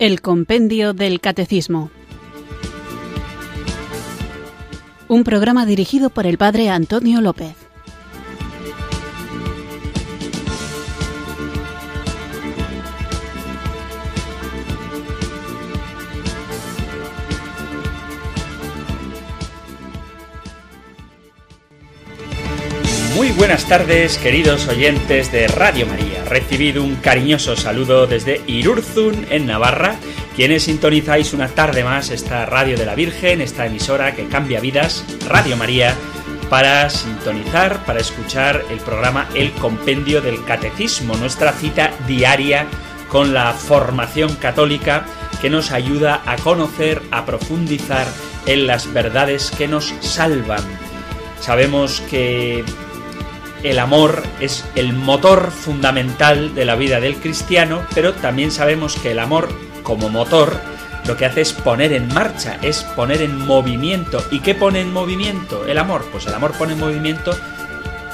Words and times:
El 0.00 0.22
Compendio 0.22 0.94
del 0.94 1.20
Catecismo. 1.20 1.90
Un 5.08 5.24
programa 5.24 5.66
dirigido 5.66 6.08
por 6.08 6.26
el 6.26 6.38
Padre 6.38 6.70
Antonio 6.70 7.20
López. 7.20 7.54
Muy 23.14 23.32
buenas 23.32 23.66
tardes, 23.68 24.16
queridos 24.16 24.66
oyentes 24.66 25.30
de 25.30 25.46
Radio 25.46 25.86
María. 25.86 26.19
Recibido 26.30 26.84
un 26.84 26.94
cariñoso 26.94 27.56
saludo 27.56 28.06
desde 28.06 28.40
Irurzun, 28.46 29.26
en 29.30 29.46
Navarra, 29.46 29.96
quienes 30.36 30.62
sintonizáis 30.62 31.32
una 31.32 31.48
tarde 31.48 31.82
más 31.82 32.10
esta 32.10 32.46
Radio 32.46 32.78
de 32.78 32.86
la 32.86 32.94
Virgen, 32.94 33.40
esta 33.40 33.66
emisora 33.66 34.14
que 34.14 34.28
cambia 34.28 34.60
vidas, 34.60 35.04
Radio 35.28 35.56
María, 35.56 35.96
para 36.48 36.88
sintonizar, 36.88 37.84
para 37.84 37.98
escuchar 37.98 38.64
el 38.70 38.78
programa 38.78 39.28
El 39.34 39.50
Compendio 39.54 40.20
del 40.20 40.44
Catecismo, 40.44 41.16
nuestra 41.16 41.50
cita 41.50 41.90
diaria 42.06 42.68
con 43.08 43.34
la 43.34 43.52
formación 43.52 44.36
católica 44.36 45.06
que 45.42 45.50
nos 45.50 45.72
ayuda 45.72 46.22
a 46.26 46.36
conocer, 46.36 47.02
a 47.10 47.26
profundizar 47.26 48.06
en 48.46 48.68
las 48.68 48.92
verdades 48.92 49.50
que 49.50 49.66
nos 49.66 49.92
salvan. 49.98 50.62
Sabemos 51.40 52.02
que 52.02 52.64
el 53.62 53.78
amor 53.78 54.22
es 54.40 54.64
el 54.74 54.92
motor 54.92 55.50
fundamental 55.50 56.54
de 56.54 56.64
la 56.64 56.74
vida 56.76 57.00
del 57.00 57.16
cristiano, 57.16 57.82
pero 57.94 58.14
también 58.14 58.50
sabemos 58.50 58.96
que 58.96 59.12
el 59.12 59.18
amor 59.18 59.48
como 59.82 60.08
motor 60.08 60.60
lo 61.06 61.16
que 61.16 61.26
hace 61.26 61.40
es 61.40 61.52
poner 61.52 61.92
en 61.92 62.12
marcha, 62.12 62.58
es 62.62 62.82
poner 62.82 63.22
en 63.22 63.36
movimiento. 63.46 64.22
¿Y 64.30 64.40
qué 64.40 64.54
pone 64.54 64.80
en 64.80 64.92
movimiento 64.92 65.66
el 65.66 65.78
amor? 65.78 66.04
Pues 66.12 66.26
el 66.26 66.34
amor 66.34 66.52
pone 66.52 66.74
en 66.74 66.80
movimiento 66.80 67.36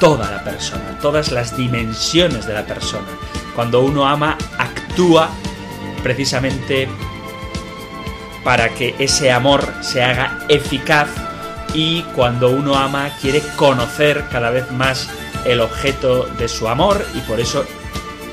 toda 0.00 0.30
la 0.30 0.42
persona, 0.44 0.98
todas 1.00 1.33
las 1.33 1.56
dimensiones 1.56 2.47
de 2.47 2.55
la 2.55 2.64
persona. 2.64 3.06
Cuando 3.55 3.83
uno 3.83 4.06
ama, 4.06 4.36
actúa 4.58 5.30
precisamente 6.02 6.89
para 8.44 8.69
que 8.70 8.94
ese 8.98 9.33
amor 9.33 9.74
se 9.80 10.02
haga 10.02 10.39
eficaz 10.48 11.08
y 11.74 12.02
cuando 12.14 12.50
uno 12.50 12.77
ama 12.77 13.11
quiere 13.20 13.42
conocer 13.56 14.24
cada 14.30 14.50
vez 14.50 14.70
más 14.70 15.08
el 15.47 15.61
objeto 15.61 16.27
de 16.39 16.48
su 16.48 16.69
amor 16.69 17.05
y 17.14 17.20
por 17.20 17.41
eso 17.41 17.64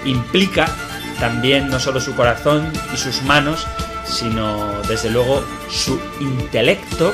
implica 0.06 0.68
también 1.20 1.70
no 1.70 1.80
solo 1.80 2.02
su 2.02 2.16
corazón 2.16 2.72
y 2.94 2.98
sus 2.98 3.22
manos, 3.24 3.68
sino 4.06 4.82
desde 4.88 5.10
luego 5.10 5.44
su 5.70 6.00
intelecto 6.20 7.14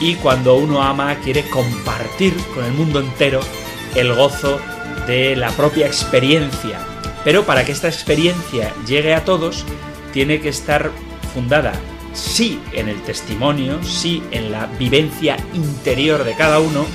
y 0.00 0.14
cuando 0.16 0.56
uno 0.56 0.82
ama 0.82 1.16
quiere 1.16 1.48
compartir 1.50 2.34
con 2.54 2.64
el 2.64 2.72
mundo 2.72 3.00
entero 3.00 3.40
el 3.94 4.14
gozo 4.14 4.60
de 5.06 5.34
la 5.34 5.50
propia 5.50 5.86
experiencia. 5.86 6.78
Pero 7.24 7.44
para 7.44 7.64
que 7.64 7.72
esta 7.72 7.88
experiencia 7.88 8.72
llegue 8.86 9.14
a 9.14 9.24
todos, 9.24 9.64
tiene 10.12 10.40
que 10.40 10.50
estar 10.50 10.90
fundada 11.34 11.72
sí 12.12 12.60
en 12.72 12.88
el 12.88 13.00
testimonio, 13.02 13.82
sí 13.82 14.22
en 14.30 14.52
la 14.52 14.66
vivencia 14.78 15.36
interior 15.54 16.24
de 16.24 16.34
cada 16.34 16.60
uno, 16.60 16.86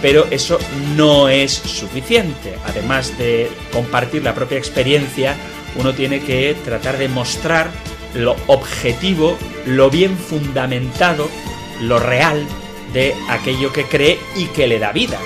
pero 0.00 0.26
eso 0.30 0.58
no 0.96 1.28
es 1.28 1.52
suficiente. 1.52 2.54
Además 2.66 3.16
de 3.18 3.50
compartir 3.72 4.22
la 4.22 4.34
propia 4.34 4.58
experiencia, 4.58 5.36
uno 5.76 5.94
tiene 5.94 6.20
que 6.20 6.56
tratar 6.64 6.98
de 6.98 7.08
mostrar 7.08 7.70
lo 8.14 8.36
objetivo, 8.46 9.36
lo 9.66 9.90
bien 9.90 10.16
fundamentado, 10.16 11.28
lo 11.80 11.98
real 11.98 12.46
de 12.92 13.14
aquello 13.28 13.72
que 13.72 13.84
cree 13.84 14.18
y 14.36 14.46
que 14.46 14.66
le 14.66 14.78
da 14.78 14.92
vida. 14.92 15.18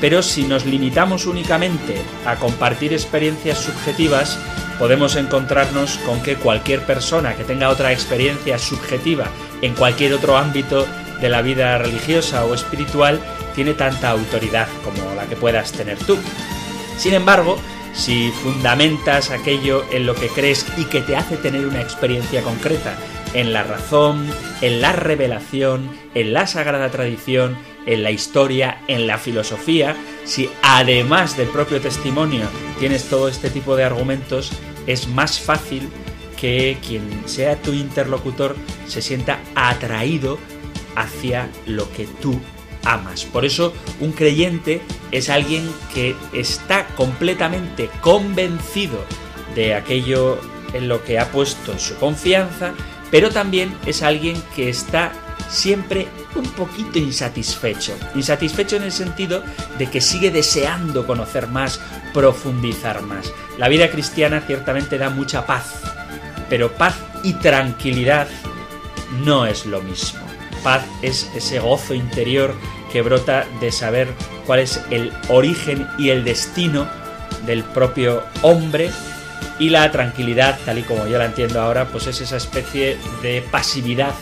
Pero 0.00 0.22
si 0.22 0.44
nos 0.44 0.64
limitamos 0.64 1.26
únicamente 1.26 1.96
a 2.24 2.36
compartir 2.36 2.92
experiencias 2.92 3.58
subjetivas, 3.58 4.38
podemos 4.78 5.16
encontrarnos 5.16 5.98
con 5.98 6.22
que 6.22 6.36
cualquier 6.36 6.82
persona 6.82 7.34
que 7.34 7.42
tenga 7.42 7.68
otra 7.68 7.92
experiencia 7.92 8.58
subjetiva 8.58 9.26
en 9.60 9.74
cualquier 9.74 10.14
otro 10.14 10.36
ámbito 10.36 10.86
de 11.20 11.28
la 11.28 11.42
vida 11.42 11.78
religiosa 11.78 12.44
o 12.44 12.54
espiritual 12.54 13.20
tiene 13.58 13.74
tanta 13.74 14.10
autoridad 14.10 14.68
como 14.84 15.16
la 15.16 15.26
que 15.26 15.34
puedas 15.34 15.72
tener 15.72 15.98
tú. 15.98 16.16
Sin 16.96 17.12
embargo, 17.12 17.58
si 17.92 18.30
fundamentas 18.30 19.32
aquello 19.32 19.84
en 19.90 20.06
lo 20.06 20.14
que 20.14 20.28
crees 20.28 20.64
y 20.76 20.84
que 20.84 21.00
te 21.00 21.16
hace 21.16 21.36
tener 21.38 21.66
una 21.66 21.80
experiencia 21.80 22.40
concreta, 22.42 22.96
en 23.34 23.52
la 23.52 23.64
razón, 23.64 24.30
en 24.60 24.80
la 24.80 24.92
revelación, 24.92 25.90
en 26.14 26.34
la 26.34 26.46
sagrada 26.46 26.88
tradición, 26.90 27.58
en 27.84 28.04
la 28.04 28.12
historia, 28.12 28.78
en 28.86 29.08
la 29.08 29.18
filosofía, 29.18 29.96
si 30.22 30.48
además 30.62 31.36
del 31.36 31.48
propio 31.48 31.80
testimonio 31.80 32.44
tienes 32.78 33.08
todo 33.08 33.28
este 33.28 33.50
tipo 33.50 33.74
de 33.74 33.82
argumentos, 33.82 34.52
es 34.86 35.08
más 35.08 35.40
fácil 35.40 35.88
que 36.40 36.78
quien 36.86 37.24
sea 37.26 37.56
tu 37.56 37.72
interlocutor 37.72 38.54
se 38.86 39.02
sienta 39.02 39.40
atraído 39.56 40.38
hacia 40.94 41.48
lo 41.66 41.90
que 41.90 42.06
tú 42.06 42.40
amas. 42.84 43.24
Por 43.24 43.44
eso 43.44 43.72
un 44.00 44.12
creyente 44.12 44.82
es 45.10 45.28
alguien 45.28 45.68
que 45.94 46.14
está 46.32 46.86
completamente 46.96 47.90
convencido 48.00 49.04
de 49.54 49.74
aquello 49.74 50.38
en 50.72 50.88
lo 50.88 51.02
que 51.04 51.18
ha 51.18 51.30
puesto 51.30 51.78
su 51.78 51.96
confianza, 51.96 52.72
pero 53.10 53.30
también 53.30 53.74
es 53.86 54.02
alguien 54.02 54.40
que 54.54 54.68
está 54.68 55.12
siempre 55.48 56.08
un 56.34 56.44
poquito 56.50 56.98
insatisfecho. 56.98 57.96
Insatisfecho 58.14 58.76
en 58.76 58.82
el 58.84 58.92
sentido 58.92 59.42
de 59.78 59.86
que 59.86 60.00
sigue 60.00 60.30
deseando 60.30 61.06
conocer 61.06 61.48
más, 61.48 61.80
profundizar 62.12 63.02
más. 63.02 63.32
La 63.56 63.68
vida 63.68 63.90
cristiana 63.90 64.42
ciertamente 64.46 64.98
da 64.98 65.10
mucha 65.10 65.46
paz, 65.46 65.80
pero 66.48 66.72
paz 66.72 66.96
y 67.22 67.34
tranquilidad 67.34 68.28
no 69.24 69.46
es 69.46 69.66
lo 69.66 69.80
mismo. 69.80 70.27
Paz 70.62 70.84
es 71.02 71.30
ese 71.34 71.58
gozo 71.60 71.94
interior 71.94 72.54
que 72.92 73.02
brota 73.02 73.46
de 73.60 73.72
saber 73.72 74.08
cuál 74.46 74.60
es 74.60 74.80
el 74.90 75.12
origen 75.28 75.86
y 75.98 76.10
el 76.10 76.24
destino 76.24 76.88
del 77.46 77.62
propio 77.62 78.22
hombre 78.42 78.90
y 79.58 79.70
la 79.70 79.90
tranquilidad, 79.90 80.58
tal 80.64 80.78
y 80.78 80.82
como 80.82 81.06
yo 81.06 81.18
la 81.18 81.26
entiendo 81.26 81.60
ahora, 81.60 81.86
pues 81.86 82.06
es 82.06 82.20
esa 82.20 82.36
especie 82.36 82.96
de 83.22 83.42
pasividad 83.50 84.14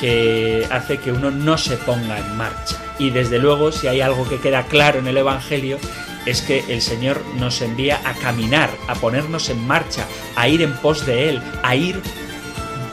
que 0.00 0.66
hace 0.70 0.98
que 0.98 1.12
uno 1.12 1.30
no 1.30 1.58
se 1.58 1.76
ponga 1.76 2.18
en 2.18 2.36
marcha. 2.36 2.76
Y 2.98 3.10
desde 3.10 3.38
luego, 3.38 3.72
si 3.72 3.88
hay 3.88 4.00
algo 4.00 4.28
que 4.28 4.38
queda 4.38 4.64
claro 4.64 4.98
en 5.00 5.08
el 5.08 5.16
Evangelio, 5.16 5.78
es 6.26 6.40
que 6.40 6.64
el 6.68 6.82
Señor 6.82 7.20
nos 7.36 7.60
envía 7.60 8.00
a 8.04 8.14
caminar, 8.14 8.70
a 8.88 8.94
ponernos 8.94 9.50
en 9.50 9.66
marcha, 9.66 10.06
a 10.36 10.48
ir 10.48 10.62
en 10.62 10.74
pos 10.74 11.04
de 11.04 11.30
Él, 11.30 11.42
a 11.62 11.74
ir 11.74 12.00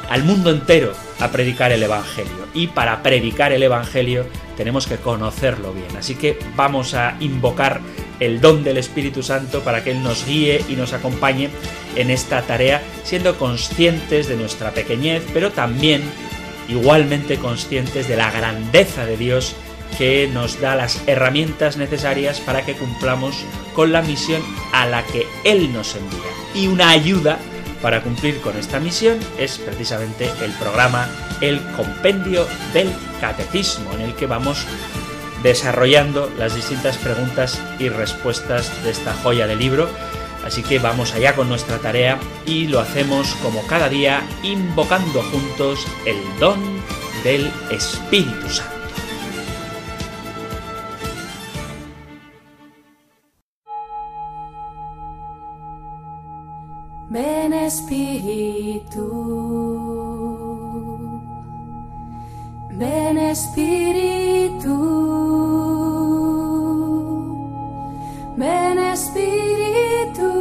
al 0.10 0.24
mundo 0.24 0.50
entero 0.50 0.94
a 1.22 1.32
predicar 1.32 1.72
el 1.72 1.84
Evangelio. 1.84 2.48
Y 2.54 2.68
para 2.68 3.02
predicar 3.02 3.54
el 3.54 3.64
Evangelio 3.64 4.26
tenemos 4.58 4.88
que 4.88 4.98
conocerlo 4.98 5.72
bien. 5.72 5.96
Así 5.98 6.16
que 6.16 6.38
vamos 6.56 6.94
a 6.94 7.16
invocar 7.20 7.80
el 8.20 8.42
don 8.42 8.64
del 8.64 8.78
Espíritu 8.78 9.24
Santo 9.24 9.62
para 9.62 9.84
que 9.84 9.92
Él 9.92 10.04
nos 10.04 10.26
guíe 10.26 10.64
y 10.68 10.74
nos 10.74 10.94
acompañe 10.94 11.50
en 11.96 12.10
esta 12.10 12.42
tarea, 12.42 12.82
siendo 13.04 13.38
conscientes 13.38 14.28
de 14.28 14.36
nuestra 14.36 14.72
pequeñez, 14.72 15.24
pero 15.34 15.52
también 15.52 16.04
igualmente 16.68 17.38
conscientes 17.38 18.08
de 18.08 18.18
la 18.18 18.32
grandeza 18.32 19.06
de 19.06 19.18
Dios 19.18 19.56
que 19.98 20.30
nos 20.32 20.60
da 20.62 20.76
las 20.76 21.02
herramientas 21.08 21.78
necesarias 21.78 22.40
para 22.40 22.66
que 22.66 22.76
cumplamos 22.76 23.36
con 23.76 23.92
la 23.92 24.02
misión 24.02 24.42
a 24.72 24.86
la 24.88 25.04
que 25.04 25.28
Él 25.44 25.72
nos 25.74 25.96
envía. 25.96 26.20
Y 26.56 26.68
una 26.68 26.90
ayuda 26.90 27.40
para 27.82 28.02
cumplir 28.02 28.40
con 28.42 28.58
esta 28.58 28.80
misión 28.80 29.20
es 29.38 29.58
precisamente 29.58 30.30
el 30.44 30.52
programa 30.54 31.10
El 31.42 31.60
Compendio 31.76 32.46
del 32.74 32.92
Catecismo, 33.20 33.94
en 33.94 34.02
el 34.02 34.16
que 34.16 34.28
vamos 34.28 34.66
desarrollando 35.44 36.32
las 36.38 36.56
distintas 36.56 36.98
preguntas 36.98 37.62
y 37.80 37.90
respuestas 37.90 38.84
de 38.84 38.92
esta 38.92 39.14
joya 39.14 39.48
de 39.48 39.56
libro. 39.56 39.90
Así 40.46 40.64
que 40.64 40.80
vamos 40.80 41.14
allá 41.14 41.36
con 41.36 41.50
nuestra 41.50 41.78
tarea 41.78 42.20
y 42.46 42.68
lo 42.68 42.80
hacemos 42.80 43.36
como 43.44 43.66
cada 43.68 43.90
día 43.90 44.22
invocando 44.44 45.22
juntos 45.24 45.86
el 46.06 46.18
don 46.40 46.60
del 47.24 47.52
Espíritu 47.70 48.50
Santo. 48.50 48.82
Espíritu. 57.72 59.08
Ven 62.72 63.18
Espíritu. 63.18 64.76
Ven 68.36 68.78
Espíritu. 68.96 70.32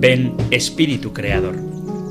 Ven 0.00 0.36
Espíritu 0.52 1.12
Creador 1.12 1.77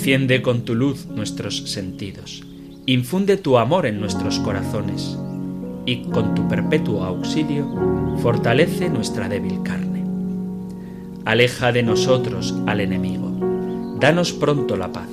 Enciende 0.00 0.40
con 0.40 0.62
tu 0.62 0.74
luz 0.74 1.08
nuestros 1.08 1.70
sentidos, 1.70 2.42
infunde 2.86 3.36
tu 3.36 3.58
amor 3.58 3.84
en 3.84 4.00
nuestros 4.00 4.38
corazones 4.38 5.18
y 5.84 6.04
con 6.04 6.34
tu 6.34 6.48
perpetuo 6.48 7.04
auxilio 7.04 8.16
fortalece 8.22 8.88
nuestra 8.88 9.28
débil 9.28 9.62
carne. 9.62 10.02
Aleja 11.26 11.70
de 11.72 11.82
nosotros 11.82 12.54
al 12.66 12.80
enemigo, 12.80 13.98
danos 14.00 14.32
pronto 14.32 14.78
la 14.78 14.90
paz. 14.90 15.10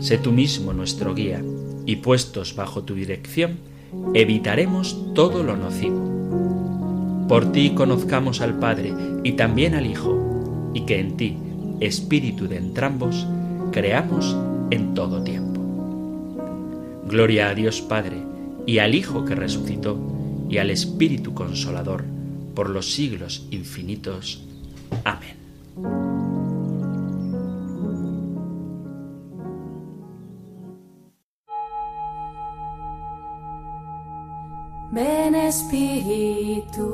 Sé 0.00 0.18
tú 0.18 0.30
mismo 0.30 0.74
nuestro 0.74 1.14
guía 1.14 1.42
y 1.86 1.96
puestos 1.96 2.54
bajo 2.54 2.82
tu 2.82 2.94
dirección, 2.94 3.60
evitaremos 4.12 5.14
todo 5.14 5.42
lo 5.42 5.56
nocivo 5.56 6.12
por 7.28 7.50
ti 7.50 7.70
conozcamos 7.70 8.42
al 8.42 8.58
Padre 8.58 8.92
y 9.24 9.32
también 9.32 9.74
al 9.74 9.86
Hijo, 9.86 10.70
y 10.74 10.82
que 10.82 11.00
en 11.00 11.16
ti, 11.16 11.38
Espíritu 11.80 12.46
de 12.46 12.58
entrambos, 12.58 13.26
creamos 13.72 14.36
en 14.70 14.94
todo 14.94 15.24
tiempo. 15.24 15.60
Gloria 17.08 17.48
a 17.48 17.54
Dios 17.54 17.80
Padre, 17.80 18.22
y 18.66 18.78
al 18.78 18.94
Hijo 18.94 19.24
que 19.24 19.34
resucitó, 19.34 19.98
y 20.48 20.58
al 20.58 20.70
Espíritu 20.70 21.34
Consolador, 21.34 22.04
por 22.54 22.70
los 22.70 22.92
siglos 22.92 23.48
infinitos. 23.50 24.44
Amén. 25.04 25.36
Ven 34.92 35.34
Espíritu, 35.34 36.86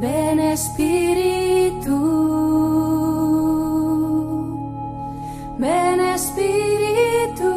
ven 0.00 0.40
Espíritu, 0.40 1.41
ven 5.62 6.00
Espíritu. 6.00 7.52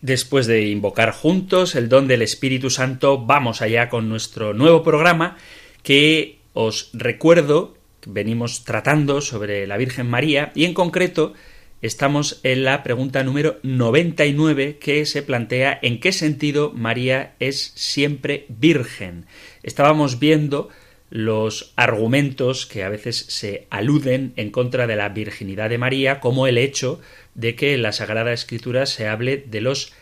Después 0.00 0.46
de 0.46 0.68
invocar 0.68 1.12
juntos 1.12 1.74
el 1.74 1.88
don 1.88 2.06
del 2.06 2.22
Espíritu 2.22 2.70
Santo, 2.70 3.18
vamos 3.18 3.60
allá 3.60 3.88
con 3.88 4.08
nuestro 4.08 4.54
nuevo 4.54 4.84
programa 4.84 5.36
que 5.82 6.38
os 6.52 6.90
recuerdo, 6.92 7.74
venimos 8.06 8.64
tratando 8.64 9.20
sobre 9.20 9.66
la 9.66 9.76
Virgen 9.78 10.08
María 10.08 10.52
y 10.54 10.64
en 10.64 10.74
concreto 10.74 11.34
estamos 11.82 12.40
en 12.44 12.64
la 12.64 12.82
pregunta 12.82 13.24
número 13.24 13.58
99 13.62 14.78
que 14.78 15.04
se 15.04 15.22
plantea 15.22 15.78
en 15.82 16.00
qué 16.00 16.12
sentido 16.12 16.72
María 16.74 17.34
es 17.40 17.72
siempre 17.74 18.46
virgen. 18.48 19.26
Estábamos 19.62 20.18
viendo 20.18 20.70
los 21.10 21.74
argumentos 21.76 22.64
que 22.64 22.84
a 22.84 22.88
veces 22.88 23.26
se 23.28 23.66
aluden 23.68 24.32
en 24.36 24.50
contra 24.50 24.86
de 24.86 24.96
la 24.96 25.10
virginidad 25.10 25.68
de 25.68 25.76
María, 25.76 26.20
como 26.20 26.46
el 26.46 26.56
hecho 26.56 27.00
de 27.34 27.54
que 27.54 27.74
en 27.74 27.82
la 27.82 27.92
Sagrada 27.92 28.32
Escritura 28.32 28.86
se 28.86 29.08
hable 29.08 29.36
de 29.36 29.60
los 29.60 29.92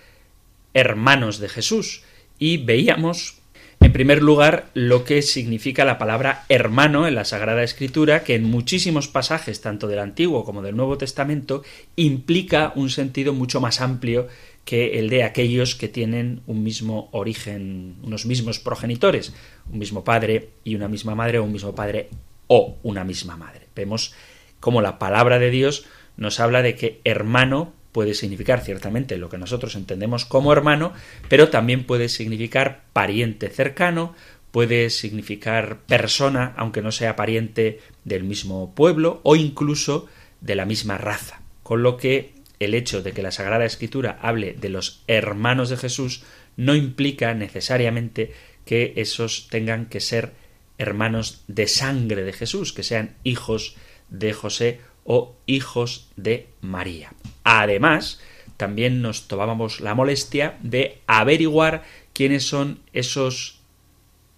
hermanos 0.72 1.40
de 1.40 1.48
Jesús. 1.48 2.04
Y 2.38 2.58
veíamos, 2.58 3.39
en 3.80 3.92
primer 3.94 4.22
lugar, 4.22 4.70
lo 4.74 5.04
que 5.04 5.22
significa 5.22 5.84
la 5.84 5.98
palabra 5.98 6.44
hermano 6.48 7.08
en 7.08 7.14
la 7.14 7.24
Sagrada 7.24 7.62
Escritura, 7.62 8.22
que 8.24 8.34
en 8.34 8.44
muchísimos 8.44 9.08
pasajes, 9.08 9.62
tanto 9.62 9.88
del 9.88 9.98
Antiguo 9.98 10.44
como 10.44 10.62
del 10.62 10.76
Nuevo 10.76 10.98
Testamento, 10.98 11.62
implica 11.96 12.72
un 12.76 12.90
sentido 12.90 13.32
mucho 13.32 13.60
más 13.60 13.80
amplio 13.80 14.28
que 14.64 14.98
el 14.98 15.08
de 15.08 15.24
aquellos 15.24 15.74
que 15.74 15.88
tienen 15.88 16.42
un 16.46 16.62
mismo 16.62 17.08
origen, 17.12 17.96
unos 18.02 18.26
mismos 18.26 18.60
progenitores, 18.60 19.32
un 19.72 19.78
mismo 19.78 20.04
padre 20.04 20.50
y 20.62 20.74
una 20.74 20.88
misma 20.88 21.14
madre, 21.14 21.38
o 21.38 21.44
un 21.44 21.52
mismo 21.52 21.74
padre 21.74 22.10
o 22.46 22.76
una 22.82 23.04
misma 23.04 23.36
madre. 23.36 23.66
Vemos 23.74 24.14
cómo 24.60 24.82
la 24.82 24.98
palabra 24.98 25.38
de 25.38 25.50
Dios 25.50 25.86
nos 26.16 26.38
habla 26.38 26.62
de 26.62 26.76
que 26.76 27.00
hermano 27.04 27.72
puede 27.92 28.14
significar 28.14 28.62
ciertamente 28.62 29.16
lo 29.16 29.28
que 29.28 29.38
nosotros 29.38 29.74
entendemos 29.74 30.24
como 30.24 30.52
hermano, 30.52 30.92
pero 31.28 31.48
también 31.48 31.84
puede 31.84 32.08
significar 32.08 32.84
pariente 32.92 33.48
cercano, 33.48 34.14
puede 34.50 34.90
significar 34.90 35.80
persona, 35.86 36.54
aunque 36.56 36.82
no 36.82 36.92
sea 36.92 37.16
pariente 37.16 37.80
del 38.04 38.24
mismo 38.24 38.74
pueblo 38.74 39.20
o 39.22 39.36
incluso 39.36 40.08
de 40.40 40.54
la 40.54 40.66
misma 40.66 40.98
raza. 40.98 41.40
Con 41.62 41.82
lo 41.82 41.96
que 41.96 42.32
el 42.58 42.74
hecho 42.74 43.02
de 43.02 43.12
que 43.12 43.22
la 43.22 43.30
Sagrada 43.30 43.64
Escritura 43.64 44.18
hable 44.20 44.52
de 44.52 44.68
los 44.68 45.02
hermanos 45.06 45.70
de 45.70 45.76
Jesús 45.76 46.24
no 46.56 46.74
implica 46.74 47.32
necesariamente 47.34 48.32
que 48.64 48.92
esos 48.96 49.48
tengan 49.48 49.86
que 49.86 50.00
ser 50.00 50.32
hermanos 50.78 51.44
de 51.48 51.66
sangre 51.66 52.22
de 52.22 52.32
Jesús, 52.32 52.72
que 52.72 52.82
sean 52.82 53.16
hijos 53.24 53.76
de 54.08 54.32
José 54.32 54.80
o 55.04 55.36
hijos 55.46 56.10
de 56.16 56.48
María. 56.60 57.12
Además, 57.44 58.20
también 58.56 59.02
nos 59.02 59.28
tomábamos 59.28 59.80
la 59.80 59.94
molestia 59.94 60.58
de 60.62 60.98
averiguar 61.06 61.82
quiénes 62.12 62.46
son 62.46 62.80
esos 62.92 63.60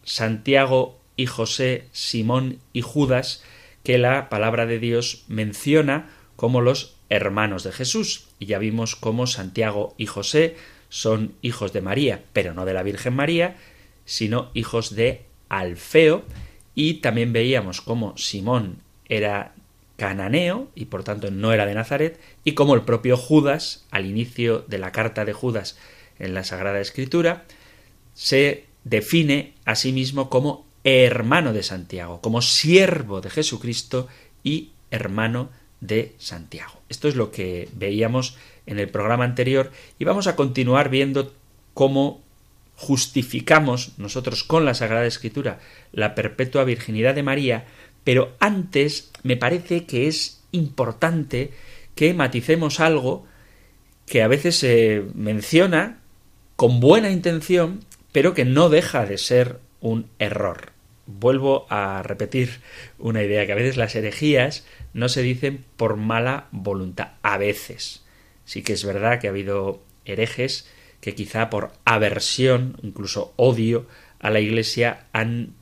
Santiago 0.04 1.00
y 1.16 1.26
José, 1.26 1.88
Simón 1.92 2.58
y 2.72 2.82
Judas 2.82 3.42
que 3.82 3.98
la 3.98 4.28
palabra 4.28 4.66
de 4.66 4.78
Dios 4.78 5.24
menciona 5.28 6.10
como 6.36 6.60
los 6.60 6.96
hermanos 7.08 7.64
de 7.64 7.72
Jesús. 7.72 8.28
Y 8.38 8.46
ya 8.46 8.58
vimos 8.58 8.96
cómo 8.96 9.26
Santiago 9.26 9.94
y 9.98 10.06
José 10.06 10.56
son 10.88 11.34
hijos 11.42 11.72
de 11.72 11.80
María, 11.80 12.22
pero 12.32 12.54
no 12.54 12.64
de 12.64 12.74
la 12.74 12.82
Virgen 12.82 13.14
María, 13.14 13.56
sino 14.04 14.50
hijos 14.54 14.94
de 14.94 15.24
Alfeo. 15.48 16.24
Y 16.74 16.94
también 16.94 17.32
veíamos 17.32 17.80
cómo 17.80 18.16
Simón 18.16 18.78
era 19.08 19.54
cananeo 20.02 20.68
y 20.74 20.86
por 20.86 21.04
tanto 21.04 21.30
no 21.30 21.52
era 21.52 21.64
de 21.64 21.74
Nazaret, 21.74 22.18
y 22.42 22.54
como 22.54 22.74
el 22.74 22.82
propio 22.82 23.16
Judas, 23.16 23.86
al 23.92 24.04
inicio 24.04 24.64
de 24.66 24.78
la 24.78 24.90
carta 24.90 25.24
de 25.24 25.32
Judas 25.32 25.78
en 26.18 26.34
la 26.34 26.42
Sagrada 26.42 26.80
Escritura, 26.80 27.44
se 28.12 28.64
define 28.82 29.54
a 29.64 29.76
sí 29.76 29.92
mismo 29.92 30.28
como 30.28 30.66
hermano 30.82 31.52
de 31.52 31.62
Santiago, 31.62 32.20
como 32.20 32.42
siervo 32.42 33.20
de 33.20 33.30
Jesucristo 33.30 34.08
y 34.42 34.72
hermano 34.90 35.50
de 35.80 36.16
Santiago. 36.18 36.80
Esto 36.88 37.06
es 37.06 37.14
lo 37.14 37.30
que 37.30 37.68
veíamos 37.72 38.36
en 38.66 38.80
el 38.80 38.88
programa 38.88 39.22
anterior 39.22 39.70
y 40.00 40.04
vamos 40.04 40.26
a 40.26 40.34
continuar 40.34 40.88
viendo 40.88 41.32
cómo 41.74 42.22
justificamos 42.74 43.92
nosotros 43.98 44.42
con 44.42 44.64
la 44.64 44.74
Sagrada 44.74 45.06
Escritura 45.06 45.60
la 45.92 46.16
perpetua 46.16 46.64
virginidad 46.64 47.14
de 47.14 47.22
María, 47.22 47.66
pero 48.04 48.34
antes 48.40 49.10
me 49.22 49.36
parece 49.36 49.84
que 49.84 50.08
es 50.08 50.42
importante 50.52 51.52
que 51.94 52.14
maticemos 52.14 52.80
algo 52.80 53.26
que 54.06 54.22
a 54.22 54.28
veces 54.28 54.56
se 54.56 55.04
menciona 55.14 56.00
con 56.56 56.80
buena 56.80 57.10
intención, 57.10 57.80
pero 58.12 58.34
que 58.34 58.44
no 58.44 58.68
deja 58.68 59.06
de 59.06 59.18
ser 59.18 59.58
un 59.80 60.06
error. 60.18 60.72
Vuelvo 61.06 61.66
a 61.68 62.02
repetir 62.02 62.60
una 62.98 63.22
idea, 63.22 63.46
que 63.46 63.52
a 63.52 63.56
veces 63.56 63.76
las 63.76 63.94
herejías 63.94 64.64
no 64.92 65.08
se 65.08 65.22
dicen 65.22 65.64
por 65.76 65.96
mala 65.96 66.46
voluntad, 66.52 67.12
a 67.22 67.38
veces. 67.38 68.04
Sí 68.44 68.62
que 68.62 68.74
es 68.74 68.84
verdad 68.84 69.20
que 69.20 69.26
ha 69.26 69.30
habido 69.30 69.82
herejes 70.04 70.68
que 71.00 71.14
quizá 71.14 71.50
por 71.50 71.72
aversión, 71.84 72.76
incluso 72.82 73.32
odio 73.36 73.86
a 74.20 74.30
la 74.30 74.40
Iglesia, 74.40 75.06
han 75.12 75.54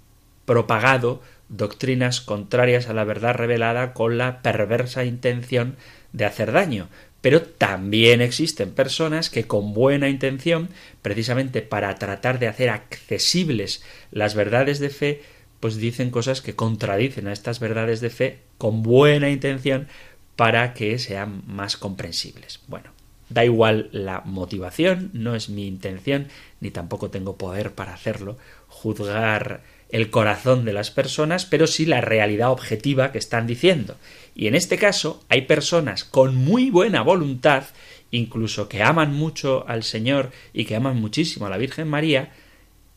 propagado 0.45 1.23
doctrinas 1.51 2.23
contrarias 2.23 2.89
a 2.89 2.95
la 2.95 3.05
verdad 3.05 3.35
revelada 3.35 3.93
con 3.93 4.17
la 4.17 4.41
perversa 4.41 5.05
intención 5.05 5.77
de 6.13 6.25
hacer 6.25 6.53
daño. 6.53 6.89
Pero 7.21 7.43
también 7.43 8.23
existen 8.23 8.71
personas 8.71 9.29
que 9.29 9.47
con 9.47 9.75
buena 9.75 10.09
intención, 10.09 10.71
precisamente 11.03 11.61
para 11.61 11.95
tratar 11.97 12.39
de 12.39 12.49
hacer 12.49 12.71
accesibles 12.71 13.85
las 14.11 14.35
verdades 14.35 14.79
de 14.79 14.89
fe, 14.89 15.23
pues 15.59 15.77
dicen 15.77 16.11
cosas 16.11 16.41
que 16.41 16.57
contradicen 16.57 17.29
a 17.29 17.33
estas 17.33 17.61
verdades 17.61 18.01
de 18.01 18.09
fe 18.09 18.39
con 18.57 18.83
buena 18.83 19.29
intención 19.29 19.89
para 20.37 20.73
que 20.73 20.99
sean 20.99 21.43
más 21.47 21.77
comprensibles. 21.77 22.61
Bueno, 22.67 22.91
da 23.29 23.45
igual 23.45 23.91
la 23.93 24.23
motivación, 24.25 25.11
no 25.13 25.35
es 25.35 25.51
mi 25.51 25.67
intención, 25.67 26.29
ni 26.61 26.71
tampoco 26.71 27.11
tengo 27.11 27.37
poder 27.37 27.73
para 27.73 27.93
hacerlo, 27.93 28.39
juzgar 28.69 29.63
el 29.93 30.11
corazón 30.11 30.65
de 30.65 30.73
las 30.73 30.91
personas, 30.91 31.45
pero 31.45 31.67
sí 31.67 31.87
la 31.87 32.01
realidad 32.01 32.51
objetiva 32.51 33.13
que 33.13 33.19
están 33.19 33.47
diciendo. 33.47 33.97
Y 34.35 34.47
en 34.47 34.55
este 34.55 34.79
caso 34.79 35.23
hay 35.29 35.43
personas 35.43 36.05
con 36.05 36.37
muy 36.37 36.71
buena 36.71 37.03
voluntad, 37.03 37.65
incluso 38.11 38.69
que 38.69 38.83
aman 38.83 39.15
mucho 39.15 39.65
al 39.69 39.83
Señor 39.83 40.31
y 40.53 40.65
que 40.65 40.77
aman 40.77 41.01
muchísimo 41.01 41.47
a 41.47 41.51
la 41.51 41.59
Virgen 41.59 41.89
María, 41.89 42.33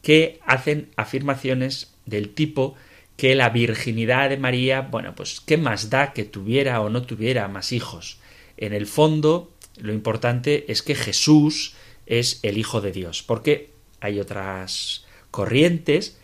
que 0.01 0.39
hacen 0.45 0.89
afirmaciones 0.95 1.93
del 2.05 2.29
tipo 2.33 2.75
que 3.17 3.35
la 3.35 3.49
virginidad 3.49 4.29
de 4.29 4.37
María, 4.37 4.81
bueno, 4.81 5.15
pues 5.15 5.39
qué 5.39 5.57
más 5.57 5.89
da 5.89 6.13
que 6.13 6.25
tuviera 6.25 6.81
o 6.81 6.89
no 6.89 7.03
tuviera 7.03 7.47
más 7.47 7.71
hijos. 7.71 8.19
En 8.57 8.73
el 8.73 8.87
fondo, 8.87 9.51
lo 9.77 9.93
importante 9.93 10.71
es 10.71 10.81
que 10.81 10.95
Jesús 10.95 11.75
es 12.05 12.39
el 12.43 12.57
Hijo 12.57 12.81
de 12.81 12.91
Dios, 12.91 13.23
porque 13.23 13.71
hay 14.01 14.19
otras 14.19 15.05
corrientes 15.31 16.19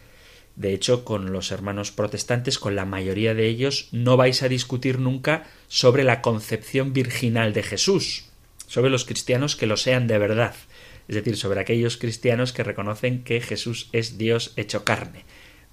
de 0.59 0.73
hecho, 0.73 1.05
con 1.05 1.31
los 1.31 1.53
hermanos 1.53 1.93
protestantes, 1.93 2.59
con 2.59 2.75
la 2.75 2.83
mayoría 2.83 3.33
de 3.33 3.47
ellos, 3.47 3.87
no 3.93 4.17
vais 4.17 4.43
a 4.43 4.49
discutir 4.49 4.99
nunca 4.99 5.45
sobre 5.69 6.03
la 6.03 6.21
concepción 6.21 6.91
virginal 6.91 7.53
de 7.53 7.63
Jesús, 7.63 8.25
sobre 8.67 8.89
los 8.89 9.05
cristianos 9.05 9.55
que 9.55 9.67
lo 9.67 9.77
sean 9.77 10.07
de 10.07 10.17
verdad, 10.17 10.53
es 11.07 11.15
decir, 11.15 11.37
sobre 11.37 11.61
aquellos 11.61 11.95
cristianos 11.95 12.51
que 12.51 12.65
reconocen 12.65 13.23
que 13.23 13.39
Jesús 13.39 13.87
es 13.93 14.17
Dios 14.17 14.51
hecho 14.57 14.83
carne. 14.83 15.23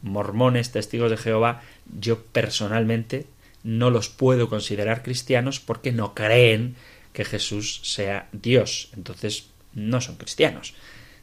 Mormones, 0.03 0.71
testigos 0.71 1.11
de 1.11 1.17
Jehová, 1.17 1.63
yo 1.99 2.23
personalmente 2.23 3.27
no 3.65 3.91
los 3.91 4.09
puedo 4.09 4.49
considerar 4.49 5.03
cristianos 5.03 5.59
porque 5.59 5.91
no 5.91 6.15
creen 6.15 6.77
que 7.13 7.25
Jesús 7.25 7.81
sea 7.83 8.29
Dios. 8.31 8.91
Entonces, 8.97 9.49
no 9.75 10.01
son 10.01 10.15
cristianos. 10.15 10.75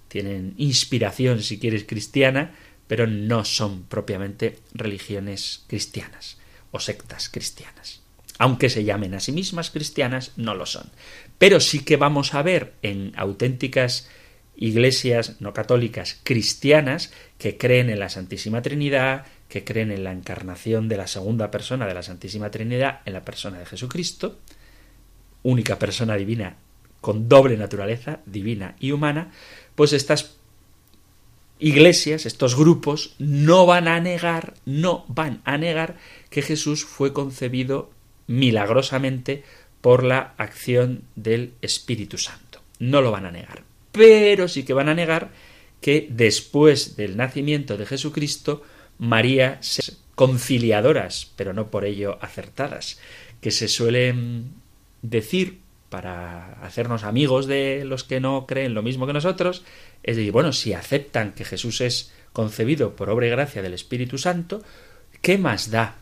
Tienen 0.10 0.53
inspiración, 0.58 1.41
si 1.41 1.60
quieres, 1.60 1.86
cristiana, 1.86 2.51
pero 2.93 3.07
no 3.07 3.43
son 3.43 3.85
propiamente 3.85 4.59
religiones 4.71 5.63
cristianas 5.65 6.38
o 6.69 6.79
sectas 6.79 7.27
cristianas. 7.27 8.01
Aunque 8.38 8.69
se 8.69 8.83
llamen 8.83 9.15
a 9.15 9.19
sí 9.19 9.31
mismas 9.31 9.71
cristianas, 9.71 10.33
no 10.35 10.53
lo 10.53 10.67
son. 10.67 10.91
Pero 11.39 11.59
sí 11.59 11.79
que 11.79 11.97
vamos 11.97 12.35
a 12.35 12.43
ver 12.43 12.75
en 12.83 13.12
auténticas 13.15 14.07
iglesias 14.55 15.41
no 15.41 15.55
católicas 15.55 16.19
cristianas 16.21 17.12
que 17.39 17.57
creen 17.57 17.89
en 17.89 17.97
la 17.97 18.09
Santísima 18.09 18.62
Trinidad, 18.62 19.25
que 19.50 19.63
creen 19.63 19.91
en 19.91 20.03
la 20.03 20.12
encarnación 20.12 20.88
de 20.88 20.97
la 20.97 21.07
segunda 21.07 21.50
persona 21.50 21.88
de 21.88 21.95
la 21.95 22.03
Santísima 22.03 22.51
Trinidad 22.51 23.01
en 23.05 23.13
la 23.13 23.25
persona 23.25 23.57
de 23.57 23.65
Jesucristo, 23.65 24.38
única 25.41 25.79
persona 25.79 26.15
divina 26.15 26.57
con 27.01 27.27
doble 27.27 27.57
naturaleza, 27.57 28.19
divina 28.27 28.75
y 28.79 28.91
humana, 28.91 29.31
pues 29.73 29.93
estas 29.93 30.42
iglesias, 31.63 32.25
estos 32.25 32.55
grupos, 32.55 33.15
no 33.20 33.65
van 33.65 33.88
a 33.88 34.00
negar, 34.01 34.53
no 34.65 35.05
van 35.08 35.41
a 35.46 35.58
negar 35.58 35.96
que 36.29 36.41
Jesús 36.41 36.84
fue 36.84 37.13
concebido 37.13 37.89
milagrosamente 38.27 39.43
por 39.79 40.03
la 40.03 40.34
acción 40.38 41.03
del 41.15 41.53
Espíritu 41.62 42.17
Santo. 42.17 42.62
No 42.79 43.01
lo 43.01 43.12
van 43.12 43.25
a 43.25 43.32
negar. 43.32 43.63
Pero 43.93 44.48
sí 44.50 44.63
que 44.63 44.74
van 44.74 44.89
a 44.89 44.93
negar 44.93 45.32
que 45.79 46.08
después 46.10 46.98
del 46.98 47.15
nacimiento 47.15 47.77
de 47.77 47.86
Jesucristo, 47.86 48.63
María 48.98 49.58
se 49.62 49.93
conciliadoras, 50.15 51.32
pero 51.36 51.53
no 51.53 51.72
por 51.72 51.86
ello 51.86 52.17
acertadas, 52.22 53.00
que 53.41 53.51
se 53.51 53.67
suelen 53.67 54.51
decir 55.01 55.62
para 55.93 56.53
hacernos 56.63 57.03
amigos 57.03 57.45
de 57.45 57.83
los 57.85 58.03
que 58.03 58.19
no 58.19 58.47
creen 58.47 58.73
lo 58.73 58.81
mismo 58.81 59.05
que 59.05 59.13
nosotros, 59.13 59.62
es 60.01 60.15
decir, 60.15 60.31
bueno, 60.31 60.51
si 60.51 60.73
aceptan 60.73 61.33
que 61.33 61.45
Jesús 61.45 61.81
es 61.81 62.12
concebido 62.31 62.95
por 62.95 63.12
obra 63.12 63.27
y 63.27 63.29
gracia 63.29 63.62
del 63.62 63.75
Espíritu 63.75 64.17
Santo, 64.17 64.63
¿qué 65.21 65.38
más 65.38 65.69
da 65.69 65.93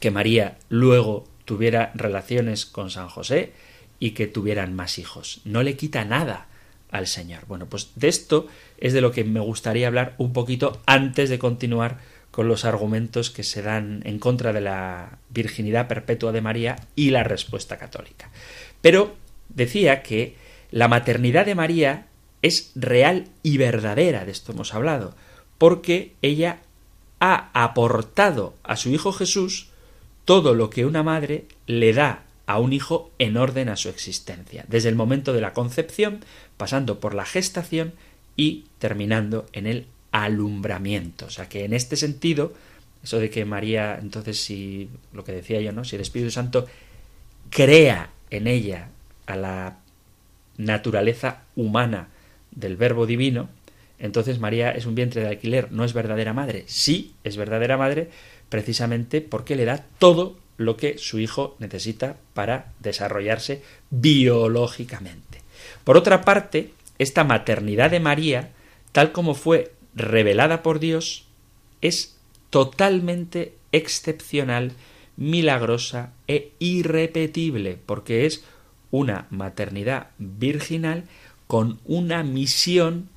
que 0.00 0.10
María 0.10 0.58
luego 0.70 1.28
tuviera 1.44 1.92
relaciones 1.94 2.66
con 2.66 2.90
San 2.90 3.08
José 3.08 3.52
y 4.00 4.10
que 4.10 4.26
tuvieran 4.26 4.74
más 4.74 4.98
hijos? 4.98 5.40
No 5.44 5.62
le 5.62 5.76
quita 5.76 6.04
nada 6.04 6.48
al 6.90 7.06
Señor. 7.06 7.46
Bueno, 7.46 7.66
pues 7.66 7.92
de 7.94 8.08
esto 8.08 8.48
es 8.78 8.92
de 8.92 9.02
lo 9.02 9.12
que 9.12 9.22
me 9.22 9.38
gustaría 9.38 9.86
hablar 9.86 10.16
un 10.18 10.32
poquito 10.32 10.82
antes 10.84 11.30
de 11.30 11.38
continuar 11.38 11.98
con 12.32 12.48
los 12.48 12.64
argumentos 12.64 13.30
que 13.30 13.44
se 13.44 13.62
dan 13.62 14.02
en 14.04 14.18
contra 14.18 14.52
de 14.52 14.62
la 14.62 15.18
virginidad 15.28 15.86
perpetua 15.86 16.32
de 16.32 16.40
María 16.40 16.76
y 16.96 17.10
la 17.10 17.22
respuesta 17.22 17.76
católica. 17.76 18.30
Pero 18.82 19.16
decía 19.48 20.02
que 20.02 20.36
la 20.70 20.88
maternidad 20.88 21.46
de 21.46 21.54
María 21.54 22.06
es 22.42 22.72
real 22.74 23.28
y 23.42 23.56
verdadera, 23.56 24.24
de 24.24 24.32
esto 24.32 24.52
hemos 24.52 24.74
hablado, 24.74 25.14
porque 25.56 26.12
ella 26.20 26.58
ha 27.20 27.50
aportado 27.54 28.54
a 28.64 28.76
su 28.76 28.90
hijo 28.90 29.12
Jesús 29.12 29.68
todo 30.24 30.54
lo 30.54 30.70
que 30.70 30.84
una 30.84 31.02
madre 31.02 31.46
le 31.66 31.92
da 31.92 32.24
a 32.46 32.58
un 32.58 32.72
hijo 32.72 33.12
en 33.18 33.36
orden 33.36 33.68
a 33.68 33.76
su 33.76 33.88
existencia, 33.88 34.64
desde 34.68 34.88
el 34.88 34.96
momento 34.96 35.32
de 35.32 35.40
la 35.40 35.52
concepción, 35.52 36.24
pasando 36.56 36.98
por 36.98 37.14
la 37.14 37.24
gestación 37.24 37.94
y 38.36 38.64
terminando 38.78 39.46
en 39.52 39.66
el 39.66 39.86
alumbramiento. 40.10 41.26
O 41.26 41.30
sea 41.30 41.48
que 41.48 41.64
en 41.64 41.72
este 41.72 41.96
sentido, 41.96 42.52
eso 43.02 43.18
de 43.18 43.30
que 43.30 43.44
María, 43.44 43.98
entonces, 44.00 44.42
si 44.42 44.88
lo 45.12 45.24
que 45.24 45.32
decía 45.32 45.60
yo, 45.60 45.72
¿no? 45.72 45.84
Si 45.84 45.96
el 45.96 46.02
Espíritu 46.02 46.30
Santo 46.30 46.66
crea 47.50 48.10
en 48.32 48.46
ella 48.46 48.88
a 49.26 49.36
la 49.36 49.78
naturaleza 50.56 51.42
humana 51.56 52.08
del 52.50 52.76
verbo 52.76 53.06
divino, 53.06 53.48
entonces 53.98 54.38
María 54.40 54.72
es 54.72 54.86
un 54.86 54.94
vientre 54.94 55.22
de 55.22 55.28
alquiler, 55.28 55.70
no 55.70 55.84
es 55.84 55.92
verdadera 55.92 56.32
madre. 56.32 56.64
Sí, 56.66 57.14
es 57.22 57.36
verdadera 57.36 57.76
madre 57.76 58.10
precisamente 58.48 59.20
porque 59.20 59.56
le 59.56 59.64
da 59.64 59.84
todo 59.98 60.36
lo 60.56 60.76
que 60.76 60.98
su 60.98 61.18
hijo 61.18 61.56
necesita 61.58 62.16
para 62.34 62.72
desarrollarse 62.80 63.62
biológicamente. 63.90 65.40
Por 65.84 65.96
otra 65.96 66.22
parte, 66.22 66.72
esta 66.98 67.24
maternidad 67.24 67.90
de 67.90 68.00
María, 68.00 68.50
tal 68.92 69.12
como 69.12 69.34
fue 69.34 69.72
revelada 69.94 70.62
por 70.62 70.80
Dios, 70.80 71.26
es 71.80 72.16
totalmente 72.50 73.54
excepcional 73.72 74.72
milagrosa 75.16 76.12
e 76.26 76.52
irrepetible, 76.58 77.78
porque 77.84 78.26
es 78.26 78.44
una 78.90 79.26
maternidad 79.30 80.08
virginal 80.18 81.04
con 81.46 81.80
una 81.84 82.22
misión 82.22 83.08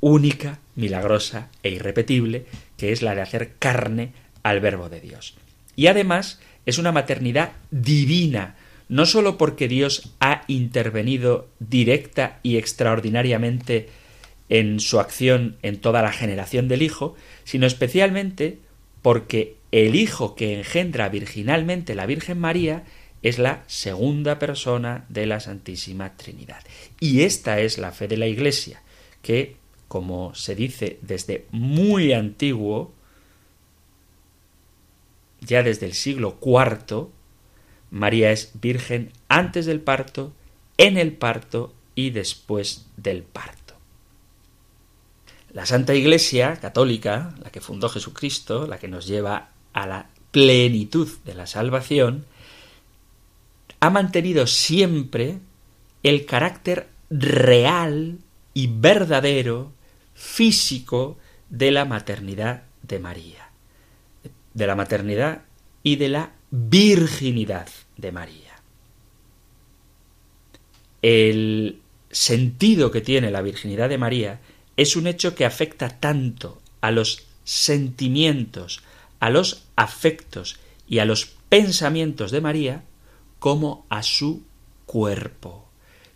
única, 0.00 0.60
milagrosa 0.74 1.50
e 1.62 1.70
irrepetible, 1.70 2.46
que 2.76 2.92
es 2.92 3.02
la 3.02 3.14
de 3.14 3.22
hacer 3.22 3.54
carne 3.58 4.12
al 4.42 4.60
verbo 4.60 4.88
de 4.88 5.00
Dios. 5.00 5.34
Y 5.76 5.86
además 5.86 6.40
es 6.66 6.78
una 6.78 6.92
maternidad 6.92 7.52
divina, 7.70 8.56
no 8.88 9.06
sólo 9.06 9.38
porque 9.38 9.66
Dios 9.66 10.12
ha 10.20 10.44
intervenido 10.46 11.48
directa 11.58 12.38
y 12.42 12.58
extraordinariamente 12.58 13.88
en 14.48 14.78
su 14.78 15.00
acción 15.00 15.56
en 15.62 15.80
toda 15.80 16.02
la 16.02 16.12
generación 16.12 16.68
del 16.68 16.82
Hijo, 16.82 17.16
sino 17.44 17.66
especialmente 17.66 18.58
porque 19.04 19.58
el 19.70 19.96
Hijo 19.96 20.34
que 20.34 20.56
engendra 20.56 21.10
virginalmente 21.10 21.94
la 21.94 22.06
Virgen 22.06 22.40
María 22.40 22.84
es 23.20 23.38
la 23.38 23.62
segunda 23.66 24.38
persona 24.38 25.04
de 25.10 25.26
la 25.26 25.40
Santísima 25.40 26.16
Trinidad. 26.16 26.62
Y 27.00 27.20
esta 27.20 27.60
es 27.60 27.76
la 27.76 27.92
fe 27.92 28.08
de 28.08 28.16
la 28.16 28.28
Iglesia, 28.28 28.80
que, 29.20 29.56
como 29.88 30.34
se 30.34 30.54
dice 30.54 30.98
desde 31.02 31.44
muy 31.50 32.14
antiguo, 32.14 32.94
ya 35.42 35.62
desde 35.62 35.84
el 35.84 35.92
siglo 35.92 36.38
IV, 36.40 37.08
María 37.90 38.32
es 38.32 38.52
virgen 38.58 39.12
antes 39.28 39.66
del 39.66 39.80
parto, 39.80 40.32
en 40.78 40.96
el 40.96 41.12
parto 41.12 41.74
y 41.94 42.08
después 42.08 42.86
del 42.96 43.22
parto. 43.22 43.63
La 45.54 45.66
Santa 45.66 45.94
Iglesia 45.94 46.56
católica, 46.56 47.32
la 47.42 47.50
que 47.50 47.60
fundó 47.60 47.88
Jesucristo, 47.88 48.66
la 48.66 48.78
que 48.78 48.88
nos 48.88 49.06
lleva 49.06 49.50
a 49.72 49.86
la 49.86 50.10
plenitud 50.32 51.08
de 51.24 51.34
la 51.34 51.46
salvación, 51.46 52.26
ha 53.78 53.88
mantenido 53.88 54.48
siempre 54.48 55.38
el 56.02 56.26
carácter 56.26 56.88
real 57.08 58.18
y 58.52 58.66
verdadero, 58.66 59.72
físico, 60.14 61.18
de 61.50 61.70
la 61.70 61.84
maternidad 61.84 62.64
de 62.82 62.98
María, 62.98 63.50
de 64.54 64.66
la 64.66 64.74
maternidad 64.74 65.42
y 65.84 65.96
de 65.96 66.08
la 66.08 66.32
virginidad 66.50 67.68
de 67.96 68.10
María. 68.10 68.54
El 71.00 71.80
sentido 72.10 72.90
que 72.90 73.02
tiene 73.02 73.30
la 73.30 73.42
virginidad 73.42 73.88
de 73.88 73.98
María 73.98 74.40
es 74.76 74.96
un 74.96 75.06
hecho 75.06 75.34
que 75.34 75.44
afecta 75.44 75.88
tanto 75.88 76.60
a 76.80 76.90
los 76.90 77.24
sentimientos, 77.44 78.82
a 79.20 79.30
los 79.30 79.64
afectos 79.76 80.56
y 80.88 80.98
a 80.98 81.04
los 81.04 81.26
pensamientos 81.48 82.30
de 82.30 82.40
María 82.40 82.84
como 83.38 83.86
a 83.88 84.02
su 84.02 84.42
cuerpo. 84.86 85.68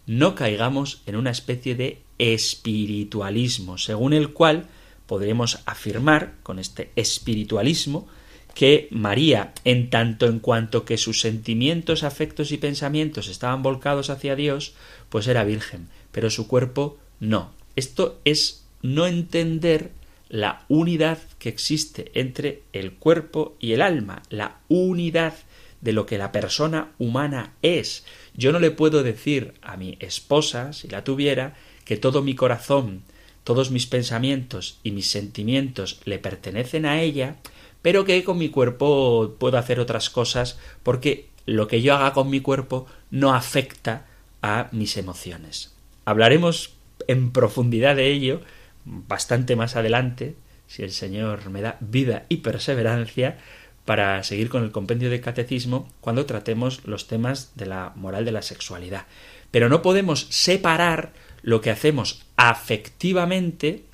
No 0.07 0.35
caigamos 0.35 1.03
en 1.07 1.17
una 1.17 1.31
especie 1.31 1.75
de 1.75 2.03
espiritualismo, 2.19 3.79
según 3.79 4.13
el 4.13 4.33
cual 4.33 4.67
podremos 5.07 5.61
afirmar 5.67 6.35
con 6.43 6.59
este 6.59 6.91
espiritualismo 6.97 8.09
que 8.55 8.89
María, 8.91 9.53
en 9.65 9.89
tanto 9.89 10.27
en 10.27 10.41
cuanto 10.41 10.85
que 10.85 10.99
sus 10.99 11.21
sentimientos, 11.21 12.03
afectos 12.03 12.51
y 12.51 12.57
pensamientos 12.57 13.29
estaban 13.29 13.63
volcados 13.63 14.11
hacia 14.11 14.35
Dios, 14.35 14.75
pues 15.11 15.29
era 15.29 15.45
virgen, 15.45 15.89
pero 16.11 16.29
su 16.29 16.49
cuerpo 16.49 16.99
no. 17.21 17.58
Esto 17.79 18.19
es 18.25 18.65
no 18.83 19.07
entender 19.07 19.93
la 20.29 20.65
unidad 20.69 21.19
que 21.39 21.49
existe 21.49 22.11
entre 22.15 22.65
el 22.73 22.95
cuerpo 22.95 23.55
y 23.61 23.73
el 23.73 23.83
alma, 23.83 24.25
la 24.31 24.59
unidad 24.67 25.35
de 25.81 25.93
lo 25.93 26.05
que 26.05 26.19
la 26.19 26.33
persona 26.33 26.91
humana 26.99 27.53
es. 27.63 28.05
Yo 28.35 28.51
no 28.51 28.59
le 28.59 28.73
puedo 28.73 29.05
decir 29.05 29.55
a 29.63 29.77
mi 29.77 29.97
esposa, 30.01 30.73
si 30.73 30.89
la 30.89 31.05
tuviera, 31.05 31.55
que 31.85 31.97
todo 31.97 32.21
mi 32.21 32.35
corazón, 32.35 33.05
todos 33.45 33.71
mis 33.71 33.87
pensamientos 33.87 34.81
y 34.83 34.91
mis 34.91 35.09
sentimientos 35.09 36.01
le 36.05 36.19
pertenecen 36.19 36.85
a 36.85 37.01
ella, 37.01 37.37
pero 37.81 38.05
que 38.05 38.25
con 38.25 38.39
mi 38.39 38.49
cuerpo 38.49 39.37
puedo 39.39 39.57
hacer 39.57 39.79
otras 39.79 40.11
cosas 40.11 40.59
porque 40.83 41.29
lo 41.47 41.69
que 41.69 41.81
yo 41.81 41.95
haga 41.95 42.13
con 42.13 42.29
mi 42.29 42.41
cuerpo 42.41 42.87
no 43.13 43.37
afecta 43.37 44.09
a 44.43 44.69
mis 44.73 44.97
emociones. 44.97 45.77
Hablaremos 46.07 46.78
en 47.09 47.33
profundidad 47.33 47.97
de 47.97 48.07
ello 48.07 48.41
bastante 48.85 49.57
más 49.57 49.75
adelante, 49.75 50.37
si 50.69 50.83
el 50.83 50.93
Señor 50.93 51.51
me 51.51 51.61
da 51.61 51.77
vida 51.81 52.25
y 52.29 52.39
perseverancia, 52.39 53.39
para 53.85 54.23
seguir 54.23 54.51
con 54.51 54.63
el 54.65 54.71
compendio 54.71 55.09
de 55.09 55.23
catecismo 55.23 55.89
cuando 56.03 56.27
tratemos 56.27 56.85
los 56.85 57.09
temas 57.09 57.53
de 57.57 57.65
la 57.67 57.93
moral 57.97 58.27
de 58.27 58.33
la 58.33 58.43
sexualidad. 58.43 59.07
Pero 59.51 59.71
no 59.71 59.81
podemos 59.81 60.27
separar 60.29 61.13
lo 61.41 61.63
que 61.63 61.71
hacemos 61.71 62.27
afectivamente, 62.37 63.85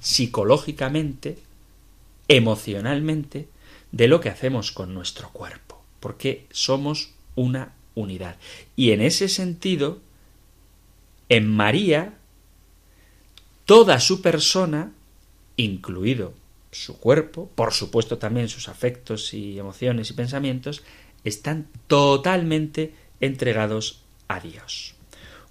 psicológicamente, 0.00 1.38
emocionalmente, 2.28 3.48
de 3.90 4.06
lo 4.06 4.20
que 4.20 4.28
hacemos 4.28 4.70
con 4.70 4.92
nuestro 4.92 5.30
cuerpo, 5.30 5.82
porque 5.98 6.46
somos 6.50 7.14
una 7.36 7.72
unidad. 7.94 8.36
Y 8.76 8.90
en 8.90 9.00
ese 9.00 9.28
sentido, 9.28 10.00
en 11.30 11.48
María, 11.48 12.14
toda 13.64 14.00
su 14.00 14.20
persona, 14.20 14.92
incluido 15.56 16.34
su 16.72 16.98
cuerpo, 16.98 17.48
por 17.54 17.72
supuesto 17.72 18.18
también 18.18 18.48
sus 18.48 18.68
afectos 18.68 19.32
y 19.32 19.58
emociones 19.58 20.10
y 20.10 20.14
pensamientos, 20.14 20.82
están 21.24 21.68
totalmente 21.86 22.92
entregados 23.20 24.02
a 24.28 24.40
Dios. 24.40 24.94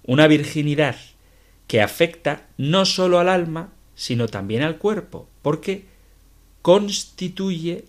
Una 0.04 0.26
virginidad 0.26 0.96
que 1.66 1.80
afecta 1.80 2.46
no 2.58 2.84
sólo 2.84 3.18
al 3.18 3.28
alma, 3.28 3.72
sino 3.94 4.28
también 4.28 4.62
al 4.62 4.76
cuerpo, 4.76 5.28
porque 5.40 5.86
constituye 6.60 7.86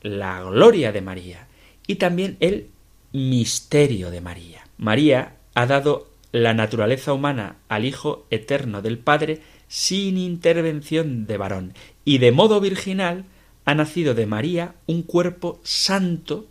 la 0.00 0.42
gloria 0.42 0.90
de 0.90 1.02
María 1.02 1.48
y 1.86 1.96
también 1.96 2.38
el 2.40 2.70
misterio 3.12 4.10
de 4.10 4.20
María. 4.22 4.66
María 4.78 5.36
ha 5.54 5.66
dado 5.66 6.15
la 6.32 6.54
naturaleza 6.54 7.12
humana 7.12 7.56
al 7.68 7.84
Hijo 7.84 8.26
eterno 8.30 8.82
del 8.82 8.98
Padre 8.98 9.40
sin 9.68 10.18
intervención 10.18 11.26
de 11.26 11.36
varón, 11.36 11.74
y 12.04 12.18
de 12.18 12.32
modo 12.32 12.60
virginal 12.60 13.24
ha 13.64 13.74
nacido 13.74 14.14
de 14.14 14.26
María 14.26 14.74
un 14.86 15.02
cuerpo 15.02 15.60
santo, 15.64 16.46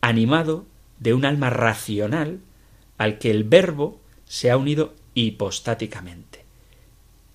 animado 0.00 0.64
de 1.00 1.12
un 1.12 1.24
alma 1.24 1.50
racional, 1.50 2.40
al 2.98 3.18
que 3.18 3.30
el 3.30 3.44
Verbo 3.44 4.00
se 4.26 4.50
ha 4.50 4.56
unido 4.56 4.94
hipostáticamente. 5.14 6.44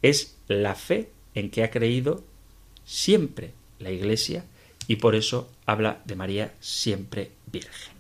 Es 0.01 0.38
la 0.47 0.75
fe 0.75 1.10
en 1.36 1.49
que 1.49 1.63
ha 1.63 1.71
creído 1.71 2.23
siempre 2.86 3.53
la 3.79 3.91
Iglesia 3.91 4.45
y 4.88 4.97
por 4.97 5.15
eso 5.15 5.49
habla 5.65 6.01
de 6.05 6.15
María 6.15 6.53
siempre 6.60 7.31
virgen. 7.51 7.93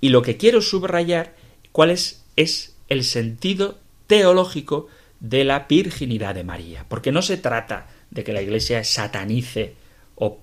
Y 0.00 0.10
lo 0.10 0.22
que 0.22 0.36
quiero 0.36 0.60
subrayar, 0.60 1.34
cuál 1.72 1.90
es, 1.90 2.24
es 2.36 2.71
el 2.92 3.04
sentido 3.04 3.78
teológico 4.06 4.88
de 5.20 5.44
la 5.44 5.60
virginidad 5.68 6.34
de 6.34 6.44
María, 6.44 6.84
porque 6.88 7.12
no 7.12 7.22
se 7.22 7.36
trata 7.36 7.88
de 8.10 8.24
que 8.24 8.32
la 8.32 8.42
Iglesia 8.42 8.84
satanice 8.84 9.74
o 10.16 10.40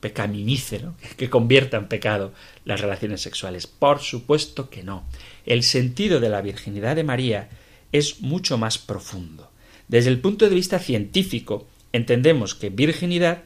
pecaminice, 0.00 0.82
que 1.16 1.30
convierta 1.30 1.76
en 1.76 1.88
pecado 1.88 2.32
las 2.64 2.80
relaciones 2.80 3.22
sexuales. 3.22 3.66
Por 3.66 4.00
supuesto 4.00 4.70
que 4.70 4.82
no. 4.82 5.04
El 5.46 5.62
sentido 5.62 6.20
de 6.20 6.28
la 6.28 6.42
virginidad 6.42 6.96
de 6.96 7.04
María 7.04 7.48
es 7.92 8.20
mucho 8.20 8.58
más 8.58 8.76
profundo. 8.78 9.50
Desde 9.88 10.10
el 10.10 10.20
punto 10.20 10.48
de 10.48 10.54
vista 10.54 10.78
científico, 10.78 11.66
entendemos 11.92 12.54
que 12.54 12.68
virginidad 12.70 13.44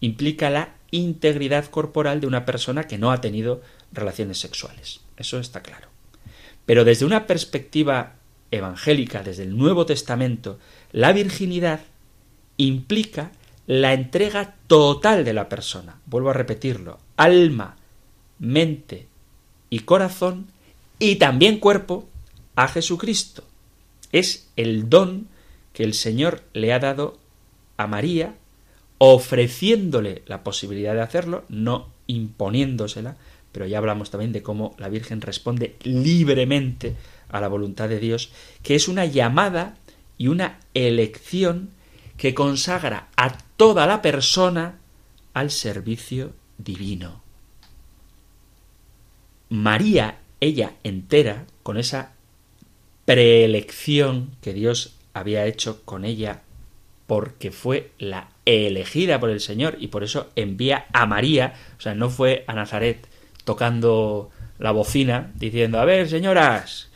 implica 0.00 0.50
la 0.50 0.74
integridad 0.90 1.66
corporal 1.66 2.20
de 2.20 2.26
una 2.26 2.44
persona 2.44 2.88
que 2.88 2.98
no 2.98 3.12
ha 3.12 3.20
tenido 3.20 3.62
relaciones 3.92 4.38
sexuales. 4.38 5.00
Eso 5.16 5.38
está 5.38 5.62
claro. 5.62 5.93
Pero 6.66 6.84
desde 6.84 7.04
una 7.04 7.26
perspectiva 7.26 8.14
evangélica, 8.50 9.22
desde 9.22 9.42
el 9.42 9.56
Nuevo 9.56 9.86
Testamento, 9.86 10.58
la 10.92 11.12
virginidad 11.12 11.80
implica 12.56 13.32
la 13.66 13.92
entrega 13.94 14.56
total 14.66 15.24
de 15.24 15.32
la 15.32 15.48
persona. 15.48 15.98
Vuelvo 16.06 16.30
a 16.30 16.34
repetirlo. 16.34 16.98
Alma, 17.16 17.76
mente 18.38 19.06
y 19.70 19.80
corazón 19.80 20.46
y 20.98 21.16
también 21.16 21.58
cuerpo 21.58 22.08
a 22.56 22.68
Jesucristo. 22.68 23.44
Es 24.12 24.48
el 24.56 24.88
don 24.88 25.28
que 25.72 25.82
el 25.84 25.94
Señor 25.94 26.42
le 26.52 26.72
ha 26.72 26.78
dado 26.78 27.18
a 27.76 27.86
María, 27.86 28.36
ofreciéndole 28.98 30.22
la 30.26 30.44
posibilidad 30.44 30.94
de 30.94 31.00
hacerlo, 31.00 31.44
no 31.48 31.88
imponiéndosela, 32.06 33.16
pero 33.54 33.66
ya 33.66 33.78
hablamos 33.78 34.10
también 34.10 34.32
de 34.32 34.42
cómo 34.42 34.74
la 34.78 34.88
Virgen 34.88 35.20
responde 35.20 35.76
libremente 35.84 36.96
a 37.28 37.40
la 37.40 37.46
voluntad 37.46 37.88
de 37.88 38.00
Dios, 38.00 38.32
que 38.64 38.74
es 38.74 38.88
una 38.88 39.04
llamada 39.04 39.76
y 40.18 40.26
una 40.26 40.58
elección 40.74 41.70
que 42.16 42.34
consagra 42.34 43.06
a 43.16 43.38
toda 43.56 43.86
la 43.86 44.02
persona 44.02 44.80
al 45.34 45.52
servicio 45.52 46.32
divino. 46.58 47.22
María, 49.50 50.18
ella 50.40 50.72
entera, 50.82 51.46
con 51.62 51.76
esa 51.76 52.10
preelección 53.04 54.32
que 54.40 54.52
Dios 54.52 54.96
había 55.12 55.46
hecho 55.46 55.80
con 55.84 56.04
ella 56.04 56.42
porque 57.06 57.52
fue 57.52 57.92
la 57.98 58.30
elegida 58.46 59.20
por 59.20 59.30
el 59.30 59.38
Señor 59.38 59.76
y 59.78 59.88
por 59.88 60.02
eso 60.02 60.30
envía 60.34 60.86
a 60.92 61.06
María, 61.06 61.54
o 61.78 61.80
sea, 61.80 61.94
no 61.94 62.10
fue 62.10 62.42
a 62.48 62.54
Nazaret 62.54 63.13
tocando 63.44 64.30
la 64.58 64.72
bocina 64.72 65.32
diciendo, 65.36 65.78
a 65.78 65.84
ver, 65.84 66.08
señoras, 66.08 66.90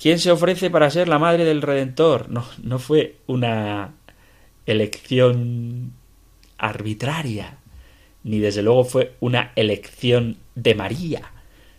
¿Quién 0.00 0.18
se 0.18 0.30
ofrece 0.30 0.70
para 0.70 0.90
ser 0.90 1.08
la 1.08 1.18
madre 1.18 1.44
del 1.44 1.60
Redentor? 1.60 2.30
No, 2.30 2.46
no 2.62 2.78
fue 2.78 3.16
una 3.26 3.92
elección 4.64 5.92
arbitraria, 6.56 7.58
ni 8.24 8.38
desde 8.38 8.62
luego 8.62 8.84
fue 8.84 9.12
una 9.20 9.52
elección 9.56 10.38
de 10.54 10.74
María, 10.74 11.32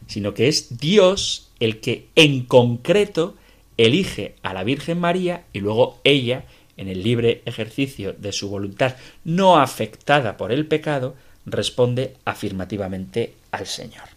sino 0.05 0.36
que 0.36 0.49
es 0.49 0.77
Dios 0.77 1.49
el 1.60 1.79
que 1.79 2.10
en 2.15 2.45
concreto 2.45 3.38
elige 3.77 4.36
a 4.43 4.53
la 4.53 4.63
Virgen 4.63 4.99
María 4.99 5.45
y 5.51 5.60
luego 5.60 5.99
ella, 6.03 6.45
en 6.77 6.89
el 6.89 7.01
libre 7.01 7.41
ejercicio 7.45 8.13
de 8.13 8.31
su 8.31 8.49
voluntad 8.49 8.97
no 9.23 9.57
afectada 9.57 10.38
por 10.38 10.51
el 10.51 10.67
pecado, 10.67 11.15
responde 11.47 12.17
afirmativamente 12.23 13.34
al 13.52 13.68
Señor. 13.68 14.10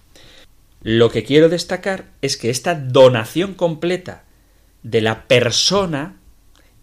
Lo 0.82 1.10
que 1.10 1.24
quiero 1.24 1.48
destacar 1.48 2.06
es 2.22 2.36
que 2.36 2.50
esta 2.50 2.74
donación 2.74 3.54
completa 3.54 4.24
de 4.82 5.00
la 5.00 5.26
persona 5.26 6.16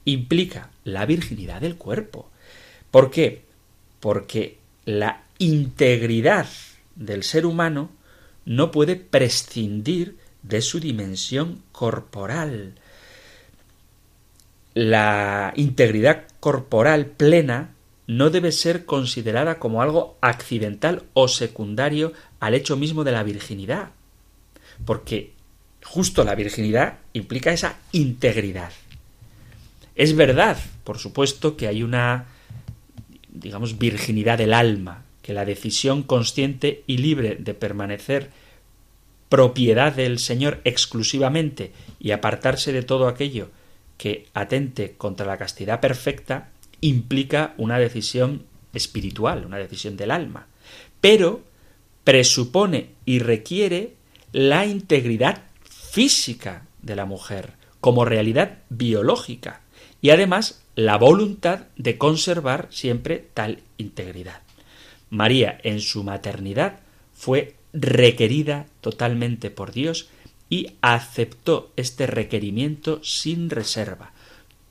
implica 0.05 0.71
la 0.83 1.05
virginidad 1.05 1.61
del 1.61 1.77
cuerpo. 1.77 2.29
¿Por 2.89 3.11
qué? 3.11 3.45
Porque 3.99 4.57
la 4.85 5.23
integridad 5.37 6.47
del 6.95 7.23
ser 7.23 7.45
humano 7.45 7.91
no 8.45 8.71
puede 8.71 8.95
prescindir 8.95 10.17
de 10.41 10.61
su 10.61 10.79
dimensión 10.79 11.61
corporal. 11.71 12.73
La 14.73 15.53
integridad 15.55 16.25
corporal 16.39 17.05
plena 17.05 17.75
no 18.11 18.29
debe 18.29 18.51
ser 18.51 18.83
considerada 18.83 19.57
como 19.57 19.81
algo 19.81 20.17
accidental 20.19 21.03
o 21.13 21.29
secundario 21.29 22.11
al 22.41 22.55
hecho 22.55 22.75
mismo 22.75 23.05
de 23.05 23.13
la 23.13 23.23
virginidad, 23.23 23.91
porque 24.85 25.31
justo 25.81 26.25
la 26.25 26.35
virginidad 26.35 26.99
implica 27.13 27.53
esa 27.53 27.77
integridad. 27.93 28.73
Es 29.95 30.13
verdad, 30.13 30.57
por 30.83 30.97
supuesto, 30.97 31.55
que 31.55 31.67
hay 31.67 31.83
una 31.83 32.25
digamos, 33.31 33.77
virginidad 33.77 34.37
del 34.37 34.53
alma, 34.53 35.05
que 35.21 35.33
la 35.33 35.45
decisión 35.45 36.03
consciente 36.03 36.83
y 36.87 36.97
libre 36.97 37.37
de 37.39 37.53
permanecer 37.53 38.29
propiedad 39.29 39.93
del 39.93 40.19
Señor 40.19 40.59
exclusivamente 40.65 41.71
y 41.97 42.11
apartarse 42.11 42.73
de 42.73 42.83
todo 42.83 43.07
aquello 43.07 43.51
que 43.97 44.27
atente 44.33 44.95
contra 44.97 45.25
la 45.25 45.37
castidad 45.37 45.79
perfecta 45.79 46.49
implica 46.81 47.53
una 47.57 47.79
decisión 47.79 48.45
espiritual, 48.73 49.45
una 49.45 49.57
decisión 49.57 49.97
del 49.97 50.11
alma. 50.11 50.47
Pero 50.99 51.41
presupone 52.03 52.89
y 53.05 53.19
requiere 53.19 53.93
la 54.31 54.65
integridad 54.65 55.43
física 55.63 56.65
de 56.81 56.95
la 56.95 57.05
mujer 57.05 57.53
como 57.79 58.05
realidad 58.05 58.59
biológica 58.69 59.61
y 60.01 60.09
además 60.09 60.61
la 60.75 60.97
voluntad 60.97 61.65
de 61.75 61.97
conservar 61.97 62.67
siempre 62.71 63.27
tal 63.33 63.59
integridad. 63.77 64.41
María 65.09 65.59
en 65.63 65.81
su 65.81 66.03
maternidad 66.03 66.79
fue 67.13 67.55
requerida 67.73 68.67
totalmente 68.79 69.51
por 69.51 69.71
Dios 69.71 70.09
y 70.49 70.71
aceptó 70.81 71.71
este 71.75 72.07
requerimiento 72.07 73.03
sin 73.03 73.49
reserva. 73.49 74.13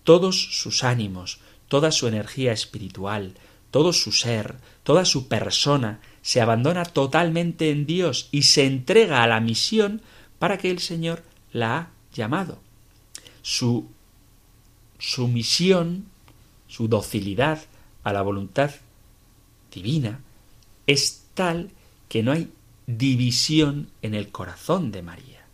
Todos 0.05 0.59
sus 0.59 0.85
ánimos, 0.85 1.41
toda 1.71 1.93
su 1.93 2.09
energía 2.09 2.53
espiritual, 2.53 3.35
todo 3.71 3.93
su 3.93 4.11
ser, 4.11 4.57
toda 4.83 5.05
su 5.05 5.29
persona 5.29 6.01
se 6.21 6.41
abandona 6.41 6.85
totalmente 6.85 7.71
en 7.71 7.87
Dios 7.87 8.29
y 8.33 8.43
se 8.43 8.67
entrega 8.67 9.23
a 9.23 9.29
la 9.29 9.39
misión 9.39 10.03
para 10.41 10.59
que 10.59 10.69
el 10.69 10.81
Señor 10.81 11.23
la 11.53 11.79
ha 11.79 11.91
llamado. 12.13 12.59
Su 13.43 13.87
sumisión, 14.99 16.07
su 16.67 16.89
docilidad 16.89 17.63
a 18.03 18.13
la 18.13 18.23
voluntad 18.23 18.73
divina 19.73 20.19
es 20.89 21.23
tal 21.35 21.71
que 22.09 22.25
no 22.25 22.33
hay 22.33 22.51
división 22.89 23.91
en 24.03 24.15
el 24.15 24.31
corazón 24.31 24.91
de 24.91 25.03
María. 25.03 25.47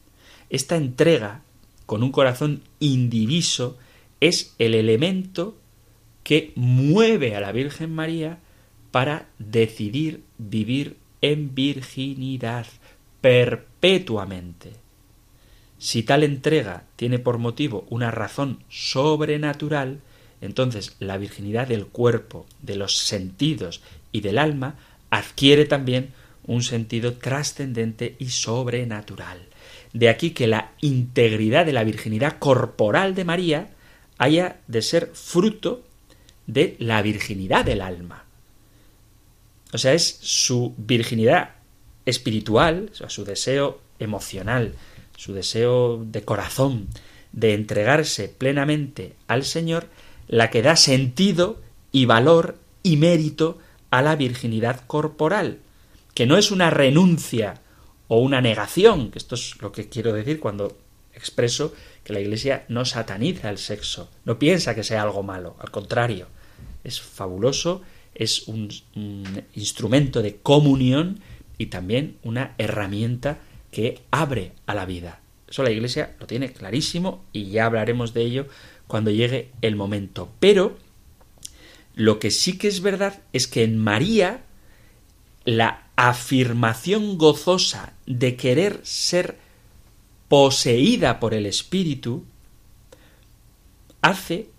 Esta 0.48 0.76
entrega 0.76 1.42
con 1.84 2.02
un 2.02 2.10
corazón 2.10 2.62
indiviso 2.80 3.76
es 4.18 4.54
el 4.58 4.74
elemento 4.74 5.58
que 6.26 6.50
mueve 6.56 7.36
a 7.36 7.40
la 7.40 7.52
Virgen 7.52 7.94
María 7.94 8.40
para 8.90 9.28
decidir 9.38 10.24
vivir 10.38 10.96
en 11.20 11.54
virginidad 11.54 12.66
perpetuamente. 13.20 14.72
Si 15.78 16.02
tal 16.02 16.24
entrega 16.24 16.82
tiene 16.96 17.20
por 17.20 17.38
motivo 17.38 17.86
una 17.90 18.10
razón 18.10 18.64
sobrenatural, 18.68 20.00
entonces 20.40 20.96
la 20.98 21.16
virginidad 21.16 21.68
del 21.68 21.86
cuerpo, 21.86 22.44
de 22.60 22.74
los 22.74 22.96
sentidos 22.96 23.80
y 24.10 24.20
del 24.20 24.38
alma 24.38 24.74
adquiere 25.10 25.64
también 25.64 26.10
un 26.44 26.64
sentido 26.64 27.12
trascendente 27.12 28.16
y 28.18 28.30
sobrenatural. 28.30 29.42
De 29.92 30.08
aquí 30.08 30.32
que 30.32 30.48
la 30.48 30.72
integridad 30.80 31.64
de 31.64 31.72
la 31.72 31.84
virginidad 31.84 32.40
corporal 32.40 33.14
de 33.14 33.24
María 33.24 33.70
haya 34.18 34.56
de 34.66 34.82
ser 34.82 35.12
fruto 35.14 35.85
de 36.46 36.76
la 36.78 37.02
virginidad 37.02 37.64
del 37.64 37.80
alma. 37.80 38.24
O 39.72 39.78
sea, 39.78 39.92
es 39.94 40.18
su 40.20 40.74
virginidad 40.76 41.50
espiritual, 42.04 42.90
o 43.04 43.10
su 43.10 43.24
deseo 43.24 43.80
emocional, 43.98 44.74
su 45.16 45.32
deseo 45.34 46.04
de 46.04 46.22
corazón, 46.22 46.88
de 47.32 47.54
entregarse 47.54 48.28
plenamente 48.28 49.14
al 49.26 49.44
Señor, 49.44 49.88
la 50.28 50.50
que 50.50 50.62
da 50.62 50.76
sentido 50.76 51.60
y 51.92 52.06
valor 52.06 52.56
y 52.82 52.96
mérito 52.96 53.58
a 53.90 54.02
la 54.02 54.16
virginidad 54.16 54.86
corporal, 54.86 55.58
que 56.14 56.26
no 56.26 56.36
es 56.36 56.50
una 56.50 56.70
renuncia 56.70 57.60
o 58.08 58.20
una 58.20 58.40
negación, 58.40 59.10
que 59.10 59.18
esto 59.18 59.34
es 59.34 59.60
lo 59.60 59.72
que 59.72 59.88
quiero 59.88 60.12
decir 60.12 60.40
cuando 60.40 60.76
expreso 61.12 61.74
que 62.04 62.12
la 62.12 62.20
Iglesia 62.20 62.64
no 62.68 62.84
sataniza 62.84 63.50
el 63.50 63.58
sexo, 63.58 64.08
no 64.24 64.38
piensa 64.38 64.74
que 64.74 64.84
sea 64.84 65.02
algo 65.02 65.22
malo, 65.22 65.56
al 65.58 65.70
contrario, 65.70 66.28
es 66.86 67.00
fabuloso, 67.00 67.82
es 68.14 68.46
un, 68.48 68.70
instrumento 69.54 70.22
de 70.22 70.36
comunión 70.36 71.20
y 71.58 71.66
también 71.66 72.16
una 72.22 72.54
herramienta 72.58 73.38
que 73.70 74.02
abre 74.10 74.52
a 74.66 74.74
la 74.74 74.86
vida. 74.86 75.20
Eso 75.48 75.62
la 75.62 75.70
Iglesia 75.70 76.16
lo 76.20 76.26
tiene 76.26 76.52
clarísimo 76.52 77.24
y 77.32 77.50
ya 77.50 77.66
hablaremos 77.66 78.14
de 78.14 78.22
ello 78.22 78.46
cuando 78.86 79.10
llegue 79.10 79.50
el 79.62 79.76
momento. 79.76 80.30
Pero 80.40 80.78
lo 81.94 82.18
que 82.18 82.30
sí 82.30 82.56
que 82.56 82.68
es 82.68 82.80
verdad 82.80 83.20
es 83.32 83.48
que 83.48 83.64
en 83.64 83.78
María 83.78 84.42
la 85.44 85.88
afirmación 85.96 87.18
gozosa 87.18 87.94
de 88.06 88.36
querer 88.36 88.80
ser 88.82 89.38
poseída 90.28 91.20
por 91.20 91.34
el 91.34 91.46
Espíritu 91.46 92.24
hace 94.02 94.50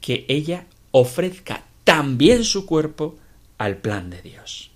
que 0.00 0.24
ella 0.28 0.66
ofrezca 0.90 1.67
también 1.98 2.44
su 2.44 2.64
cuerpo 2.64 3.18
al 3.58 3.78
plan 3.78 4.08
de 4.08 4.22
Dios. 4.22 4.70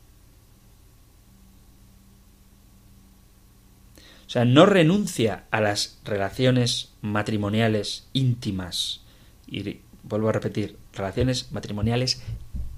O 4.26 4.30
sea, 4.32 4.44
no 4.44 4.66
renuncia 4.66 5.44
a 5.52 5.60
las 5.60 6.00
relaciones 6.04 6.94
matrimoniales 7.00 8.08
íntimas. 8.12 9.02
Y 9.46 9.82
vuelvo 10.02 10.30
a 10.30 10.32
repetir, 10.32 10.76
relaciones 10.92 11.52
matrimoniales 11.52 12.24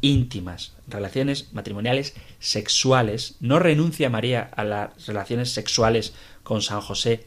íntimas, 0.02 0.74
relaciones 0.88 1.54
matrimoniales 1.54 2.12
sexuales. 2.38 3.36
No 3.40 3.58
renuncia 3.58 4.10
María 4.10 4.50
a 4.54 4.62
las 4.64 5.06
relaciones 5.06 5.52
sexuales 5.52 6.12
con 6.42 6.60
San 6.60 6.82
José 6.82 7.24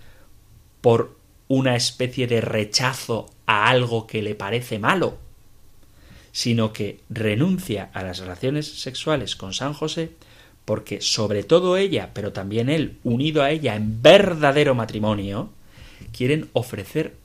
por 0.81 1.17
una 1.47 1.75
especie 1.75 2.27
de 2.27 2.41
rechazo 2.41 3.25
a 3.47 3.69
algo 3.69 4.05
que 4.05 4.21
le 4.21 4.35
parece 4.35 4.77
malo, 4.77 5.17
sino 6.37 6.71
que 6.71 6.99
renuncia 7.09 7.89
a 7.95 8.03
las 8.03 8.19
relaciones 8.19 8.67
sexuales 8.79 9.35
con 9.35 9.55
San 9.55 9.73
José 9.73 10.11
porque 10.65 11.01
sobre 11.01 11.41
todo 11.41 11.77
ella, 11.77 12.11
pero 12.13 12.31
también 12.31 12.69
él, 12.69 12.99
unido 13.03 13.41
a 13.41 13.49
ella 13.49 13.75
en 13.75 14.03
verdadero 14.03 14.75
matrimonio, 14.75 15.49
quieren 16.15 16.47
ofrecer 16.53 17.15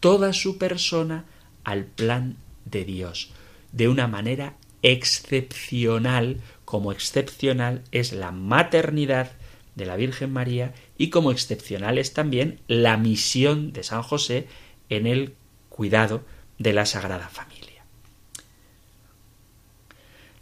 toda 0.00 0.32
su 0.32 0.56
persona 0.56 1.26
al 1.64 1.84
plan 1.84 2.38
de 2.64 2.86
Dios, 2.86 3.34
de 3.72 3.88
una 3.88 4.08
manera 4.08 4.54
excepcional, 4.80 6.40
como 6.64 6.92
excepcional 6.92 7.82
es 7.92 8.14
la 8.14 8.32
maternidad 8.32 9.32
de 9.74 9.84
la 9.84 9.96
Virgen 9.96 10.32
María 10.32 10.72
y 10.96 11.10
como 11.10 11.30
excepcional 11.30 11.98
es 11.98 12.14
también 12.14 12.58
la 12.68 12.96
misión 12.96 13.74
de 13.74 13.82
San 13.82 14.02
José 14.02 14.46
en 14.88 15.06
el 15.06 15.34
cuidado 15.68 16.22
de 16.58 16.72
la 16.72 16.86
Sagrada 16.86 17.28
Familia. 17.28 17.61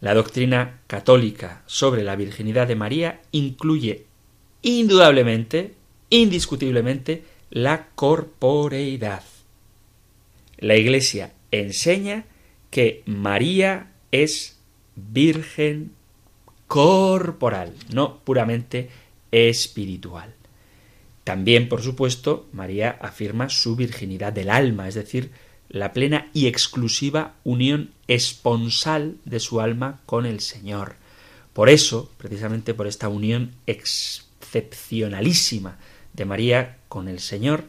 La 0.01 0.15
doctrina 0.15 0.81
católica 0.87 1.63
sobre 1.67 2.03
la 2.03 2.17
virginidad 2.17 2.67
de 2.67 2.77
María 2.77 3.21
incluye 3.33 4.07
indudablemente, 4.63 5.75
indiscutiblemente, 6.09 7.25
la 7.51 7.89
corporeidad. 7.95 9.23
La 10.59 10.77
Iglesia 10.77 11.33
enseña 11.51 12.25
que 12.71 13.03
María 13.07 13.93
es 14.11 14.59
virgen 14.97 15.93
corporal, 16.67 17.75
no 17.93 18.21
puramente 18.21 18.89
espiritual. 19.33 20.35
También, 21.25 21.69
por 21.69 21.83
supuesto, 21.83 22.49
María 22.53 22.99
afirma 23.01 23.49
su 23.49 23.77
virginidad 23.77 24.33
del 24.33 24.51
alma, 24.51 24.89
es 24.89 24.95
decir, 24.95 25.31
la 25.71 25.93
plena 25.93 26.29
y 26.35 26.49
exclusiva 26.49 27.35
unión 27.45 27.93
esponsal 28.09 29.17
de 29.25 29.41
su 29.41 29.61
alma 29.61 30.01
con 30.05 30.27
el 30.27 30.41
Señor. 30.41 30.97
Por 31.53 31.71
eso, 31.71 32.11
precisamente 32.19 32.75
por 32.75 32.89
esta 32.89 33.09
unión 33.09 33.53
excepcionalísima 33.67 35.79
de 36.13 36.25
María 36.25 36.79
con 36.89 37.07
el 37.09 37.21
Señor, 37.21 37.65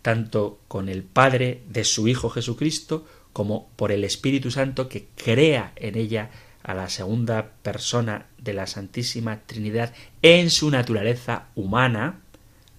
tanto 0.00 0.60
con 0.68 0.88
el 0.88 1.02
Padre 1.02 1.62
de 1.68 1.82
su 1.84 2.06
Hijo 2.08 2.30
Jesucristo, 2.30 3.04
como 3.32 3.68
por 3.76 3.92
el 3.92 4.02
Espíritu 4.04 4.50
Santo 4.50 4.88
que 4.88 5.06
crea 5.16 5.72
en 5.76 5.96
ella 5.96 6.30
a 6.62 6.74
la 6.74 6.88
segunda 6.88 7.52
persona 7.62 8.26
de 8.38 8.54
la 8.54 8.66
Santísima 8.66 9.40
Trinidad 9.46 9.94
en 10.22 10.50
su 10.50 10.70
naturaleza 10.70 11.46
humana, 11.54 12.20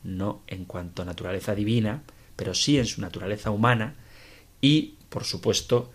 no 0.03 0.41
en 0.47 0.65
cuanto 0.65 1.01
a 1.01 1.05
naturaleza 1.05 1.55
divina, 1.55 2.03
pero 2.35 2.53
sí 2.53 2.77
en 2.79 2.85
su 2.85 2.99
naturaleza 3.01 3.49
humana, 3.51 3.95
y, 4.61 4.95
por 5.09 5.23
supuesto, 5.23 5.91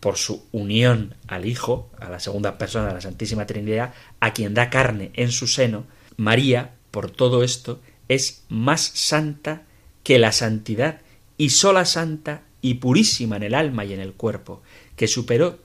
por 0.00 0.16
su 0.16 0.46
unión 0.50 1.14
al 1.28 1.46
Hijo, 1.46 1.90
a 2.00 2.08
la 2.08 2.20
segunda 2.20 2.58
persona 2.58 2.88
de 2.88 2.94
la 2.94 3.00
Santísima 3.00 3.46
Trinidad, 3.46 3.94
a 4.18 4.32
quien 4.32 4.54
da 4.54 4.70
carne 4.70 5.10
en 5.14 5.30
su 5.30 5.46
seno, 5.46 5.84
María, 6.16 6.74
por 6.90 7.10
todo 7.10 7.42
esto, 7.42 7.80
es 8.08 8.44
más 8.48 8.80
santa 8.80 9.62
que 10.02 10.18
la 10.18 10.32
santidad 10.32 11.02
y 11.36 11.50
sola 11.50 11.84
santa 11.84 12.42
y 12.62 12.74
purísima 12.74 13.36
en 13.36 13.44
el 13.44 13.54
alma 13.54 13.84
y 13.84 13.92
en 13.92 14.00
el 14.00 14.14
cuerpo, 14.14 14.62
que 14.96 15.06
superó 15.06 15.58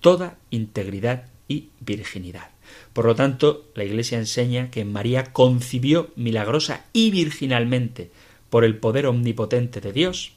toda 0.00 0.38
integridad 0.50 1.26
y 1.48 1.70
virginidad. 1.80 2.50
Por 2.92 3.06
lo 3.06 3.14
tanto, 3.14 3.66
la 3.74 3.84
Iglesia 3.84 4.18
enseña 4.18 4.70
que 4.70 4.84
María 4.84 5.32
concibió 5.32 6.10
milagrosa 6.16 6.84
y 6.92 7.10
virginalmente 7.10 8.10
por 8.50 8.64
el 8.64 8.76
poder 8.76 9.06
omnipotente 9.06 9.80
de 9.80 9.92
Dios, 9.92 10.32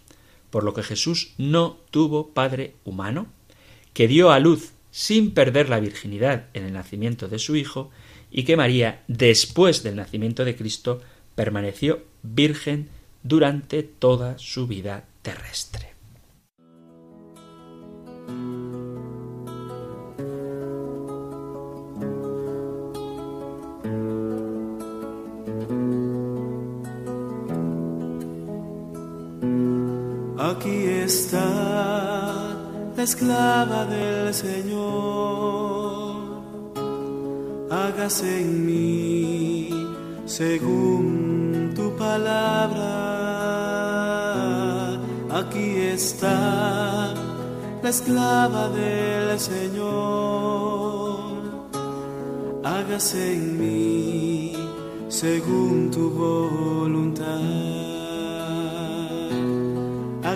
por 0.51 0.63
lo 0.63 0.73
que 0.73 0.83
Jesús 0.83 1.33
no 1.37 1.79
tuvo 1.89 2.29
padre 2.33 2.75
humano, 2.83 3.27
que 3.93 4.07
dio 4.07 4.31
a 4.31 4.39
luz 4.39 4.73
sin 4.91 5.33
perder 5.33 5.69
la 5.69 5.79
virginidad 5.79 6.47
en 6.53 6.65
el 6.65 6.73
nacimiento 6.73 7.27
de 7.27 7.39
su 7.39 7.55
Hijo, 7.55 7.89
y 8.29 8.43
que 8.43 8.57
María, 8.57 9.03
después 9.07 9.83
del 9.83 9.95
nacimiento 9.95 10.45
de 10.45 10.55
Cristo, 10.55 11.01
permaneció 11.35 12.03
virgen 12.21 12.89
durante 13.23 13.83
toda 13.83 14.37
su 14.37 14.67
vida 14.67 15.05
terrestre. 15.21 15.90
Está 31.03 31.45
la 32.95 33.03
esclava 33.03 33.85
del 33.85 34.33
Señor, 34.33 34.81
hágase 37.69 38.41
en 38.41 38.65
mí 38.65 39.69
según 40.25 41.73
tu 41.75 41.95
palabra. 41.95 42.91
Aquí 45.39 45.77
está 45.97 47.13
la 47.81 47.89
esclava 47.89 48.69
del 48.69 49.39
Señor, 49.39 51.19
hágase 52.63 53.33
en 53.35 53.59
mí 53.59 54.53
según 55.09 55.89
tu 55.89 56.09
voluntad. 56.11 57.80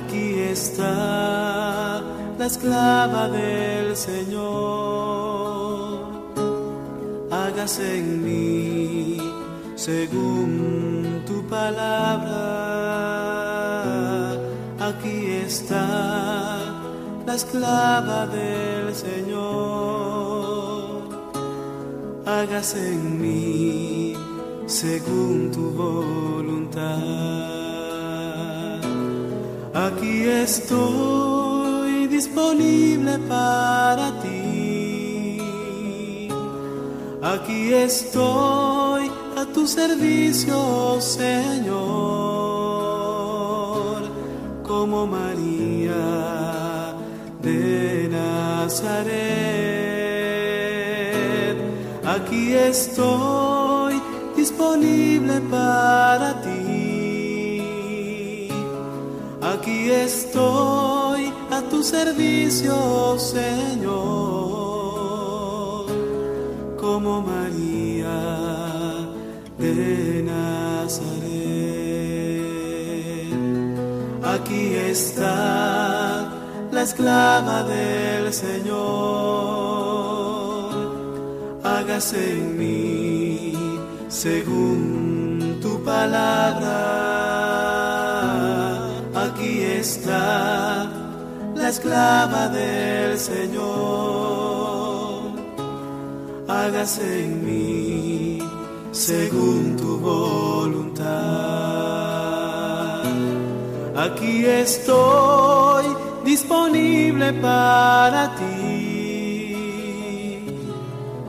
Aquí 0.05 0.39
está 0.39 2.01
la 2.37 2.45
esclava 2.45 3.27
del 3.27 3.95
Señor. 3.97 4.45
Hágase 7.31 7.97
en 7.97 8.23
mí 8.23 9.17
según 9.75 11.23
tu 11.25 11.41
palabra. 11.47 12.35
Aquí 14.79 15.31
está 15.47 15.85
la 17.25 17.33
esclava 17.33 18.27
del 18.27 18.93
Señor. 18.93 19.39
Hágase 22.27 22.93
en 22.93 23.21
mí 23.21 24.15
según 24.67 25.49
tu 25.51 25.71
voluntad. 25.71 27.54
Aquí 29.87 30.23
estoy 30.27 32.07
disponible 32.07 33.19
para 33.29 34.19
ti. 34.23 36.17
Aquí 37.21 37.71
estoy 37.71 39.11
a 39.37 39.45
tu 39.53 39.67
servicio, 39.67 40.99
Señor, 40.99 41.75
como 44.63 45.05
María 45.05 46.95
de 47.43 48.09
Nazaret. 48.09 49.05
Aquí 52.03 52.53
estoy 52.53 54.01
disponible 54.35 55.41
para 55.41 56.41
ti. 56.41 56.64
Estoy 59.89 61.31
a 61.51 61.61
tu 61.61 61.83
servicio, 61.83 63.19
Señor, 63.19 63.85
como 66.79 67.21
María 67.21 68.19
de 69.59 70.23
Nazaret. 70.23 71.25
Aquí 74.23 74.73
está 74.73 76.33
la 76.71 76.81
esclava 76.81 77.63
del 77.63 78.33
Señor, 78.33 78.75
hágase 81.63 82.31
en 82.31 82.57
mí 82.57 83.53
según 84.09 85.59
tu 85.61 85.83
palabra 85.83 87.44
está 89.85 90.89
la 91.55 91.69
esclava 91.69 92.47
del 92.49 93.19
Señor. 93.19 93.65
Hágase 96.47 97.25
en 97.25 97.45
mí 97.45 98.39
según 98.91 99.75
tu 99.77 99.99
voluntad. 99.99 101.05
Aquí 104.05 104.45
estoy 104.45 105.85
disponible 106.23 107.33
para 107.33 108.35
ti. 108.35 108.55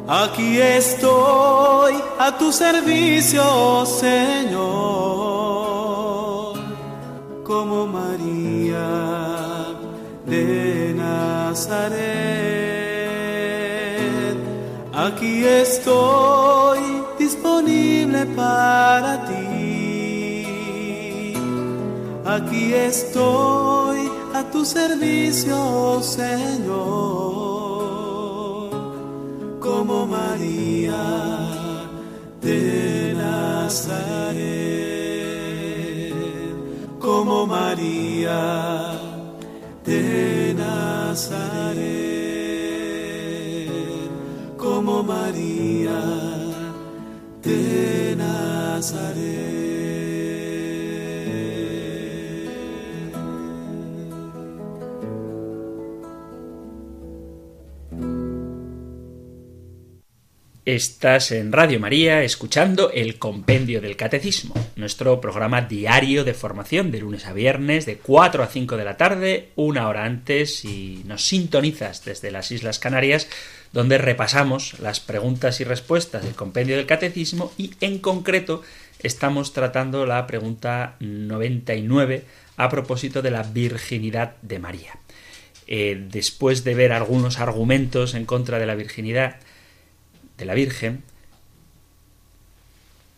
Aquí 0.08 0.58
estoy 0.60 1.94
a 2.18 2.38
tu 2.38 2.52
servicio, 2.52 3.84
Señor 3.84 5.15
Nazaret. 11.66 12.06
Aquí 14.94 15.44
estoy 15.44 16.78
disponible 17.18 18.24
para 18.36 19.24
ti. 19.26 20.44
Aquí 22.24 22.72
estoy 22.72 24.10
a 24.34 24.44
tu 24.50 24.64
servicio, 24.64 26.00
Señor, 26.02 26.70
como 29.60 30.06
María 30.06 31.04
de 32.40 33.14
Nazaret 33.16 34.66
como 36.98 37.46
María 37.46 38.98
de 39.84 40.45
Nazaret, 41.16 41.80
como 44.58 45.02
María 45.02 45.98
de 47.42 48.14
Nazaret. 48.18 49.75
Estás 60.66 61.30
en 61.30 61.52
Radio 61.52 61.78
María 61.78 62.24
escuchando 62.24 62.90
el 62.90 63.20
Compendio 63.20 63.80
del 63.80 63.96
Catecismo, 63.96 64.52
nuestro 64.74 65.20
programa 65.20 65.60
diario 65.60 66.24
de 66.24 66.34
formación 66.34 66.90
de 66.90 66.98
lunes 66.98 67.26
a 67.26 67.32
viernes 67.32 67.86
de 67.86 67.98
4 67.98 68.42
a 68.42 68.48
5 68.48 68.76
de 68.76 68.84
la 68.84 68.96
tarde, 68.96 69.50
una 69.54 69.86
hora 69.86 70.04
antes, 70.04 70.64
y 70.64 71.04
nos 71.06 71.24
sintonizas 71.24 72.04
desde 72.04 72.32
las 72.32 72.50
Islas 72.50 72.80
Canarias, 72.80 73.28
donde 73.72 73.96
repasamos 73.96 74.80
las 74.80 74.98
preguntas 74.98 75.60
y 75.60 75.64
respuestas 75.64 76.24
del 76.24 76.34
Compendio 76.34 76.76
del 76.76 76.86
Catecismo 76.86 77.52
y 77.56 77.70
en 77.80 78.00
concreto 78.00 78.62
estamos 79.04 79.52
tratando 79.52 80.04
la 80.04 80.26
pregunta 80.26 80.96
99 80.98 82.24
a 82.56 82.68
propósito 82.68 83.22
de 83.22 83.30
la 83.30 83.44
virginidad 83.44 84.34
de 84.42 84.58
María. 84.58 84.98
Eh, 85.68 86.08
después 86.10 86.64
de 86.64 86.74
ver 86.74 86.92
algunos 86.92 87.38
argumentos 87.38 88.14
en 88.14 88.24
contra 88.24 88.58
de 88.58 88.66
la 88.66 88.74
virginidad, 88.74 89.36
de 90.38 90.44
la 90.44 90.54
Virgen, 90.54 91.02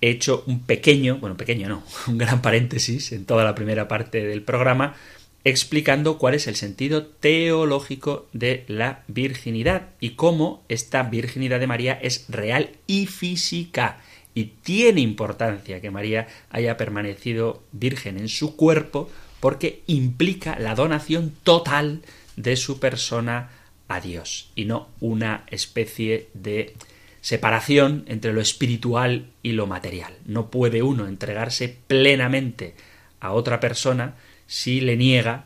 he 0.01 0.11
hecho 0.11 0.45
un 0.47 0.61
pequeño, 0.61 1.17
bueno, 1.19 1.37
pequeño 1.37 1.69
no, 1.69 1.83
un 2.07 2.19
gran 2.19 2.43
paréntesis 2.43 3.13
en 3.13 3.25
toda 3.25 3.45
la 3.45 3.55
primera 3.55 3.89
parte 3.89 4.25
del 4.25 4.43
programa, 4.43 4.95
explicando 5.45 6.19
cuál 6.19 6.35
es 6.35 6.47
el 6.47 6.57
sentido 6.57 7.07
teológico 7.07 8.27
de 8.33 8.65
la 8.69 9.03
virginidad 9.07 9.89
y 10.01 10.11
cómo 10.11 10.63
esta 10.69 11.03
virginidad 11.05 11.61
de 11.61 11.67
María 11.67 11.99
es 12.01 12.27
real 12.29 12.71
y 12.87 13.07
física. 13.07 13.99
Y 14.35 14.53
tiene 14.63 15.01
importancia 15.01 15.81
que 15.81 15.91
María 15.91 16.29
haya 16.51 16.77
permanecido 16.77 17.63
virgen 17.73 18.19
en 18.19 18.29
su 18.29 18.57
cuerpo 18.57 19.11
porque 19.41 19.83
implica 19.87 20.59
la 20.59 20.75
donación 20.75 21.33
total 21.43 22.03
de 22.37 22.57
su 22.57 22.79
persona 22.79 23.51
a 23.89 24.01
Dios 24.01 24.51
y 24.55 24.65
no 24.67 24.89
una 25.01 25.45
especie 25.49 26.29
de 26.35 26.75
separación 27.29 28.05
entre 28.09 28.33
lo 28.33 28.41
espiritual 28.41 29.27
y 29.43 29.53
lo 29.53 29.67
material. 29.67 30.15
No 30.25 30.51
puede 30.51 30.83
uno 30.83 31.07
entregarse 31.07 31.69
plenamente 31.87 32.75
a 33.21 33.33
otra 33.33 33.61
persona 33.61 34.15
si 34.47 34.81
le 34.81 34.97
niega 34.97 35.45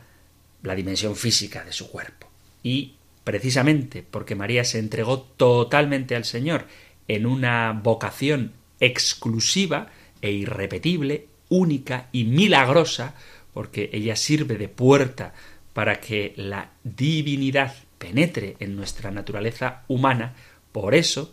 la 0.62 0.76
dimensión 0.76 1.16
física 1.16 1.64
de 1.64 1.72
su 1.72 1.90
cuerpo. 1.90 2.28
Y 2.62 2.94
precisamente 3.24 4.04
porque 4.08 4.36
María 4.36 4.62
se 4.62 4.78
entregó 4.78 5.22
totalmente 5.22 6.14
al 6.14 6.24
Señor 6.24 6.68
en 7.08 7.26
una 7.26 7.72
vocación 7.72 8.52
exclusiva 8.78 9.88
e 10.20 10.30
irrepetible, 10.30 11.26
única 11.48 12.10
y 12.12 12.22
milagrosa, 12.22 13.16
porque 13.52 13.90
ella 13.92 14.14
sirve 14.14 14.56
de 14.56 14.68
puerta 14.68 15.34
para 15.72 15.98
que 15.98 16.32
la 16.36 16.70
divinidad 16.84 17.74
penetre 17.98 18.54
en 18.60 18.76
nuestra 18.76 19.10
naturaleza 19.10 19.82
humana, 19.88 20.36
por 20.70 20.94
eso 20.94 21.32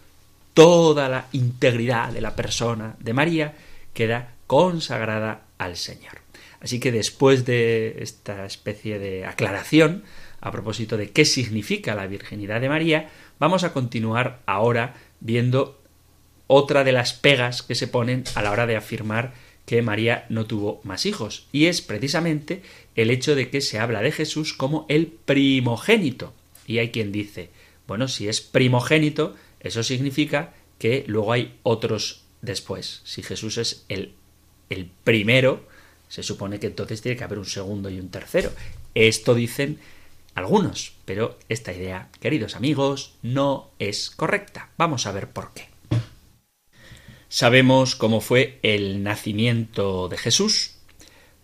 toda 0.53 1.09
la 1.09 1.27
integridad 1.31 2.11
de 2.11 2.21
la 2.21 2.35
persona 2.35 2.95
de 2.99 3.13
María 3.13 3.55
queda 3.93 4.33
consagrada 4.47 5.41
al 5.57 5.77
Señor. 5.77 6.19
Así 6.61 6.79
que 6.79 6.91
después 6.91 7.45
de 7.45 7.97
esta 8.01 8.45
especie 8.45 8.99
de 8.99 9.25
aclaración 9.25 10.03
a 10.41 10.51
propósito 10.51 10.97
de 10.97 11.11
qué 11.11 11.25
significa 11.25 11.95
la 11.95 12.07
virginidad 12.07 12.61
de 12.61 12.69
María, 12.69 13.09
vamos 13.39 13.63
a 13.63 13.73
continuar 13.73 14.39
ahora 14.45 14.95
viendo 15.19 15.79
otra 16.47 16.83
de 16.83 16.91
las 16.91 17.13
pegas 17.13 17.61
que 17.61 17.75
se 17.75 17.87
ponen 17.87 18.23
a 18.35 18.41
la 18.41 18.51
hora 18.51 18.65
de 18.65 18.75
afirmar 18.75 19.33
que 19.65 19.81
María 19.83 20.25
no 20.29 20.45
tuvo 20.47 20.81
más 20.83 21.05
hijos, 21.05 21.47
y 21.51 21.67
es 21.67 21.81
precisamente 21.81 22.63
el 22.95 23.11
hecho 23.11 23.35
de 23.35 23.51
que 23.51 23.61
se 23.61 23.77
habla 23.77 24.01
de 24.01 24.11
Jesús 24.11 24.53
como 24.53 24.87
el 24.89 25.05
primogénito. 25.05 26.33
Y 26.65 26.79
hay 26.79 26.89
quien 26.89 27.11
dice, 27.11 27.51
bueno, 27.85 28.07
si 28.07 28.27
es 28.27 28.41
primogénito, 28.41 29.35
eso 29.59 29.83
significa 29.83 30.53
que 30.77 31.03
luego 31.07 31.33
hay 31.33 31.59
otros 31.63 32.23
después. 32.41 33.01
Si 33.03 33.21
Jesús 33.23 33.57
es 33.57 33.85
el, 33.89 34.13
el 34.69 34.89
primero, 35.03 35.67
se 36.07 36.23
supone 36.23 36.59
que 36.59 36.67
entonces 36.67 37.01
tiene 37.01 37.17
que 37.17 37.23
haber 37.23 37.39
un 37.39 37.45
segundo 37.45 37.89
y 37.89 37.99
un 37.99 38.09
tercero. 38.09 38.51
Esto 38.95 39.35
dicen 39.35 39.79
algunos, 40.35 40.93
pero 41.05 41.37
esta 41.49 41.73
idea, 41.73 42.09
queridos 42.19 42.55
amigos, 42.55 43.15
no 43.21 43.71
es 43.79 44.09
correcta. 44.09 44.69
Vamos 44.77 45.05
a 45.05 45.11
ver 45.11 45.29
por 45.29 45.53
qué. 45.53 45.67
Sabemos 47.27 47.95
cómo 47.95 48.21
fue 48.21 48.59
el 48.63 49.03
nacimiento 49.03 50.09
de 50.09 50.17
Jesús, 50.17 50.77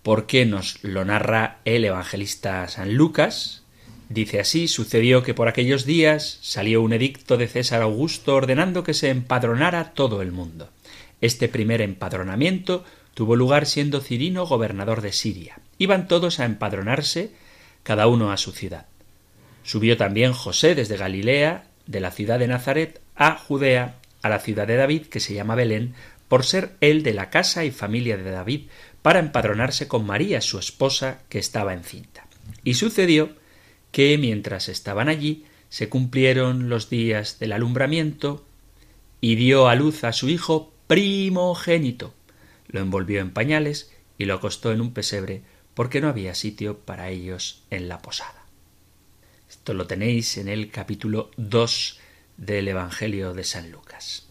porque 0.01 0.45
nos 0.45 0.84
lo 0.84 1.06
narra 1.06 1.60
el 1.65 1.86
evangelista 1.86 2.67
San 2.67 2.95
Lucas. 2.95 3.64
Dice 4.15 4.39
así, 4.39 4.69
sucedió 4.69 5.23
que 5.23 5.34
por 5.34 5.49
aquellos 5.49 5.84
días 5.84 6.39
salió 6.41 6.82
un 6.82 6.93
edicto 6.93 7.36
de 7.36 7.49
César 7.49 7.82
Augusto 7.82 8.34
ordenando 8.34 8.82
que 8.82 8.93
se 8.93 9.10
empadronara 9.10 9.91
todo 9.91 10.21
el 10.21 10.32
mundo. 10.32 10.69
Este 11.19 11.49
primer 11.49 11.82
empadronamiento 11.82 12.86
tuvo 13.13 13.36
lugar 13.36 13.65
siendo 13.65 13.99
Cirino 13.99 14.45
gobernador 14.45 15.01
de 15.01 15.12
Siria. 15.12 15.60
Iban 15.80 16.08
todos 16.08 16.39
a 16.39 16.45
empadronarse, 16.45 17.34
cada 17.84 18.08
uno 18.08 18.32
a 18.32 18.38
su 18.38 18.54
ciudad. 18.54 18.86
Subió 19.63 19.97
también 19.97 20.32
José 20.32 20.75
desde 20.75 20.95
Galilea, 20.95 21.67
de 21.86 21.99
la 21.99 22.12
ciudad 22.12 22.39
de 22.39 22.47
Nazaret, 22.47 23.01
a 23.17 23.36
Judea, 23.36 23.95
a 24.21 24.30
la 24.30 24.39
ciudad 24.39 24.65
de 24.65 24.78
David, 24.78 25.08
que 25.08 25.19
se 25.19 25.34
llama 25.34 25.56
Belén, 25.56 25.93
por 26.30 26.45
ser 26.45 26.78
él 26.80 27.04
de 27.04 27.13
la 27.13 27.30
casa 27.30 27.65
y 27.65 27.71
familia 27.71 28.15
de 28.15 28.32
David, 28.32 28.67
para 29.01 29.19
empadronarse 29.19 29.89
con 29.89 30.06
María, 30.06 30.39
su 30.39 30.58
esposa, 30.58 31.19
que 31.28 31.38
estaba 31.38 31.73
encinta. 31.73 32.28
Y 32.63 32.75
sucedió 32.75 33.43
que 33.95 34.17
mientras 34.17 34.67
estaban 34.67 35.08
allí, 35.08 35.45
se 35.69 35.88
cumplieron 35.88 36.67
los 36.67 36.89
días 36.89 37.39
del 37.39 37.53
alumbramiento, 37.53 38.43
y 39.21 39.36
dio 39.36 39.69
a 39.69 39.75
luz 39.75 40.03
a 40.03 40.12
su 40.12 40.27
hijo 40.27 40.73
primogénito, 40.88 42.13
lo 42.67 42.81
envolvió 42.81 43.21
en 43.21 43.31
pañales 43.31 43.93
y 44.17 44.25
lo 44.25 44.34
acostó 44.34 44.73
en 44.73 44.81
un 44.81 44.91
pesebre 44.91 45.43
porque 45.75 46.01
no 46.01 46.10
había 46.10 46.36
sitio 46.36 46.77
para 46.77 47.10
ellos 47.10 47.63
en 47.69 47.88
la 47.88 48.01
posada. 48.01 48.43
Esto 49.49 49.73
lo 49.73 49.88
tenéis 49.88 50.36
en 50.39 50.49
el 50.49 50.71
capítulo 50.71 51.31
2 51.38 51.97
del 52.36 52.67
Evangelio 52.67 53.34
de 53.34 53.45
San 53.45 53.71
Lucas. 53.71 54.27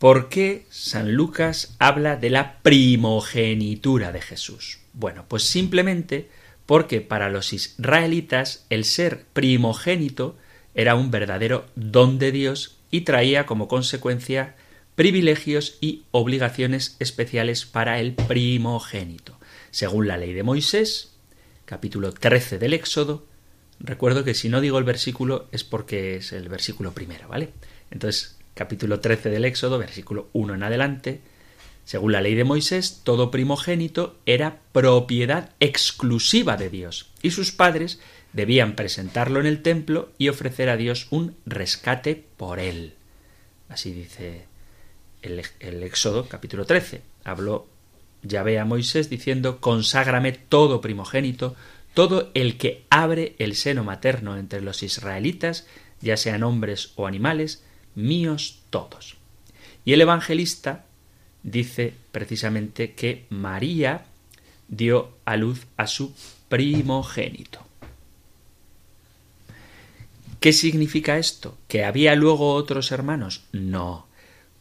¿Por 0.00 0.28
qué 0.28 0.66
San 0.70 1.14
Lucas 1.14 1.76
habla 1.78 2.16
de 2.16 2.30
la 2.30 2.58
primogenitura 2.62 4.10
de 4.10 4.22
Jesús? 4.22 4.80
Bueno, 4.92 5.24
pues 5.28 5.44
simplemente 5.44 6.30
porque 6.66 7.00
para 7.00 7.28
los 7.28 7.52
israelitas 7.52 8.66
el 8.70 8.84
ser 8.84 9.24
primogénito 9.32 10.36
era 10.74 10.94
un 10.94 11.10
verdadero 11.10 11.66
don 11.76 12.18
de 12.18 12.32
Dios 12.32 12.78
y 12.90 13.02
traía 13.02 13.46
como 13.46 13.68
consecuencia 13.68 14.56
privilegios 14.94 15.78
y 15.80 16.04
obligaciones 16.10 16.96
especiales 17.00 17.66
para 17.66 17.98
el 18.00 18.14
primogénito. 18.14 19.38
Según 19.70 20.06
la 20.06 20.16
ley 20.16 20.32
de 20.32 20.44
Moisés, 20.44 21.16
capítulo 21.64 22.12
13 22.12 22.58
del 22.58 22.74
Éxodo, 22.74 23.26
recuerdo 23.80 24.22
que 24.24 24.34
si 24.34 24.48
no 24.48 24.60
digo 24.60 24.78
el 24.78 24.84
versículo 24.84 25.48
es 25.50 25.64
porque 25.64 26.16
es 26.16 26.32
el 26.32 26.48
versículo 26.48 26.92
primero, 26.92 27.28
¿vale? 27.28 27.50
Entonces, 27.90 28.38
capítulo 28.54 29.00
13 29.00 29.30
del 29.30 29.44
Éxodo, 29.44 29.78
versículo 29.78 30.28
1 30.32 30.54
en 30.54 30.62
adelante, 30.62 31.22
según 31.84 32.12
la 32.12 32.22
ley 32.22 32.34
de 32.34 32.44
Moisés, 32.44 33.00
todo 33.04 33.30
primogénito 33.30 34.16
era 34.26 34.60
propiedad 34.72 35.50
exclusiva 35.60 36.56
de 36.56 36.70
Dios, 36.70 37.10
y 37.22 37.30
sus 37.30 37.52
padres 37.52 38.00
debían 38.32 38.74
presentarlo 38.74 39.40
en 39.40 39.46
el 39.46 39.62
templo 39.62 40.10
y 40.18 40.28
ofrecer 40.28 40.68
a 40.68 40.76
Dios 40.76 41.06
un 41.10 41.36
rescate 41.46 42.24
por 42.36 42.58
él. 42.58 42.94
Así 43.68 43.92
dice 43.92 44.46
el, 45.22 45.82
Éxodo 45.82 46.28
capítulo 46.28 46.64
13. 46.64 47.02
Habló 47.24 47.66
Yahvé 48.22 48.58
a 48.58 48.64
Moisés 48.64 49.10
diciendo, 49.10 49.60
conságrame 49.60 50.32
todo 50.32 50.80
primogénito, 50.80 51.54
todo 51.94 52.30
el 52.34 52.58
que 52.58 52.84
abre 52.90 53.36
el 53.38 53.54
seno 53.54 53.84
materno 53.84 54.36
entre 54.36 54.60
los 54.60 54.82
israelitas, 54.82 55.66
ya 56.00 56.16
sean 56.16 56.42
hombres 56.42 56.92
o 56.96 57.06
animales, 57.06 57.62
míos 57.94 58.62
todos. 58.70 59.16
Y 59.84 59.92
el 59.92 60.00
evangelista 60.00 60.86
dice 61.44 61.94
precisamente 62.10 62.94
que 62.94 63.26
María 63.30 64.06
dio 64.66 65.12
a 65.24 65.36
luz 65.36 65.66
a 65.76 65.86
su 65.86 66.12
primogénito. 66.48 67.60
¿Qué 70.40 70.52
significa 70.52 71.18
esto? 71.18 71.56
¿Que 71.68 71.84
había 71.84 72.16
luego 72.16 72.54
otros 72.54 72.90
hermanos? 72.90 73.44
No 73.52 74.06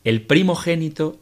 el 0.03 0.21
primogénito 0.21 1.19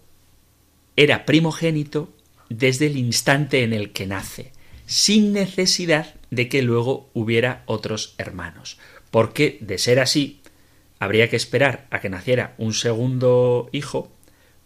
era 0.96 1.26
primogénito 1.26 2.10
desde 2.50 2.88
el 2.88 2.98
instante 2.98 3.64
en 3.64 3.74
el 3.74 3.92
que 3.92 4.08
nace, 4.08 4.52
sin 4.86 5.34
necesidad 5.34 6.16
de 6.32 6.50
que 6.50 6.62
luego 6.62 7.10
hubiera 7.14 7.64
otros 7.66 8.16
hermanos, 8.18 8.78
porque 9.10 9.58
de 9.62 9.78
ser 9.78 10.00
así, 10.00 10.42
habría 11.00 11.30
que 11.30 11.36
esperar 11.36 11.88
a 11.92 12.02
que 12.02 12.10
naciera 12.10 12.56
un 12.58 12.74
segundo 12.74 13.70
hijo 13.72 14.12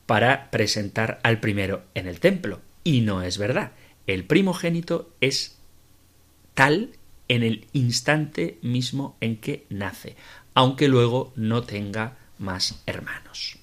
para 0.06 0.52
presentar 0.52 1.20
al 1.24 1.40
primero 1.40 1.84
en 1.96 2.08
el 2.08 2.20
templo. 2.20 2.62
Y 2.84 3.02
no 3.02 3.22
es 3.22 3.38
verdad. 3.38 3.72
El 4.08 4.26
primogénito 4.26 5.14
es 5.22 5.58
tal 6.54 6.92
en 7.28 7.44
el 7.44 7.68
instante 7.74 8.60
mismo 8.62 9.18
en 9.20 9.38
que 9.38 9.66
nace, 9.70 10.16
aunque 10.54 10.88
luego 10.88 11.34
no 11.36 11.64
tenga 11.64 12.18
más 12.38 12.84
hermanos. 12.86 13.58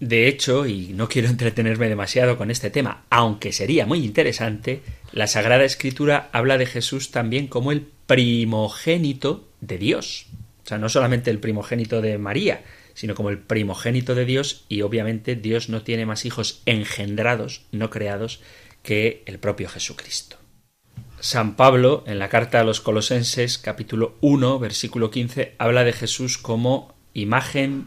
De 0.00 0.28
hecho, 0.28 0.66
y 0.66 0.92
no 0.92 1.08
quiero 1.08 1.28
entretenerme 1.28 1.88
demasiado 1.88 2.36
con 2.36 2.50
este 2.50 2.70
tema, 2.70 3.04
aunque 3.10 3.52
sería 3.52 3.84
muy 3.84 4.04
interesante, 4.04 4.82
la 5.12 5.26
Sagrada 5.26 5.64
Escritura 5.64 6.28
habla 6.32 6.56
de 6.56 6.66
Jesús 6.66 7.10
también 7.10 7.48
como 7.48 7.72
el 7.72 7.88
primogénito 8.06 9.48
de 9.60 9.78
Dios. 9.78 10.26
O 10.64 10.68
sea, 10.68 10.78
no 10.78 10.88
solamente 10.88 11.30
el 11.30 11.40
primogénito 11.40 12.00
de 12.00 12.16
María, 12.18 12.62
sino 12.98 13.14
como 13.14 13.30
el 13.30 13.38
primogénito 13.38 14.16
de 14.16 14.24
Dios, 14.24 14.64
y 14.68 14.82
obviamente 14.82 15.36
Dios 15.36 15.68
no 15.68 15.82
tiene 15.82 16.04
más 16.04 16.24
hijos 16.24 16.62
engendrados, 16.66 17.62
no 17.70 17.90
creados, 17.90 18.40
que 18.82 19.22
el 19.26 19.38
propio 19.38 19.68
Jesucristo. 19.68 20.36
San 21.20 21.54
Pablo, 21.54 22.02
en 22.08 22.18
la 22.18 22.28
carta 22.28 22.58
a 22.58 22.64
los 22.64 22.80
Colosenses, 22.80 23.58
capítulo 23.58 24.16
1, 24.20 24.58
versículo 24.58 25.12
15, 25.12 25.54
habla 25.58 25.84
de 25.84 25.92
Jesús 25.92 26.38
como 26.38 26.96
imagen 27.14 27.86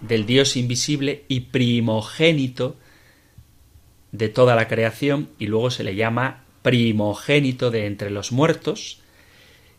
del 0.00 0.24
Dios 0.24 0.56
invisible 0.56 1.26
y 1.28 1.40
primogénito 1.40 2.78
de 4.10 4.30
toda 4.30 4.56
la 4.56 4.68
creación 4.68 5.28
y 5.38 5.48
luego 5.48 5.70
se 5.70 5.84
le 5.84 5.96
llama 5.96 6.44
primogénito 6.62 7.70
de 7.70 7.84
entre 7.84 8.08
los 8.08 8.32
muertos 8.32 9.02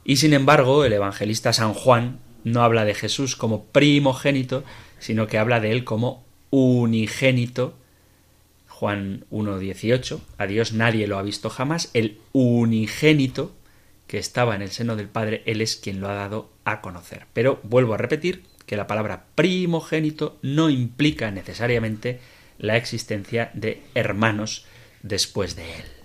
y 0.05 0.17
sin 0.17 0.33
embargo 0.35 0.85
el 0.85 0.93
evangelista 0.93 1.51
San 1.51 1.73
Juan 1.73 2.19
no 2.51 2.63
habla 2.63 2.85
de 2.85 2.93
Jesús 2.93 3.35
como 3.35 3.65
primogénito 3.65 4.63
sino 4.99 5.27
que 5.27 5.37
habla 5.37 5.59
de 5.59 5.71
él 5.71 5.83
como 5.83 6.23
unigénito 6.49 7.75
Juan 8.67 9.25
1.18 9.31 10.19
a 10.37 10.47
Dios 10.47 10.73
nadie 10.73 11.07
lo 11.07 11.17
ha 11.17 11.23
visto 11.23 11.49
jamás 11.49 11.89
el 11.93 12.19
unigénito 12.31 13.53
que 14.07 14.17
estaba 14.17 14.55
en 14.55 14.61
el 14.61 14.71
seno 14.71 14.95
del 14.95 15.09
Padre, 15.09 15.43
Él 15.45 15.61
es 15.61 15.75
quien 15.75 15.99
lo 15.99 16.09
ha 16.09 16.15
dado 16.15 16.49
a 16.65 16.81
conocer. 16.81 17.27
Pero 17.33 17.59
vuelvo 17.63 17.93
a 17.93 17.97
repetir 17.97 18.43
que 18.65 18.77
la 18.77 18.87
palabra 18.87 19.25
primogénito 19.35 20.39
no 20.41 20.69
implica 20.69 21.29
necesariamente 21.29 22.19
la 22.57 22.77
existencia 22.77 23.51
de 23.53 23.83
hermanos 23.93 24.65
después 25.03 25.55
de 25.55 25.75
Él. 25.75 25.96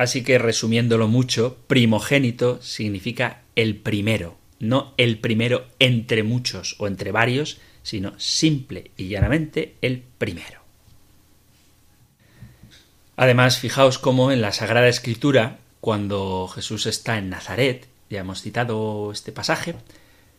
Así 0.00 0.24
que 0.24 0.38
resumiéndolo 0.38 1.08
mucho, 1.08 1.58
primogénito 1.66 2.58
significa 2.62 3.42
el 3.54 3.76
primero, 3.76 4.38
no 4.58 4.94
el 4.96 5.18
primero 5.18 5.66
entre 5.78 6.22
muchos 6.22 6.74
o 6.78 6.86
entre 6.86 7.12
varios, 7.12 7.58
sino 7.82 8.18
simple 8.18 8.92
y 8.96 9.08
llanamente 9.08 9.74
el 9.82 10.02
primero. 10.16 10.62
Además, 13.14 13.58
fijaos 13.58 13.98
cómo 13.98 14.32
en 14.32 14.40
la 14.40 14.52
Sagrada 14.52 14.88
Escritura, 14.88 15.58
cuando 15.82 16.48
Jesús 16.48 16.86
está 16.86 17.18
en 17.18 17.28
Nazaret, 17.28 17.86
ya 18.08 18.20
hemos 18.20 18.40
citado 18.40 19.12
este 19.12 19.32
pasaje, 19.32 19.74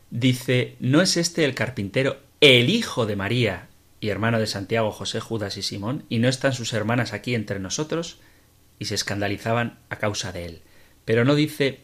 dice, 0.09 0.76
¿no 0.80 1.03
es 1.03 1.18
este 1.18 1.45
el 1.45 1.53
carpintero, 1.53 2.18
el 2.39 2.72
hijo 2.72 3.05
de 3.05 3.16
María 3.16 3.68
y 3.99 4.09
hermano 4.09 4.39
de 4.39 4.47
Santiago, 4.47 4.89
José, 4.91 5.20
Judas 5.20 5.55
y 5.57 5.62
Simón, 5.62 6.03
y 6.09 6.18
no 6.18 6.30
están 6.30 6.53
sus 6.53 6.74
hermanas 6.74 7.14
aquí 7.14 7.36
entre 7.36 7.59
nosotros? 7.59 8.18
Y 8.82 8.86
se 8.86 8.95
escandalizaban 8.95 9.77
a 9.89 9.97
causa 9.97 10.32
de 10.32 10.45
él. 10.45 10.61
Pero 11.05 11.23
no 11.23 11.36
dice, 11.36 11.82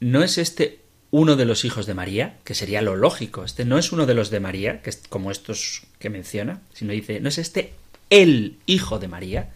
¿no 0.00 0.24
es 0.24 0.36
este 0.36 0.82
uno 1.12 1.36
de 1.36 1.44
los 1.44 1.64
hijos 1.66 1.84
de 1.86 1.94
María, 1.94 2.38
que 2.42 2.54
sería 2.54 2.80
lo 2.80 2.96
lógico. 2.96 3.44
Este 3.44 3.66
no 3.66 3.78
es 3.78 3.92
uno 3.92 4.06
de 4.06 4.14
los 4.14 4.30
de 4.30 4.40
María, 4.40 4.80
que 4.80 4.88
es 4.90 5.02
como 5.08 5.30
estos 5.30 5.82
que 5.98 6.08
menciona, 6.08 6.62
sino 6.72 6.92
dice, 6.92 7.20
no 7.20 7.28
es 7.28 7.36
este 7.36 7.74
el 8.08 8.56
hijo 8.64 8.98
de 8.98 9.08
María. 9.08 9.50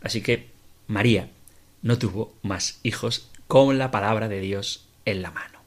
Así 0.00 0.22
que 0.22 0.48
María 0.86 1.28
no 1.82 1.98
tuvo 1.98 2.34
más 2.42 2.80
hijos 2.82 3.28
con 3.46 3.76
la 3.76 3.90
palabra 3.90 4.28
de 4.28 4.40
Dios 4.40 4.86
en 5.04 5.20
la 5.20 5.30
mano. 5.30 5.60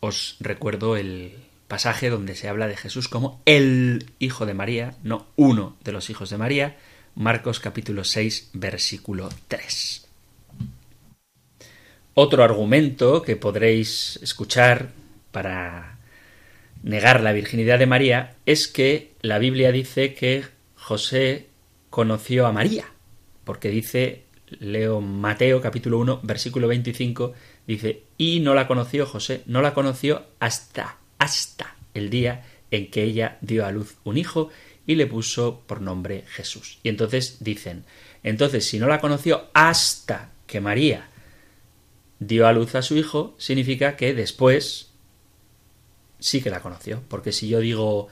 Os 0.00 0.36
recuerdo 0.40 0.96
el 0.96 1.45
pasaje 1.68 2.10
donde 2.10 2.34
se 2.34 2.48
habla 2.48 2.68
de 2.68 2.76
Jesús 2.76 3.08
como 3.08 3.40
el 3.44 4.06
hijo 4.18 4.46
de 4.46 4.54
María, 4.54 4.94
no 5.02 5.26
uno 5.36 5.76
de 5.82 5.92
los 5.92 6.10
hijos 6.10 6.30
de 6.30 6.38
María, 6.38 6.76
Marcos 7.14 7.60
capítulo 7.60 8.04
6, 8.04 8.50
versículo 8.52 9.28
3. 9.48 10.06
Otro 12.14 12.44
argumento 12.44 13.22
que 13.22 13.36
podréis 13.36 14.18
escuchar 14.22 14.90
para 15.32 15.98
negar 16.82 17.20
la 17.20 17.32
virginidad 17.32 17.78
de 17.78 17.86
María 17.86 18.36
es 18.46 18.68
que 18.68 19.12
la 19.20 19.38
Biblia 19.38 19.72
dice 19.72 20.14
que 20.14 20.44
José 20.76 21.48
conoció 21.90 22.46
a 22.46 22.52
María, 22.52 22.86
porque 23.44 23.70
dice, 23.70 24.24
leo 24.60 25.00
Mateo 25.00 25.60
capítulo 25.60 25.98
1, 25.98 26.20
versículo 26.22 26.68
25, 26.68 27.34
dice, 27.66 28.02
y 28.16 28.40
no 28.40 28.54
la 28.54 28.66
conoció 28.66 29.04
José, 29.06 29.42
no 29.46 29.62
la 29.62 29.74
conoció 29.74 30.22
hasta, 30.38 30.98
hasta 31.18 31.76
el 31.94 32.10
día 32.10 32.44
en 32.70 32.90
que 32.90 33.02
ella 33.02 33.38
dio 33.40 33.64
a 33.64 33.70
luz 33.70 33.96
un 34.04 34.18
hijo 34.18 34.50
y 34.86 34.94
le 34.94 35.06
puso 35.06 35.62
por 35.66 35.80
nombre 35.80 36.24
Jesús. 36.28 36.78
Y 36.82 36.88
entonces 36.88 37.38
dicen, 37.40 37.84
entonces 38.22 38.66
si 38.66 38.78
no 38.78 38.86
la 38.86 39.00
conoció 39.00 39.48
hasta 39.52 40.32
que 40.46 40.60
María 40.60 41.08
dio 42.18 42.46
a 42.46 42.52
luz 42.52 42.74
a 42.74 42.82
su 42.82 42.96
hijo, 42.96 43.34
significa 43.38 43.96
que 43.96 44.14
después 44.14 44.90
sí 46.18 46.40
que 46.40 46.50
la 46.50 46.60
conoció. 46.60 47.02
Porque 47.08 47.32
si 47.32 47.48
yo 47.48 47.60
digo 47.60 48.08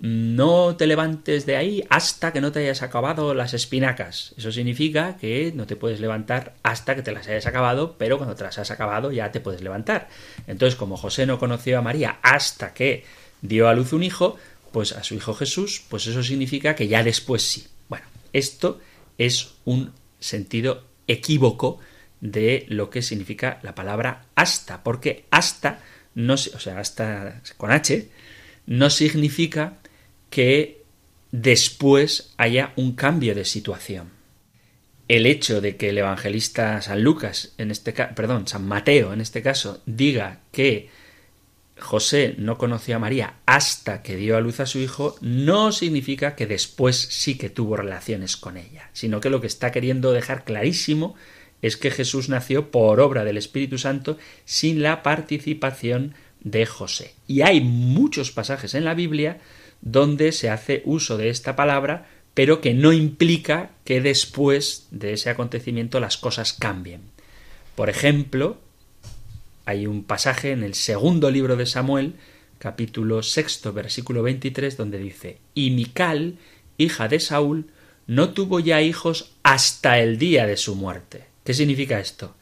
no 0.00 0.76
te 0.76 0.86
levantes 0.86 1.44
de 1.44 1.56
ahí 1.56 1.84
hasta 1.90 2.32
que 2.32 2.40
no 2.40 2.52
te 2.52 2.60
hayas 2.60 2.82
acabado 2.82 3.34
las 3.34 3.54
espinacas. 3.54 4.34
Eso 4.36 4.52
significa 4.52 5.16
que 5.16 5.52
no 5.54 5.66
te 5.66 5.76
puedes 5.76 6.00
levantar 6.00 6.54
hasta 6.62 6.94
que 6.94 7.02
te 7.02 7.12
las 7.12 7.26
hayas 7.26 7.46
acabado, 7.46 7.96
pero 7.98 8.16
cuando 8.16 8.36
te 8.36 8.44
las 8.44 8.58
has 8.58 8.70
acabado 8.70 9.10
ya 9.10 9.32
te 9.32 9.40
puedes 9.40 9.62
levantar. 9.62 10.08
Entonces, 10.46 10.76
como 10.76 10.96
José 10.96 11.26
no 11.26 11.38
conoció 11.38 11.78
a 11.78 11.82
María 11.82 12.18
hasta 12.22 12.72
que 12.74 13.04
dio 13.42 13.68
a 13.68 13.74
luz 13.74 13.92
un 13.92 14.04
hijo, 14.04 14.36
pues 14.72 14.92
a 14.92 15.02
su 15.02 15.14
hijo 15.14 15.34
Jesús, 15.34 15.82
pues 15.88 16.06
eso 16.06 16.22
significa 16.22 16.76
que 16.76 16.86
ya 16.86 17.02
después 17.02 17.42
sí. 17.42 17.66
Bueno, 17.88 18.06
esto 18.32 18.80
es 19.18 19.54
un 19.64 19.92
sentido 20.20 20.84
equívoco 21.08 21.80
de 22.20 22.66
lo 22.68 22.90
que 22.90 23.02
significa 23.02 23.58
la 23.62 23.74
palabra 23.74 24.26
hasta, 24.34 24.82
porque 24.82 25.24
hasta 25.30 25.80
no, 26.14 26.34
o 26.34 26.36
sea, 26.36 26.78
hasta 26.78 27.42
con 27.56 27.70
H, 27.70 28.08
no 28.66 28.90
significa 28.90 29.78
que 30.30 30.82
después 31.30 32.34
haya 32.36 32.72
un 32.76 32.92
cambio 32.92 33.34
de 33.34 33.44
situación. 33.44 34.10
El 35.08 35.26
hecho 35.26 35.60
de 35.60 35.76
que 35.76 35.88
el 35.88 35.98
evangelista 35.98 36.80
San 36.82 37.02
Lucas, 37.02 37.54
en 37.58 37.70
este 37.70 37.92
perdón, 37.92 38.46
San 38.46 38.66
Mateo 38.66 39.12
en 39.12 39.20
este 39.20 39.42
caso, 39.42 39.82
diga 39.86 40.40
que 40.52 40.90
José 41.78 42.34
no 42.38 42.58
conoció 42.58 42.96
a 42.96 42.98
María 42.98 43.34
hasta 43.46 44.02
que 44.02 44.16
dio 44.16 44.36
a 44.36 44.40
luz 44.40 44.60
a 44.60 44.66
su 44.66 44.78
hijo, 44.78 45.16
no 45.20 45.72
significa 45.72 46.34
que 46.34 46.46
después 46.46 46.96
sí 46.96 47.38
que 47.38 47.50
tuvo 47.50 47.76
relaciones 47.76 48.36
con 48.36 48.56
ella, 48.56 48.90
sino 48.92 49.20
que 49.20 49.30
lo 49.30 49.40
que 49.40 49.46
está 49.46 49.70
queriendo 49.70 50.12
dejar 50.12 50.44
clarísimo 50.44 51.14
es 51.62 51.76
que 51.76 51.90
Jesús 51.90 52.28
nació 52.28 52.70
por 52.70 53.00
obra 53.00 53.24
del 53.24 53.36
Espíritu 53.36 53.78
Santo 53.78 54.18
sin 54.44 54.82
la 54.82 55.02
participación 55.02 56.14
de 56.40 56.66
José. 56.66 57.14
Y 57.26 57.42
hay 57.42 57.60
muchos 57.60 58.30
pasajes 58.30 58.74
en 58.74 58.84
la 58.84 58.94
Biblia 58.94 59.38
donde 59.80 60.32
se 60.32 60.50
hace 60.50 60.82
uso 60.84 61.16
de 61.16 61.28
esta 61.28 61.56
palabra, 61.56 62.08
pero 62.34 62.60
que 62.60 62.74
no 62.74 62.92
implica 62.92 63.70
que 63.84 64.00
después 64.00 64.86
de 64.90 65.12
ese 65.12 65.30
acontecimiento 65.30 66.00
las 66.00 66.16
cosas 66.16 66.52
cambien. 66.52 67.02
Por 67.74 67.90
ejemplo, 67.90 68.58
hay 69.64 69.86
un 69.86 70.04
pasaje 70.04 70.52
en 70.52 70.62
el 70.62 70.74
segundo 70.74 71.30
libro 71.30 71.56
de 71.56 71.66
Samuel, 71.66 72.14
capítulo 72.58 73.22
sexto, 73.22 73.72
versículo 73.72 74.22
23, 74.22 74.76
donde 74.76 74.98
dice, 74.98 75.38
y 75.54 75.70
Mical, 75.70 76.38
hija 76.76 77.08
de 77.08 77.20
Saúl, 77.20 77.66
no 78.06 78.30
tuvo 78.30 78.60
ya 78.60 78.80
hijos 78.82 79.32
hasta 79.42 79.98
el 79.98 80.18
día 80.18 80.46
de 80.46 80.56
su 80.56 80.74
muerte. 80.74 81.26
¿Qué 81.44 81.54
significa 81.54 82.00
esto? 82.00 82.34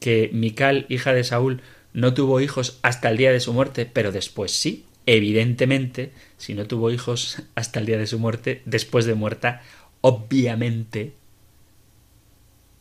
Que 0.00 0.30
Mical, 0.32 0.86
hija 0.88 1.12
de 1.12 1.24
Saúl, 1.24 1.62
no 1.92 2.12
tuvo 2.12 2.40
hijos 2.40 2.78
hasta 2.82 3.08
el 3.08 3.16
día 3.16 3.30
de 3.30 3.40
su 3.40 3.52
muerte, 3.52 3.86
pero 3.86 4.10
después 4.10 4.52
sí. 4.52 4.84
Evidentemente, 5.06 6.12
si 6.38 6.54
no 6.54 6.66
tuvo 6.66 6.90
hijos 6.90 7.42
hasta 7.54 7.80
el 7.80 7.86
día 7.86 7.98
de 7.98 8.06
su 8.06 8.18
muerte, 8.18 8.62
después 8.64 9.04
de 9.04 9.14
muerta, 9.14 9.62
obviamente 10.00 11.14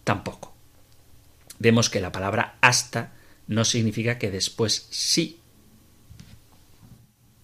tampoco. 0.04 0.54
Vemos 1.60 1.90
que 1.90 2.02
la 2.02 2.12
palabra 2.12 2.58
hasta 2.62 3.14
no 3.48 3.66
significa 3.66 4.18
que 4.18 4.32
después 4.32 4.88
sí. 4.90 5.40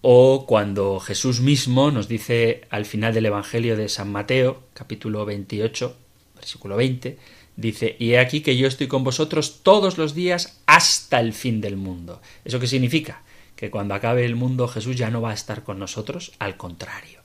O 0.01 0.45
cuando 0.45 0.99
Jesús 0.99 1.41
mismo 1.41 1.91
nos 1.91 2.07
dice 2.07 2.65
al 2.69 2.85
final 2.85 3.13
del 3.13 3.25
Evangelio 3.25 3.75
de 3.75 3.89
San 3.89 4.11
Mateo, 4.11 4.63
capítulo 4.73 5.25
28, 5.25 5.97
versículo 6.35 6.77
20, 6.77 7.17
Dice, 7.59 7.97
y 7.99 8.11
he 8.11 8.19
aquí 8.19 8.39
que 8.39 8.55
yo 8.55 8.67
estoy 8.67 8.87
con 8.87 9.03
vosotros 9.03 9.59
todos 9.63 9.97
los 9.97 10.15
días 10.15 10.61
hasta 10.65 11.19
el 11.19 11.33
fin 11.33 11.59
del 11.59 11.75
mundo. 11.75 12.21
¿Eso 12.45 12.57
qué 12.57 12.67
significa? 12.67 13.21
Que 13.59 13.69
cuando 13.69 13.93
acabe 13.93 14.23
el 14.23 14.37
mundo 14.37 14.69
Jesús 14.69 14.95
ya 14.95 15.09
no 15.09 15.19
va 15.19 15.31
a 15.31 15.33
estar 15.33 15.65
con 15.65 15.79
nosotros, 15.79 16.31
al 16.39 16.55
contrario. 16.55 17.19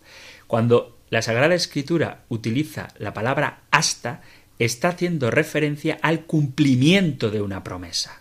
Cuando 0.48 0.98
la 1.08 1.22
Sagrada 1.22 1.54
Escritura 1.54 2.24
utiliza 2.28 2.88
la 2.98 3.14
palabra 3.14 3.60
hasta, 3.70 4.20
está 4.58 4.88
haciendo 4.88 5.30
referencia 5.30 5.96
al 6.02 6.24
cumplimiento 6.24 7.30
de 7.30 7.40
una 7.40 7.62
promesa. 7.62 8.20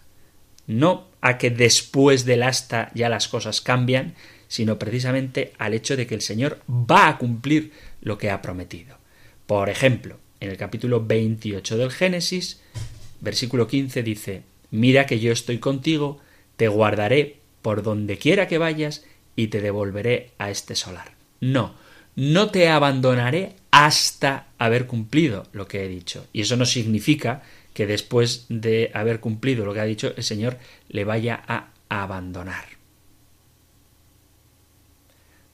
No 0.68 1.07
a 1.22 1.39
que 1.39 1.49
después 1.49 2.24
del 2.24 2.43
hasta 2.43 2.91
ya 2.93 3.09
las 3.09 3.28
cosas 3.28 3.61
cambian, 3.61 4.14
sino 4.47 4.78
precisamente 4.78 5.53
al 5.57 5.74
hecho 5.74 5.97
de 5.97 6.05
que 6.05 6.14
el 6.14 6.22
Señor 6.22 6.61
va 6.70 7.07
a 7.07 7.18
cumplir 7.18 7.72
lo 7.99 8.20
que 8.20 8.30
ha 8.30 8.43
prometido. 8.43 8.95
Por 9.47 9.70
ejemplo, 9.70 10.20
en 10.39 10.51
el 10.51 10.57
capítulo 10.57 11.03
28 11.03 11.78
del 11.78 11.89
Génesis, 11.89 12.61
versículo 13.22 13.66
15 13.68 14.03
dice, 14.03 14.43
Mira 14.70 15.07
que 15.07 15.20
yo 15.20 15.32
estoy 15.32 15.57
contigo, 15.57 16.20
te 16.57 16.68
guardaré 16.68 17.41
por 17.64 17.82
donde 17.82 18.20
quiera 18.20 18.47
que 18.47 18.59
vayas 18.59 19.03
y 19.36 19.47
te 19.47 19.61
devolveré 19.61 20.34
a 20.38 20.51
este 20.51 20.76
solar. 20.76 21.14
No, 21.41 21.74
no 22.16 22.51
te 22.51 22.70
abandonaré 22.70 23.55
hasta 23.72 24.49
haber 24.59 24.86
cumplido 24.86 25.47
lo 25.51 25.68
que 25.68 25.84
he 25.84 25.88
dicho. 25.88 26.28
Y 26.32 26.41
eso 26.41 26.55
no 26.57 26.66
significa 26.66 27.41
que 27.74 27.88
después 27.88 28.45
de 28.49 28.91
haber 28.93 29.20
cumplido 29.20 29.66
lo 29.66 29.74
que 29.74 29.80
ha 29.80 29.86
dicho 29.86 30.14
el 30.16 30.24
Señor 30.24 30.59
le 30.89 31.05
vaya 31.05 31.41
a 31.47 31.70
abandonar. 31.89 32.66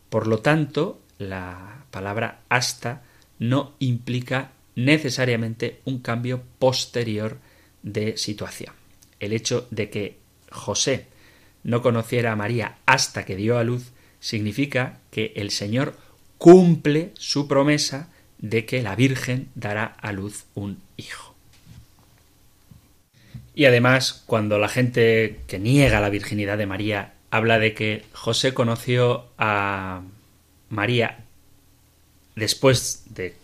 Por 0.09 0.27
lo 0.27 0.39
tanto, 0.39 0.99
la 1.19 1.85
palabra 1.91 2.41
hasta 2.49 3.03
no 3.37 3.75
implica 3.79 4.51
necesariamente 4.75 5.79
un 5.85 5.99
cambio 5.99 6.41
posterior 6.57 7.37
de 7.83 8.17
situación. 8.17 8.73
El 9.19 9.33
hecho 9.33 9.67
de 9.69 9.89
que 9.89 10.17
José 10.51 11.07
no 11.63 11.81
conociera 11.81 12.31
a 12.31 12.35
María 12.35 12.75
hasta 12.85 13.25
que 13.25 13.35
dio 13.35 13.57
a 13.57 13.63
luz 13.63 13.91
significa 14.19 14.99
que 15.11 15.33
el 15.35 15.51
Señor 15.51 15.95
cumple 16.37 17.11
su 17.15 17.47
promesa 17.47 18.09
de 18.37 18.65
que 18.65 18.81
la 18.81 18.95
Virgen 18.95 19.49
dará 19.55 19.85
a 19.85 20.11
luz 20.11 20.45
un 20.55 20.81
hijo. 20.97 21.35
Y 23.53 23.65
además, 23.65 24.23
cuando 24.25 24.57
la 24.57 24.69
gente 24.69 25.41
que 25.47 25.59
niega 25.59 25.99
la 25.99 26.09
virginidad 26.09 26.57
de 26.57 26.65
María 26.65 27.13
habla 27.29 27.59
de 27.59 27.73
que 27.73 28.05
José 28.13 28.53
conoció 28.53 29.25
a 29.37 30.01
María 30.69 31.25
después 32.35 33.03
de, 33.09 33.35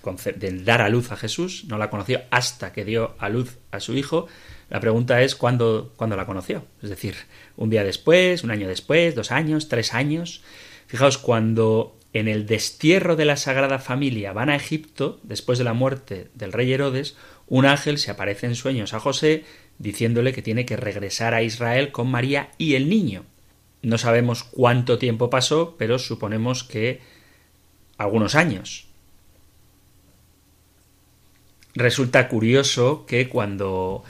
dar 0.64 0.82
a 0.82 0.90
luz 0.90 1.12
a 1.12 1.18
Jesús, 1.18 1.66
no 1.68 1.78
la 1.78 1.90
conoció 1.90 2.22
hasta 2.32 2.72
que 2.72 2.86
dio 2.86 3.16
a 3.20 3.28
luz 3.30 3.58
a 3.72 3.80
su 3.82 3.96
hijo, 3.96 4.28
la 4.70 4.80
pregunta 4.80 5.22
es 5.22 5.36
¿cuándo, 5.36 5.94
¿cuándo, 5.96 6.16
la 6.16 6.26
conoció. 6.26 6.66
Es 6.82 6.90
decir, 6.90 7.16
un 7.56 7.70
día 7.70 7.84
después, 7.84 8.44
un 8.44 8.52
año 8.52 8.68
después, 8.68 9.16
dos 9.16 9.32
años, 9.32 9.70
tres 9.70 9.94
años. 9.94 10.44
Fijaos, 10.88 11.18
cuando 11.18 11.98
en 12.14 12.28
el 12.28 12.46
destierro 12.46 13.16
de 13.16 13.26
la 13.26 13.38
Sagrada 13.38 13.80
Familia 13.80 14.34
van 14.34 14.50
a 14.50 14.56
Egipto, 14.56 15.20
después 15.24 15.58
de 15.58 15.66
la 15.66 15.74
muerte 15.74 16.30
del 16.34 16.54
rey 16.54 16.72
Herodes, 16.72 17.16
un 17.48 17.66
ángel 17.66 17.98
se 17.98 18.10
aparece 18.10 18.48
en 18.48 18.56
sueños 18.56 18.94
a 18.94 19.00
José 19.00 19.44
diciéndole 19.78 20.34
que 20.34 20.42
tiene 20.42 20.66
que 20.66 20.78
regresar 20.78 21.34
a 21.34 21.44
Israel 21.44 21.92
con 21.92 22.10
María 22.10 22.50
y 22.58 22.76
el 22.76 22.90
niño. 22.90 23.26
No 23.82 23.98
sabemos 23.98 24.44
cuánto 24.44 24.98
tiempo 24.98 25.30
pasó, 25.30 25.76
pero 25.78 26.00
suponemos 26.00 26.64
que 26.64 27.02
algunos 27.98 28.34
años. 28.36 28.88
Resulta 31.76 32.30
curioso 32.30 33.06
que 33.06 33.28
cuando 33.28 34.04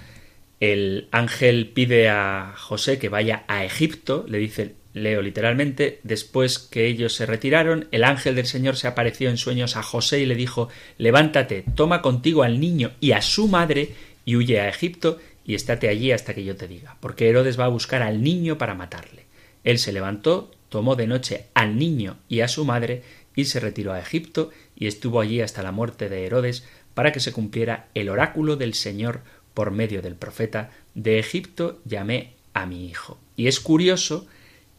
el 0.60 1.08
ángel 1.12 1.70
pide 1.74 2.10
a 2.10 2.54
José 2.58 2.98
que 3.00 3.10
vaya 3.10 3.44
a 3.48 3.66
Egipto, 3.66 4.26
le 4.28 4.38
dice, 4.38 4.76
leo 4.94 5.22
literalmente, 5.22 6.00
después 6.04 6.58
que 6.58 6.88
ellos 6.88 7.14
se 7.14 7.26
retiraron, 7.26 7.88
el 7.92 8.04
ángel 8.04 8.36
del 8.36 8.46
Señor 8.46 8.78
se 8.78 8.88
apareció 8.88 9.30
en 9.30 9.38
sueños 9.38 9.76
a 9.76 9.84
José 9.84 10.20
y 10.22 10.26
le 10.26 10.36
dijo, 10.36 10.70
levántate, 10.98 11.66
toma 11.76 12.02
contigo 12.02 12.44
al 12.44 12.60
niño 12.60 12.94
y 13.02 13.12
a 13.12 13.22
su 13.22 13.48
madre 13.48 13.94
y 14.24 14.38
huye 14.38 14.62
a 14.62 14.70
Egipto 14.70 15.20
y 15.46 15.56
estate 15.56 15.90
allí 15.90 16.12
hasta 16.12 16.34
que 16.34 16.46
yo 16.46 16.56
te 16.56 16.68
diga, 16.68 16.98
porque 17.02 17.30
Herodes 17.30 17.60
va 17.60 17.66
a 17.66 17.70
buscar 17.70 18.02
al 18.02 18.24
niño 18.24 18.58
para 18.58 18.74
matarle. 18.74 19.26
Él 19.64 19.80
se 19.80 19.92
levantó, 19.92 20.52
tomó 20.70 20.96
de 20.96 21.08
noche 21.08 21.48
al 21.54 21.78
niño 21.78 22.18
y 22.30 22.40
a 22.40 22.48
su 22.48 22.66
madre 22.66 23.04
y 23.36 23.46
se 23.46 23.60
retiró 23.60 23.92
a 23.92 24.00
Egipto 24.00 24.50
y 24.76 24.88
estuvo 24.88 25.20
allí 25.20 25.42
hasta 25.42 25.62
la 25.62 25.72
muerte 25.72 26.08
de 26.08 26.26
Herodes 26.26 26.66
para 26.94 27.12
que 27.12 27.20
se 27.20 27.34
cumpliera 27.34 27.90
el 27.94 28.10
oráculo 28.10 28.56
del 28.56 28.74
Señor 28.74 29.22
por 29.56 29.72
medio 29.72 30.04
del 30.04 30.16
profeta 30.16 30.70
de 30.94 31.18
Egipto 31.18 31.82
llamé 31.86 32.36
a 32.54 32.68
mi 32.68 32.86
hijo. 32.86 33.18
Y 33.36 33.48
es 33.48 33.60
curioso 33.60 34.28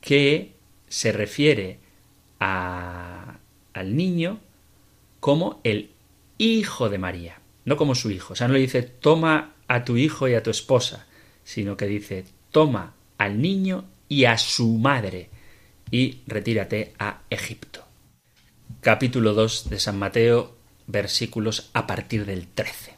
que 0.01 0.53
se 0.89 1.11
refiere 1.11 1.81
a, 2.39 3.39
al 3.72 3.97
niño 3.97 4.39
como 5.18 5.61
el 5.64 5.91
hijo 6.39 6.89
de 6.89 6.99
María, 6.99 7.41
no 7.64 7.77
como 7.77 7.97
su 7.97 8.12
hijo. 8.12 8.35
O 8.35 8.37
sea, 8.37 8.47
no 8.47 8.55
le 8.55 8.61
dice 8.61 8.83
toma 8.83 9.55
a 9.66 9.85
tu 9.85 9.97
hijo 9.97 10.29
y 10.29 10.35
a 10.35 10.43
tu 10.43 10.51
esposa, 10.51 11.07
sino 11.43 11.77
que 11.77 11.87
dice 11.87 12.24
toma 12.53 12.95
al 13.18 13.41
niño 13.41 13.87
y 14.09 14.27
a 14.27 14.39
su 14.39 14.74
madre 14.74 15.31
y 15.91 16.20
retírate 16.27 16.93
a 16.99 17.22
Egipto. 17.31 17.85
Capítulo 18.81 19.35
2 19.35 19.70
de 19.70 19.81
San 19.81 19.99
Mateo, 19.99 20.55
versículos 20.87 21.70
a 21.72 21.87
partir 21.87 22.27
del 22.27 22.47
13. 22.47 22.96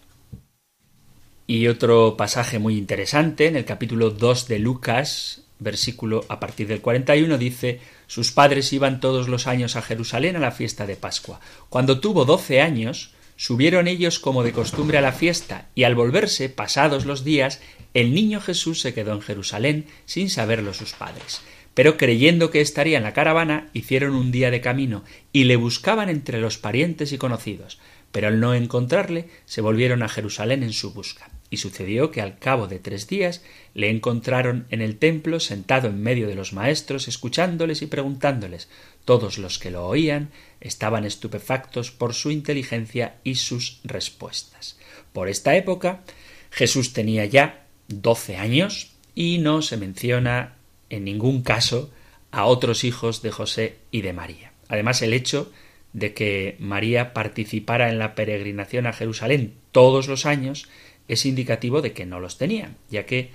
Y 1.51 1.67
otro 1.69 2.19
pasaje 2.19 2.59
muy 2.59 2.77
interesante 2.77 3.47
en 3.47 3.57
el 3.57 3.65
capítulo 3.65 4.11
2 4.11 4.49
de 4.49 4.59
Lucas, 4.59 5.45
versículo 5.59 6.27
a 6.29 6.41
partir 6.41 6.69
del 6.69 6.83
41, 6.83 7.39
dice 7.39 7.81
Sus 8.07 8.33
padres 8.33 8.71
iban 8.75 9.01
todos 9.01 9.29
los 9.29 9.47
años 9.47 9.75
a 9.75 9.81
Jerusalén 9.81 10.37
a 10.37 10.41
la 10.41 10.53
fiesta 10.53 10.87
de 10.87 10.97
Pascua. 10.97 11.41
Cuando 11.71 12.01
tuvo 12.01 12.27
doce 12.27 12.61
años, 12.61 13.15
subieron 13.37 13.89
ellos 13.89 14.19
como 14.19 14.43
de 14.43 14.53
costumbre 14.53 14.99
a 14.99 15.01
la 15.01 15.13
fiesta, 15.13 15.69
y 15.75 15.85
al 15.85 15.95
volverse, 15.95 16.51
pasados 16.51 17.07
los 17.07 17.25
días, 17.25 17.63
el 17.95 18.13
niño 18.13 18.43
Jesús 18.43 18.83
se 18.83 18.93
quedó 18.93 19.15
en 19.15 19.23
Jerusalén 19.23 19.87
sin 20.05 20.29
saberlo 20.29 20.75
sus 20.75 20.93
padres. 20.93 21.41
Pero 21.73 21.97
creyendo 21.97 22.51
que 22.51 22.61
estaría 22.61 22.99
en 22.99 23.05
la 23.05 23.15
caravana, 23.15 23.71
hicieron 23.73 24.15
un 24.15 24.33
día 24.33 24.51
de 24.51 24.61
camino 24.61 25.03
y 25.33 25.45
le 25.45 25.57
buscaban 25.57 26.11
entre 26.11 26.43
los 26.43 26.59
parientes 26.59 27.13
y 27.13 27.17
conocidos. 27.17 27.79
Pero 28.13 28.29
al 28.29 28.39
no 28.39 28.53
encontrarle, 28.53 29.31
se 29.47 29.63
volvieron 29.63 30.03
a 30.03 30.11
Jerusalén 30.11 30.63
en 30.63 30.75
su 30.75 30.93
busca. 30.93 31.31
Y 31.51 31.59
sucedió 31.59 32.11
que 32.11 32.21
al 32.21 32.39
cabo 32.39 32.69
de 32.69 32.79
tres 32.79 33.07
días 33.07 33.43
le 33.75 33.89
encontraron 33.91 34.67
en 34.71 34.83
el 34.83 34.99
templo 34.99 35.41
sentado 35.41 35.89
en 35.89 36.03
medio 36.03 36.29
de 36.29 36.35
los 36.35 36.53
maestros, 36.53 37.09
escuchándoles 37.09 37.81
y 37.83 37.87
preguntándoles. 37.87 38.69
Todos 39.05 39.39
los 39.39 39.59
que 39.59 39.71
lo 39.71 39.87
oían 39.87 40.31
estaban 40.61 41.05
estupefactos 41.05 41.91
por 41.91 42.15
su 42.15 42.31
inteligencia 42.31 43.17
y 43.25 43.37
sus 43.37 43.81
respuestas. 43.85 44.79
Por 45.13 45.29
esta 45.29 45.57
época 45.57 46.03
Jesús 46.51 46.93
tenía 46.93 47.25
ya 47.25 47.67
doce 47.89 48.37
años 48.37 48.93
y 49.15 49.39
no 49.39 49.63
se 49.63 49.77
menciona 49.77 50.57
en 50.91 51.05
ningún 51.05 51.43
caso 51.43 51.91
a 52.31 52.45
otros 52.45 52.85
hijos 52.85 53.23
de 53.23 53.31
José 53.31 53.77
y 53.91 54.03
de 54.03 54.13
María. 54.13 54.53
Además, 54.69 55.03
el 55.03 55.13
hecho 55.15 55.51
de 55.93 56.13
que 56.13 56.57
María 56.59 57.15
participara 57.15 57.89
en 57.89 57.99
la 57.99 58.15
peregrinación 58.15 58.87
a 58.87 58.93
Jerusalén 58.93 59.55
todos 59.73 60.09
los 60.09 60.27
años 60.27 60.69
es 61.09 61.27
indicativo 61.27 61.83
de 61.83 61.93
que 61.93 62.07
no 62.07 62.21
los 62.21 62.39
tenía, 62.39 62.75
ya 62.91 63.07
que 63.07 63.31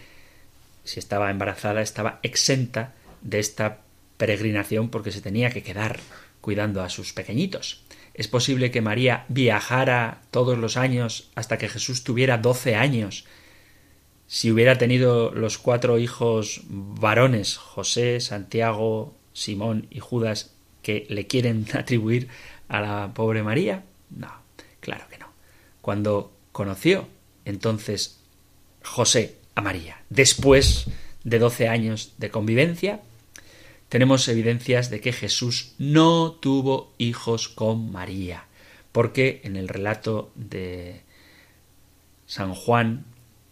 si 0.83 0.99
estaba 0.99 1.31
embarazada 1.31 1.81
estaba 1.81 2.19
exenta 2.23 2.93
de 3.21 3.39
esta 3.39 3.81
peregrinación 4.17 4.89
porque 4.89 5.11
se 5.11 5.21
tenía 5.21 5.49
que 5.49 5.63
quedar 5.63 5.99
cuidando 6.39 6.81
a 6.81 6.89
sus 6.89 7.13
pequeñitos. 7.13 7.83
Es 8.13 8.27
posible 8.27 8.69
que 8.69 8.81
María 8.81 9.25
viajara 9.27 10.21
todos 10.29 10.57
los 10.57 10.77
años 10.77 11.31
hasta 11.35 11.57
que 11.57 11.69
Jesús 11.69 12.03
tuviera 12.03 12.37
doce 12.37 12.75
años 12.75 13.25
si 14.27 14.51
hubiera 14.51 14.77
tenido 14.77 15.31
los 15.31 15.57
cuatro 15.57 15.99
hijos 15.99 16.61
varones, 16.67 17.57
José, 17.57 18.19
Santiago, 18.19 19.15
Simón 19.33 19.87
y 19.91 19.99
Judas, 19.99 20.55
que 20.81 21.05
le 21.09 21.27
quieren 21.27 21.67
atribuir 21.73 22.29
a 22.67 22.81
la 22.81 23.13
pobre 23.13 23.43
María? 23.43 23.83
No, 24.09 24.31
claro 24.79 25.05
que 25.09 25.17
no. 25.17 25.27
Cuando 25.81 26.31
conoció 26.51 27.07
entonces 27.45 28.19
José 28.83 29.37
a 29.55 29.61
María, 29.61 30.01
después 30.09 30.85
de 31.23 31.39
doce 31.39 31.67
años 31.67 32.13
de 32.17 32.29
convivencia, 32.29 33.01
tenemos 33.89 34.27
evidencias 34.27 34.89
de 34.89 35.01
que 35.01 35.13
Jesús 35.13 35.73
no 35.77 36.31
tuvo 36.31 36.93
hijos 36.97 37.47
con 37.47 37.91
María, 37.91 38.45
porque 38.91 39.41
en 39.43 39.55
el 39.55 39.67
relato 39.67 40.31
de 40.35 41.01
San 42.25 42.53
Juan 42.55 43.05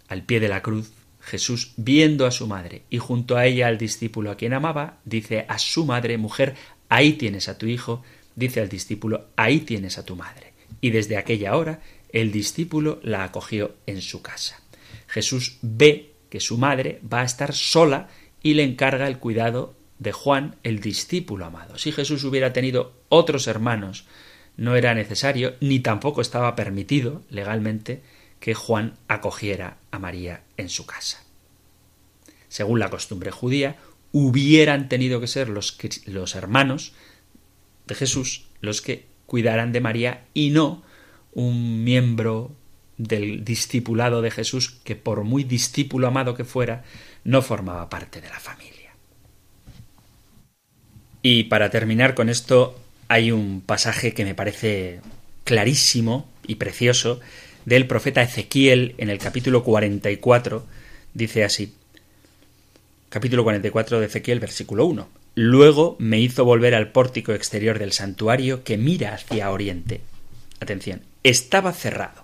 al 0.07 0.23
pie 0.23 0.39
de 0.39 0.49
la 0.49 0.61
cruz, 0.61 0.91
Jesús, 1.21 1.73
viendo 1.77 2.25
a 2.25 2.31
su 2.31 2.47
madre 2.47 2.81
y 2.89 2.97
junto 2.97 3.37
a 3.37 3.45
ella 3.45 3.67
al 3.67 3.77
discípulo 3.77 4.31
a 4.31 4.35
quien 4.35 4.53
amaba, 4.53 4.97
dice 5.05 5.45
a 5.47 5.59
su 5.59 5.85
madre, 5.85 6.17
mujer, 6.17 6.55
ahí 6.89 7.13
tienes 7.13 7.47
a 7.47 7.57
tu 7.57 7.67
hijo, 7.67 8.03
dice 8.35 8.61
al 8.61 8.69
discípulo, 8.69 9.27
ahí 9.35 9.59
tienes 9.59 9.97
a 9.97 10.05
tu 10.05 10.15
madre. 10.15 10.53
Y 10.81 10.89
desde 10.89 11.17
aquella 11.17 11.55
hora 11.55 11.79
el 12.14 12.32
discípulo 12.32 12.99
la 13.03 13.24
acogió 13.24 13.76
en 13.86 14.01
su 14.01 14.22
casa. 14.22 14.62
Jesús 15.07 15.57
ve 15.62 16.14
que 16.30 16.39
su 16.39 16.57
madre 16.57 17.01
va 17.12 17.22
a 17.22 17.26
estar 17.26 17.53
sola 17.53 18.09
y 18.41 18.53
le 18.53 18.64
encarga 18.64 19.07
el 19.07 19.20
cuidado 19.20 19.76
de 19.99 20.12
Juan, 20.12 20.55
el 20.64 20.80
discípulo 20.80 21.45
amado. 21.45 21.78
Si 21.78 21.91
Jesús 21.91 22.24
hubiera 22.24 22.53
tenido 22.53 22.93
otros 23.09 23.47
hermanos, 23.47 24.05
no 24.57 24.76
era 24.76 24.93
necesario, 24.93 25.55
ni 25.59 25.80
tampoco 25.80 26.22
estaba 26.22 26.55
permitido 26.55 27.24
legalmente, 27.30 28.01
que 28.39 28.55
Juan 28.55 28.97
acogiera 29.07 29.78
a 29.91 29.99
María 29.99 30.43
en 30.57 30.70
su 30.70 30.86
casa. 30.86 31.24
Según 32.47 32.80
la 32.80 32.89
costumbre 32.89 33.30
judía, 33.32 33.78
hubieran 34.12 34.89
tenido 34.89 35.22
que 35.22 35.28
ser 35.28 35.49
los, 35.49 35.78
los 36.05 36.36
hermanos 36.36 36.93
de 37.86 37.95
Jesús 37.95 38.47
los 38.59 38.82
que 38.82 39.05
cuidaran 39.26 39.72
de 39.72 39.82
María 39.82 40.26
y 40.34 40.49
no 40.49 40.84
un 41.34 41.84
miembro 41.84 42.51
del 42.97 43.43
discipulado 43.43 44.21
de 44.21 44.32
Jesús 44.32 44.69
que 44.84 44.95
por 44.95 45.23
muy 45.23 45.43
discípulo 45.43 46.07
amado 46.07 46.36
que 46.36 46.45
fuera, 46.45 46.84
no 47.23 47.41
formaba 47.41 47.89
parte 47.89 48.21
de 48.21 48.29
la 48.29 48.39
familia. 48.39 48.91
Y 51.21 51.43
para 51.45 51.69
terminar 51.69 52.15
con 52.15 52.29
esto, 52.29 52.79
hay 53.07 53.32
un 53.32 53.61
pasaje 53.61 54.13
que 54.13 54.25
me 54.25 54.36
parece 54.36 55.01
clarísimo 55.43 56.29
y 56.47 56.55
precioso 56.55 57.19
del 57.65 57.88
profeta 57.88 58.21
Ezequiel 58.21 58.95
en 58.97 59.09
el 59.09 59.19
capítulo 59.19 59.63
44 59.63 60.65
dice 61.13 61.43
así. 61.43 61.73
Capítulo 63.09 63.43
44 63.43 63.99
de 63.99 64.05
Ezequiel, 64.05 64.39
versículo 64.39 64.86
1. 64.86 65.09
Luego 65.36 65.95
me 65.99 66.19
hizo 66.19 66.45
volver 66.45 66.75
al 66.75 66.91
pórtico 66.91 67.34
exterior 67.34 67.79
del 67.79 67.91
santuario 67.91 68.63
que 68.63 68.77
mira 68.77 69.13
hacia 69.13 69.51
oriente. 69.51 70.01
Atención, 70.59 71.01
estaba 71.24 71.74
cerrado. 71.74 72.24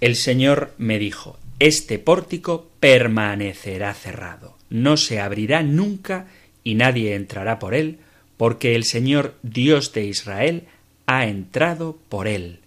El 0.00 0.16
Señor 0.16 0.74
me 0.78 0.98
dijo, 0.98 1.38
este 1.58 1.98
pórtico 1.98 2.70
permanecerá 2.80 3.94
cerrado, 3.94 4.56
no 4.70 4.96
se 4.96 5.20
abrirá 5.20 5.62
nunca 5.62 6.26
y 6.62 6.74
nadie 6.74 7.14
entrará 7.14 7.58
por 7.58 7.74
él, 7.74 7.98
porque 8.36 8.74
el 8.74 8.84
Señor 8.84 9.34
Dios 9.42 9.92
de 9.92 10.04
Israel 10.04 10.64
ha 11.06 11.26
entrado 11.26 11.98
por 12.08 12.26
él 12.26 12.60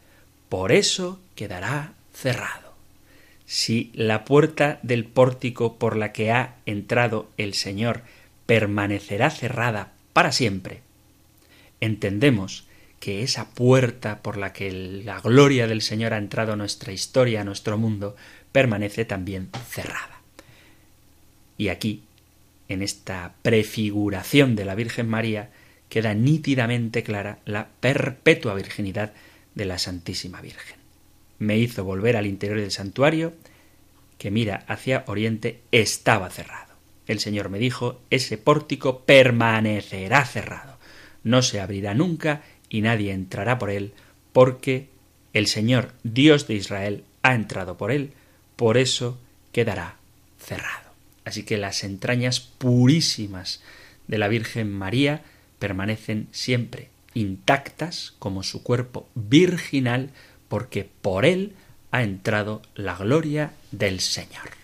por 0.49 0.71
eso 0.71 1.19
quedará 1.35 1.93
cerrado. 2.13 2.73
Si 3.45 3.91
la 3.93 4.25
puerta 4.25 4.79
del 4.83 5.05
pórtico 5.05 5.77
por 5.77 5.95
la 5.95 6.11
que 6.11 6.31
ha 6.31 6.55
entrado 6.65 7.29
el 7.37 7.53
Señor 7.53 8.01
permanecerá 8.45 9.29
cerrada 9.29 9.93
para 10.13 10.31
siempre, 10.31 10.81
entendemos 11.79 12.66
que 13.07 13.23
esa 13.23 13.51
puerta 13.51 14.21
por 14.21 14.35
la 14.35 14.51
que 14.51 14.69
la 14.69 15.21
gloria 15.21 15.65
del 15.65 15.81
Señor 15.81 16.13
ha 16.13 16.17
entrado 16.17 16.51
a 16.51 16.55
nuestra 16.57 16.91
historia, 16.91 17.39
a 17.39 17.43
nuestro 17.45 17.77
mundo, 17.77 18.17
permanece 18.51 19.05
también 19.05 19.47
cerrada. 19.69 20.19
Y 21.57 21.69
aquí, 21.69 22.03
en 22.67 22.81
esta 22.81 23.35
prefiguración 23.43 24.57
de 24.57 24.65
la 24.65 24.75
Virgen 24.75 25.07
María, 25.07 25.51
queda 25.87 26.13
nítidamente 26.15 27.01
clara 27.01 27.39
la 27.45 27.69
perpetua 27.79 28.55
virginidad 28.55 29.13
de 29.55 29.63
la 29.63 29.77
Santísima 29.77 30.41
Virgen. 30.41 30.75
Me 31.39 31.57
hizo 31.57 31.85
volver 31.85 32.17
al 32.17 32.25
interior 32.25 32.59
del 32.59 32.71
santuario, 32.71 33.35
que 34.17 34.31
mira 34.31 34.65
hacia 34.67 35.05
oriente, 35.07 35.61
estaba 35.71 36.29
cerrado. 36.29 36.73
El 37.07 37.19
Señor 37.19 37.47
me 37.47 37.57
dijo, 37.59 38.01
ese 38.09 38.37
pórtico 38.37 39.05
permanecerá 39.05 40.25
cerrado, 40.25 40.77
no 41.23 41.41
se 41.41 41.61
abrirá 41.61 41.93
nunca 41.93 42.41
y 42.69 42.81
nadie 42.81 43.11
entrará 43.11 43.57
por 43.57 43.69
él, 43.69 43.93
porque 44.33 44.89
el 45.33 45.47
Señor 45.47 45.93
Dios 46.03 46.47
de 46.47 46.55
Israel 46.55 47.03
ha 47.23 47.33
entrado 47.33 47.77
por 47.77 47.91
él, 47.91 48.11
por 48.55 48.77
eso 48.77 49.19
quedará 49.51 49.95
cerrado. 50.39 50.91
Así 51.25 51.43
que 51.43 51.57
las 51.57 51.83
entrañas 51.83 52.39
purísimas 52.39 53.61
de 54.07 54.17
la 54.17 54.27
Virgen 54.27 54.71
María 54.71 55.23
permanecen 55.59 56.27
siempre 56.31 56.89
intactas 57.13 58.13
como 58.19 58.43
su 58.43 58.63
cuerpo 58.63 59.09
virginal, 59.15 60.11
porque 60.47 60.87
por 61.01 61.25
él 61.25 61.53
ha 61.91 62.03
entrado 62.03 62.61
la 62.75 62.95
gloria 62.95 63.53
del 63.71 63.99
Señor. 63.99 64.56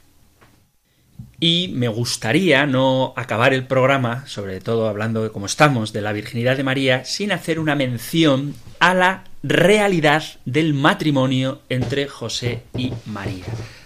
Y 1.40 1.70
me 1.74 1.88
gustaría 1.88 2.66
no 2.66 3.14
acabar 3.16 3.54
el 3.54 3.66
programa, 3.66 4.26
sobre 4.28 4.62
todo 4.62 4.88
hablando 4.88 5.24
de 5.24 5.30
cómo 5.30 5.46
estamos, 5.46 5.94
de 5.94 6.02
la 6.02 6.14
Virginidad 6.14 6.58
de 6.58 6.64
María, 6.64 7.06
sin 7.06 7.32
hacer 7.32 7.60
una 7.60 7.76
mención 7.76 8.56
a 8.80 8.94
la 8.94 9.24
realidad 9.44 10.24
del 10.46 10.74
matrimonio 10.74 11.62
entre 11.70 12.08
José 12.08 12.64
y 12.78 12.94
María. 13.06 13.46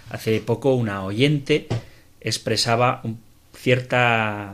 Hace 0.09 0.39
poco 0.39 0.75
una 0.75 1.03
oyente 1.03 1.67
expresaba 2.21 3.01
cierta 3.55 4.53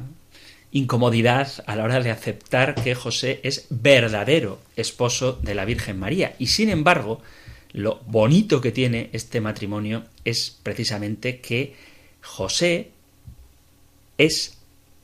incomodidad 0.71 1.49
a 1.67 1.75
la 1.75 1.83
hora 1.83 2.01
de 2.01 2.09
aceptar 2.09 2.75
que 2.75 2.95
José 2.95 3.39
es 3.43 3.67
verdadero 3.69 4.59
esposo 4.75 5.39
de 5.41 5.55
la 5.55 5.65
Virgen 5.65 5.99
María. 5.99 6.35
Y 6.39 6.47
sin 6.47 6.69
embargo, 6.69 7.21
lo 7.73 8.01
bonito 8.07 8.61
que 8.61 8.71
tiene 8.71 9.09
este 9.13 9.39
matrimonio 9.39 10.03
es 10.25 10.57
precisamente 10.63 11.39
que 11.39 11.75
José 12.23 12.91
es 14.17 14.57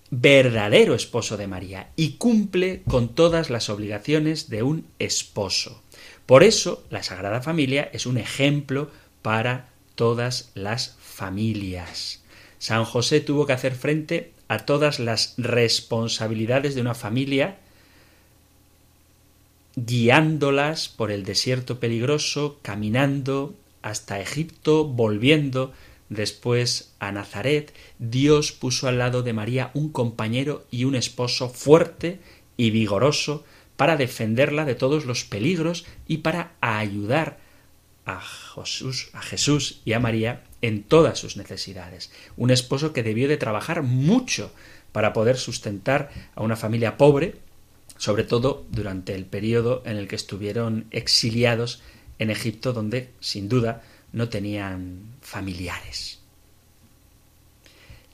verdadero 0.09 0.95
esposo 0.95 1.37
de 1.37 1.47
María 1.47 1.89
y 1.95 2.13
cumple 2.13 2.81
con 2.87 3.09
todas 3.09 3.49
las 3.49 3.69
obligaciones 3.69 4.49
de 4.49 4.63
un 4.63 4.87
esposo. 4.97 5.83
Por 6.25 6.43
eso 6.43 6.83
la 6.89 7.03
Sagrada 7.03 7.41
Familia 7.41 7.89
es 7.93 8.05
un 8.05 8.17
ejemplo 8.17 8.89
para 9.21 9.69
todas 9.95 10.51
las 10.55 10.95
familias. 10.99 12.23
San 12.57 12.85
José 12.85 13.19
tuvo 13.19 13.45
que 13.45 13.53
hacer 13.53 13.75
frente 13.75 14.31
a 14.47 14.59
todas 14.59 14.99
las 14.99 15.35
responsabilidades 15.37 16.73
de 16.73 16.81
una 16.81 16.95
familia, 16.95 17.57
guiándolas 19.75 20.89
por 20.89 21.11
el 21.11 21.23
desierto 21.23 21.79
peligroso, 21.79 22.57
caminando 22.61 23.53
hasta 23.81 24.19
Egipto, 24.19 24.85
volviendo 24.85 25.73
después 26.09 26.93
a 26.99 27.11
Nazaret, 27.11 27.73
Dios 27.99 28.51
puso 28.51 28.87
al 28.87 28.99
lado 28.99 29.23
de 29.23 29.33
María 29.33 29.71
un 29.73 29.91
compañero 29.91 30.65
y 30.71 30.83
un 30.83 30.95
esposo 30.95 31.49
fuerte 31.49 32.19
y 32.57 32.71
vigoroso 32.71 33.45
para 33.77 33.95
defenderla 33.95 34.65
de 34.65 34.75
todos 34.75 35.05
los 35.05 35.23
peligros 35.23 35.85
y 36.07 36.17
para 36.17 36.51
ayudar 36.59 37.39
a 38.05 38.21
Jesús, 38.21 39.09
a 39.13 39.21
Jesús 39.21 39.81
y 39.85 39.93
a 39.93 39.99
María 39.99 40.43
en 40.61 40.83
todas 40.83 41.19
sus 41.19 41.37
necesidades. 41.37 42.11
Un 42.35 42.51
esposo 42.51 42.91
que 42.91 43.03
debió 43.03 43.27
de 43.27 43.37
trabajar 43.37 43.83
mucho 43.83 44.51
para 44.91 45.13
poder 45.13 45.37
sustentar 45.37 46.09
a 46.35 46.41
una 46.41 46.55
familia 46.55 46.97
pobre, 46.97 47.35
sobre 47.97 48.23
todo 48.23 48.65
durante 48.71 49.13
el 49.15 49.25
periodo 49.25 49.83
en 49.85 49.97
el 49.97 50.07
que 50.07 50.15
estuvieron 50.15 50.85
exiliados 50.91 51.81
en 52.17 52.31
Egipto, 52.31 52.73
donde 52.73 53.11
sin 53.19 53.47
duda 53.47 53.83
no 54.11 54.29
tenían 54.29 55.03
familiares. 55.29 56.19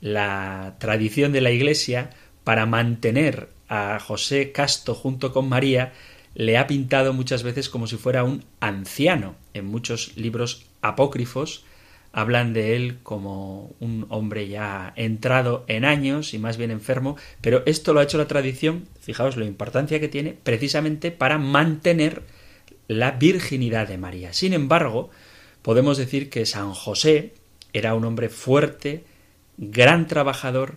La 0.00 0.76
tradición 0.78 1.32
de 1.32 1.40
la 1.40 1.50
Iglesia 1.50 2.10
para 2.44 2.66
mantener 2.66 3.48
a 3.68 3.98
José 3.98 4.52
casto 4.52 4.94
junto 4.94 5.32
con 5.32 5.48
María 5.48 5.92
le 6.34 6.58
ha 6.58 6.66
pintado 6.66 7.14
muchas 7.14 7.42
veces 7.42 7.70
como 7.70 7.86
si 7.86 7.96
fuera 7.96 8.22
un 8.22 8.44
anciano. 8.60 9.34
En 9.54 9.64
muchos 9.64 10.16
libros 10.16 10.66
apócrifos 10.82 11.64
hablan 12.12 12.52
de 12.52 12.76
él 12.76 12.98
como 13.02 13.74
un 13.80 14.06
hombre 14.10 14.46
ya 14.48 14.92
entrado 14.96 15.64
en 15.68 15.86
años 15.86 16.34
y 16.34 16.38
más 16.38 16.58
bien 16.58 16.70
enfermo, 16.70 17.16
pero 17.40 17.62
esto 17.64 17.94
lo 17.94 18.00
ha 18.00 18.04
hecho 18.04 18.18
la 18.18 18.28
tradición, 18.28 18.86
fijaos 19.00 19.38
la 19.38 19.46
importancia 19.46 20.00
que 20.00 20.08
tiene, 20.08 20.36
precisamente 20.42 21.10
para 21.10 21.38
mantener 21.38 22.22
la 22.88 23.12
virginidad 23.12 23.88
de 23.88 23.98
María. 23.98 24.32
Sin 24.34 24.52
embargo, 24.52 25.10
podemos 25.66 25.98
decir 25.98 26.30
que 26.30 26.46
San 26.46 26.74
José 26.74 27.34
era 27.72 27.96
un 27.96 28.04
hombre 28.04 28.28
fuerte, 28.28 29.02
gran 29.58 30.06
trabajador, 30.06 30.76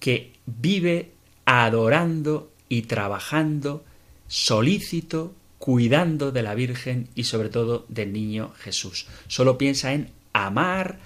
que 0.00 0.32
vive 0.46 1.10
adorando 1.44 2.50
y 2.70 2.82
trabajando, 2.82 3.84
solícito, 4.26 5.34
cuidando 5.58 6.32
de 6.32 6.42
la 6.42 6.54
Virgen 6.54 7.10
y 7.14 7.24
sobre 7.24 7.50
todo 7.50 7.84
del 7.90 8.14
niño 8.14 8.54
Jesús. 8.56 9.06
Solo 9.28 9.58
piensa 9.58 9.92
en 9.92 10.10
amar, 10.32 10.98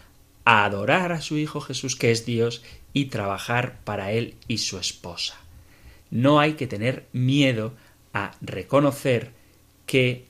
adorar 0.44 1.10
a 1.10 1.20
su 1.20 1.36
Hijo 1.36 1.60
Jesús, 1.60 1.96
que 1.96 2.12
es 2.12 2.24
Dios, 2.24 2.62
y 2.92 3.06
trabajar 3.06 3.80
para 3.82 4.12
Él 4.12 4.36
y 4.46 4.58
su 4.58 4.78
esposa. 4.78 5.34
No 6.12 6.38
hay 6.38 6.52
que 6.52 6.68
tener 6.68 7.08
miedo 7.12 7.72
a 8.12 8.36
reconocer 8.40 9.32
que 9.84 10.26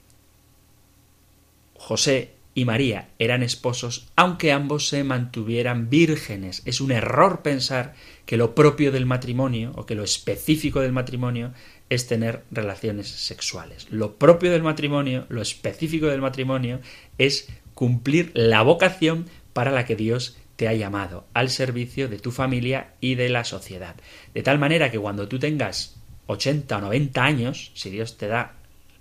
José 1.74 2.39
y 2.54 2.64
María 2.64 3.08
eran 3.18 3.42
esposos, 3.42 4.08
aunque 4.16 4.52
ambos 4.52 4.88
se 4.88 5.04
mantuvieran 5.04 5.88
vírgenes. 5.88 6.62
Es 6.64 6.80
un 6.80 6.90
error 6.90 7.42
pensar 7.42 7.94
que 8.26 8.36
lo 8.36 8.54
propio 8.54 8.92
del 8.92 9.06
matrimonio 9.06 9.72
o 9.76 9.86
que 9.86 9.94
lo 9.94 10.02
específico 10.02 10.80
del 10.80 10.92
matrimonio 10.92 11.52
es 11.88 12.06
tener 12.06 12.42
relaciones 12.50 13.08
sexuales. 13.08 13.86
Lo 13.90 14.16
propio 14.16 14.50
del 14.50 14.62
matrimonio, 14.62 15.26
lo 15.28 15.42
específico 15.42 16.06
del 16.06 16.20
matrimonio 16.20 16.80
es 17.18 17.48
cumplir 17.74 18.30
la 18.34 18.62
vocación 18.62 19.26
para 19.52 19.70
la 19.70 19.84
que 19.84 19.96
Dios 19.96 20.36
te 20.56 20.68
ha 20.68 20.74
llamado, 20.74 21.26
al 21.32 21.48
servicio 21.48 22.08
de 22.08 22.18
tu 22.18 22.32
familia 22.32 22.92
y 23.00 23.14
de 23.14 23.28
la 23.30 23.44
sociedad. 23.44 23.96
De 24.34 24.42
tal 24.42 24.58
manera 24.58 24.90
que 24.90 24.98
cuando 24.98 25.26
tú 25.26 25.38
tengas 25.38 25.96
80 26.26 26.76
o 26.76 26.80
90 26.82 27.24
años, 27.24 27.72
si 27.74 27.90
Dios 27.90 28.18
te 28.18 28.28
da 28.28 28.56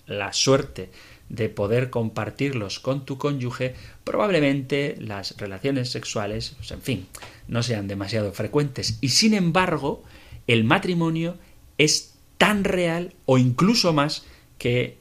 la 0.08 0.34
suerte 0.34 0.90
de 1.30 1.48
poder 1.48 1.90
compartirlos 1.90 2.80
con 2.80 3.06
tu 3.06 3.18
cónyuge, 3.18 3.76
probablemente 4.04 4.96
las 5.00 5.38
relaciones 5.38 5.90
sexuales, 5.90 6.56
pues, 6.58 6.72
en 6.72 6.82
fin, 6.82 7.08
no 7.48 7.64
sean 7.64 7.88
demasiado 7.88 8.34
frecuentes. 8.34 8.98
Y 9.02 9.10
sin 9.10 9.34
embargo, 9.34 10.04
el 10.48 10.64
matrimonio 10.64 11.38
es 11.78 12.16
tan 12.38 12.64
real 12.64 13.14
o 13.26 13.38
incluso 13.38 13.94
más 13.94 14.26
que 14.58 14.98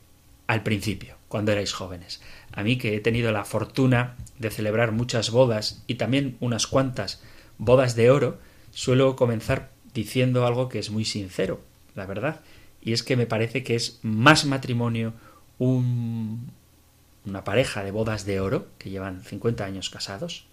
al 0.46 0.62
principio, 0.62 1.16
cuando 1.28 1.52
erais 1.52 1.72
jóvenes. 1.72 2.20
A 2.52 2.62
mí 2.62 2.76
que 2.76 2.94
he 2.94 3.00
tenido 3.00 3.32
la 3.32 3.44
fortuna 3.44 4.16
de 4.38 4.50
celebrar 4.50 4.92
muchas 4.92 5.30
bodas 5.30 5.82
y 5.86 5.94
también 5.94 6.36
unas 6.40 6.66
cuantas 6.66 7.22
bodas 7.58 7.96
de 7.96 8.10
oro, 8.10 8.38
suelo 8.70 9.16
comenzar 9.16 9.70
diciendo 9.94 10.46
algo 10.46 10.68
que 10.68 10.78
es 10.78 10.90
muy 10.90 11.04
sincero, 11.04 11.60
la 11.94 12.06
verdad, 12.06 12.40
y 12.80 12.92
es 12.92 13.02
que 13.02 13.16
me 13.16 13.26
parece 13.26 13.64
que 13.64 13.74
es 13.74 13.98
más 14.02 14.44
matrimonio 14.44 15.12
un, 15.58 16.50
una 17.24 17.44
pareja 17.44 17.84
de 17.84 17.90
bodas 17.90 18.24
de 18.24 18.40
oro 18.40 18.68
que 18.78 18.90
llevan 18.90 19.22
50 19.22 19.64
años 19.64 19.90
casados, 19.90 20.46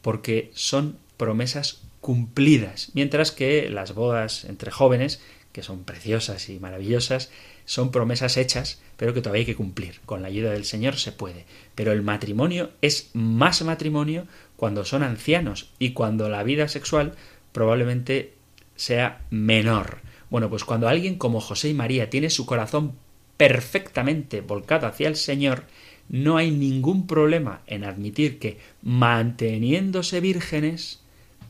porque 0.00 0.50
son 0.54 0.98
promesas 1.16 1.82
cumplidas, 2.00 2.90
mientras 2.94 3.30
que 3.30 3.70
las 3.70 3.94
bodas 3.94 4.44
entre 4.44 4.70
jóvenes, 4.70 5.22
que 5.52 5.62
son 5.62 5.84
preciosas 5.84 6.48
y 6.48 6.58
maravillosas, 6.58 7.30
son 7.64 7.92
promesas 7.92 8.36
hechas, 8.36 8.80
pero 8.96 9.14
que 9.14 9.20
todavía 9.20 9.40
hay 9.40 9.46
que 9.46 9.54
cumplir. 9.54 10.00
Con 10.04 10.22
la 10.22 10.28
ayuda 10.28 10.50
del 10.50 10.64
Señor 10.64 10.96
se 10.96 11.12
puede. 11.12 11.44
Pero 11.74 11.92
el 11.92 12.02
matrimonio 12.02 12.70
es 12.80 13.10
más 13.12 13.62
matrimonio 13.62 14.26
cuando 14.56 14.84
son 14.84 15.02
ancianos 15.02 15.70
y 15.78 15.92
cuando 15.92 16.28
la 16.28 16.42
vida 16.42 16.68
sexual 16.68 17.14
probablemente 17.52 18.34
sea 18.74 19.20
menor. 19.30 20.00
Bueno, 20.30 20.48
pues 20.48 20.64
cuando 20.64 20.88
alguien 20.88 21.16
como 21.16 21.40
José 21.40 21.68
y 21.68 21.74
María 21.74 22.10
tiene 22.10 22.30
su 22.30 22.46
corazón 22.46 22.94
perfectamente 23.42 24.40
volcado 24.40 24.86
hacia 24.86 25.08
el 25.08 25.16
Señor, 25.16 25.64
no 26.08 26.36
hay 26.36 26.52
ningún 26.52 27.08
problema 27.08 27.62
en 27.66 27.82
admitir 27.82 28.38
que, 28.38 28.58
manteniéndose 28.82 30.20
vírgenes, 30.20 31.00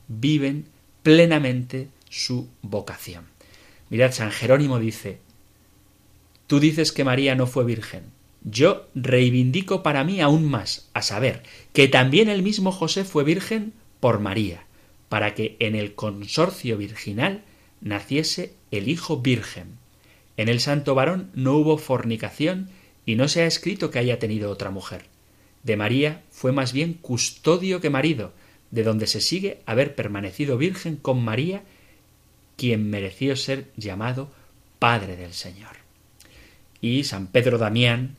viven 0.09 0.65
plenamente 1.03 1.89
su 2.09 2.49
vocación. 2.63 3.27
Mirad, 3.91 4.13
San 4.13 4.31
Jerónimo 4.31 4.79
dice, 4.79 5.19
tú 6.47 6.61
dices 6.61 6.93
que 6.93 7.05
María 7.05 7.35
no 7.35 7.47
fue 7.47 7.63
virgen. 7.63 8.05
Yo 8.43 8.89
reivindico 8.95 9.83
para 9.83 10.03
mí 10.03 10.23
aún 10.23 10.47
más, 10.47 10.89
a 10.95 11.03
saber, 11.03 11.43
que 11.75 11.89
también 11.89 12.31
el 12.31 12.43
mismo 12.43 12.73
José 12.73 13.05
fue 13.05 13.23
virgen 13.23 13.75
por 14.01 14.19
María, 14.19 14.65
para 15.11 15.35
que 15.35 15.57
en 15.59 15.75
el 15.75 15.95
consorcio 15.95 16.79
virginal 16.79 17.43
naciese 17.83 18.55
el 18.71 18.89
Hijo 18.89 19.19
Virgen. 19.19 19.82
En 20.37 20.49
el 20.49 20.61
santo 20.61 20.95
varón 20.95 21.31
no 21.35 21.55
hubo 21.57 21.79
fornicación 21.79 22.71
y 23.05 23.17
no 23.17 23.29
se 23.29 23.43
ha 23.43 23.47
escrito 23.47 23.91
que 23.91 23.99
haya 23.99 24.19
tenido 24.19 24.51
otra 24.51 24.71
mujer. 24.71 25.07
De 25.63 25.77
María 25.77 26.23
fue 26.31 26.53
más 26.53 26.73
bien 26.73 26.95
custodio 26.95 27.81
que 27.81 27.91
marido, 27.91 28.33
de 28.71 28.83
donde 28.83 29.07
se 29.07 29.21
sigue 29.21 29.61
haber 29.67 29.95
permanecido 29.95 30.57
virgen 30.57 30.97
con 30.97 31.23
María, 31.23 31.63
quien 32.57 32.91
mereció 32.91 33.37
ser 33.37 33.71
llamado 33.77 34.31
Padre 34.79 35.17
del 35.17 35.35
Señor. 35.35 35.77
Y 36.81 37.05
San 37.05 37.29
Pedro 37.29 37.59
Damián, 37.59 38.17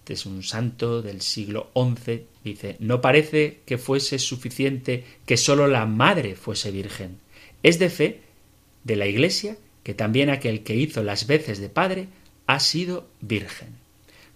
este 0.00 0.14
es 0.14 0.26
un 0.26 0.42
santo 0.42 1.02
del 1.02 1.22
siglo 1.22 1.70
XI, 1.74 2.24
dice, 2.44 2.76
no 2.78 3.00
parece 3.00 3.60
que 3.64 3.78
fuese 3.78 4.18
suficiente 4.18 5.04
que 5.26 5.36
sólo 5.36 5.66
la 5.66 5.86
madre 5.86 6.36
fuese 6.36 6.70
virgen. 6.70 7.18
Es 7.62 7.78
de 7.78 7.90
fe 7.90 8.20
de 8.84 8.96
la 8.96 9.06
Iglesia 9.06 9.56
que 9.82 9.94
también 9.94 10.30
aquel 10.30 10.62
que 10.62 10.76
hizo 10.76 11.02
las 11.02 11.26
veces 11.26 11.58
de 11.58 11.68
padre 11.68 12.08
ha 12.46 12.60
sido 12.60 13.08
virgen. 13.20 13.68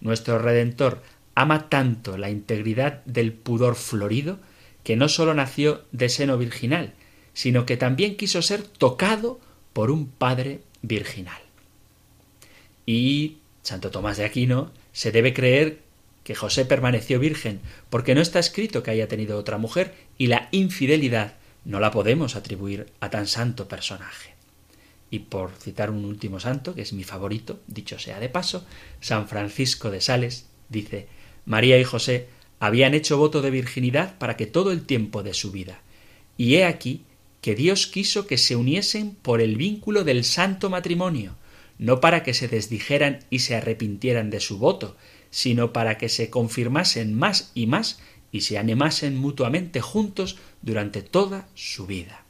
Nuestro 0.00 0.38
Redentor 0.38 1.02
ama 1.34 1.68
tanto 1.68 2.16
la 2.16 2.30
integridad 2.30 3.04
del 3.04 3.32
pudor 3.32 3.76
florido 3.76 4.38
que 4.82 4.96
no 4.96 5.08
sólo 5.08 5.34
nació 5.34 5.82
de 5.92 6.08
seno 6.08 6.38
virginal, 6.38 6.94
sino 7.34 7.66
que 7.66 7.76
también 7.76 8.16
quiso 8.16 8.40
ser 8.40 8.62
tocado 8.62 9.40
por 9.72 9.90
un 9.90 10.06
padre 10.06 10.60
virginal. 10.82 11.40
Y 12.86 13.38
Santo 13.62 13.90
Tomás 13.90 14.16
de 14.16 14.24
Aquino 14.24 14.70
se 14.92 15.10
debe 15.10 15.34
creer 15.34 15.80
que 16.22 16.34
José 16.34 16.64
permaneció 16.64 17.18
virgen, 17.20 17.60
porque 17.90 18.14
no 18.14 18.20
está 18.20 18.38
escrito 18.38 18.82
que 18.82 18.90
haya 18.92 19.08
tenido 19.08 19.38
otra 19.38 19.58
mujer, 19.58 19.94
y 20.18 20.28
la 20.28 20.48
infidelidad 20.50 21.34
no 21.64 21.78
la 21.78 21.90
podemos 21.90 22.36
atribuir 22.36 22.86
a 23.00 23.10
tan 23.10 23.26
santo 23.26 23.68
personaje. 23.68 24.35
Y 25.10 25.20
por 25.20 25.52
citar 25.52 25.90
un 25.90 26.04
último 26.04 26.40
santo, 26.40 26.74
que 26.74 26.82
es 26.82 26.92
mi 26.92 27.04
favorito, 27.04 27.60
dicho 27.66 27.98
sea 27.98 28.18
de 28.18 28.28
paso, 28.28 28.66
San 29.00 29.28
Francisco 29.28 29.90
de 29.90 30.00
Sales 30.00 30.46
dice 30.68 31.06
María 31.44 31.78
y 31.78 31.84
José 31.84 32.28
habían 32.58 32.94
hecho 32.94 33.18
voto 33.18 33.42
de 33.42 33.50
virginidad 33.50 34.18
para 34.18 34.36
que 34.36 34.46
todo 34.46 34.72
el 34.72 34.84
tiempo 34.84 35.22
de 35.22 35.34
su 35.34 35.52
vida. 35.52 35.80
Y 36.36 36.56
he 36.56 36.64
aquí 36.64 37.02
que 37.40 37.54
Dios 37.54 37.86
quiso 37.86 38.26
que 38.26 38.38
se 38.38 38.56
uniesen 38.56 39.14
por 39.22 39.40
el 39.40 39.56
vínculo 39.56 40.02
del 40.02 40.24
santo 40.24 40.70
matrimonio, 40.70 41.36
no 41.78 42.00
para 42.00 42.22
que 42.22 42.34
se 42.34 42.48
desdijeran 42.48 43.20
y 43.30 43.40
se 43.40 43.54
arrepintieran 43.54 44.30
de 44.30 44.40
su 44.40 44.58
voto, 44.58 44.96
sino 45.30 45.72
para 45.72 45.98
que 45.98 46.08
se 46.08 46.30
confirmasen 46.30 47.14
más 47.14 47.52
y 47.54 47.66
más 47.66 48.00
y 48.32 48.40
se 48.40 48.58
animasen 48.58 49.16
mutuamente 49.16 49.80
juntos 49.80 50.38
durante 50.62 51.02
toda 51.02 51.48
su 51.54 51.86
vida. 51.86 52.24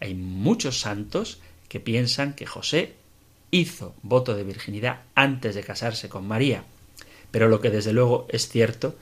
Hay 0.00 0.14
muchos 0.14 0.80
santos 0.80 1.40
que 1.70 1.78
piensan 1.78 2.34
que 2.34 2.46
José 2.46 2.94
hizo 3.52 3.94
voto 4.02 4.34
de 4.34 4.42
virginidad 4.42 5.02
antes 5.14 5.54
de 5.54 5.62
casarse 5.62 6.08
con 6.08 6.26
María. 6.26 6.64
Pero 7.30 7.48
lo 7.48 7.60
que 7.60 7.70
desde 7.70 7.92
luego 7.92 8.26
es 8.28 8.48
cierto 8.48 8.96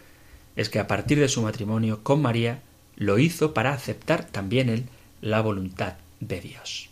es 0.54 0.68
que 0.68 0.78
a 0.78 0.86
partir 0.86 1.18
de 1.18 1.28
su 1.28 1.40
matrimonio 1.40 2.04
con 2.04 2.20
María 2.20 2.60
lo 2.96 3.18
hizo 3.18 3.54
para 3.54 3.72
aceptar 3.72 4.26
también 4.26 4.68
él 4.68 4.84
la 5.22 5.40
voluntad 5.40 5.94
de 6.20 6.42
Dios. 6.42 6.90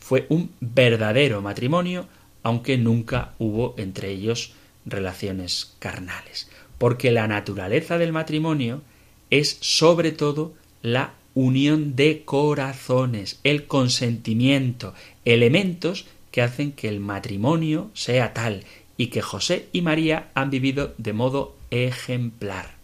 Fue 0.00 0.26
un 0.28 0.50
verdadero 0.58 1.40
matrimonio, 1.40 2.08
aunque 2.42 2.76
nunca 2.76 3.34
hubo 3.38 3.76
entre 3.78 4.10
ellos 4.10 4.54
relaciones 4.84 5.76
carnales, 5.78 6.50
porque 6.78 7.12
la 7.12 7.28
naturaleza 7.28 7.96
del 7.96 8.12
matrimonio 8.12 8.82
es 9.30 9.56
sobre 9.60 10.10
todo 10.10 10.52
la 10.82 11.12
unión 11.34 11.96
de 11.96 12.24
corazones, 12.24 13.40
el 13.44 13.66
consentimiento, 13.66 14.94
elementos 15.24 16.06
que 16.30 16.42
hacen 16.42 16.72
que 16.72 16.88
el 16.88 17.00
matrimonio 17.00 17.90
sea 17.94 18.32
tal 18.32 18.64
y 18.96 19.08
que 19.08 19.22
José 19.22 19.68
y 19.72 19.82
María 19.82 20.28
han 20.34 20.50
vivido 20.50 20.94
de 20.98 21.12
modo 21.12 21.56
ejemplar. 21.70 22.74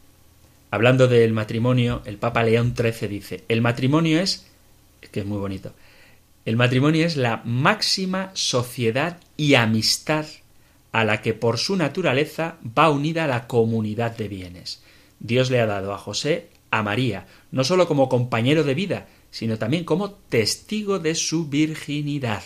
Hablando 0.71 1.09
del 1.09 1.33
matrimonio, 1.33 2.03
el 2.05 2.17
Papa 2.17 2.43
León 2.43 2.75
XIII 2.77 3.09
dice, 3.09 3.45
el 3.49 3.61
matrimonio 3.61 4.21
es, 4.21 4.47
que 5.13 5.21
es 5.21 5.27
muy 5.27 5.39
bonito, 5.39 5.73
el 6.45 6.57
matrimonio 6.57 7.07
es 7.07 7.17
la 7.17 7.43
máxima 7.45 8.31
sociedad 8.35 9.19
y 9.37 9.55
amistad 9.55 10.27
a 10.93 11.05
la 11.05 11.21
que 11.21 11.35
por 11.35 11.59
su 11.59 11.77
naturaleza 11.77 12.57
va 12.67 12.91
unida 12.91 13.27
la 13.27 13.47
comunidad 13.47 14.17
de 14.17 14.29
bienes. 14.29 14.83
Dios 15.19 15.51
le 15.51 15.61
ha 15.61 15.67
dado 15.67 15.93
a 15.93 15.99
José 15.99 16.49
a 16.79 16.83
María, 16.83 17.27
no 17.51 17.65
sólo 17.65 17.87
como 17.87 18.09
compañero 18.09 18.65
de 18.65 18.75
vida, 18.75 19.09
sino 19.31 19.59
también 19.59 19.85
como 19.85 20.11
testigo 20.11 20.99
de 20.99 21.15
su 21.15 21.49
virginidad. 21.49 22.43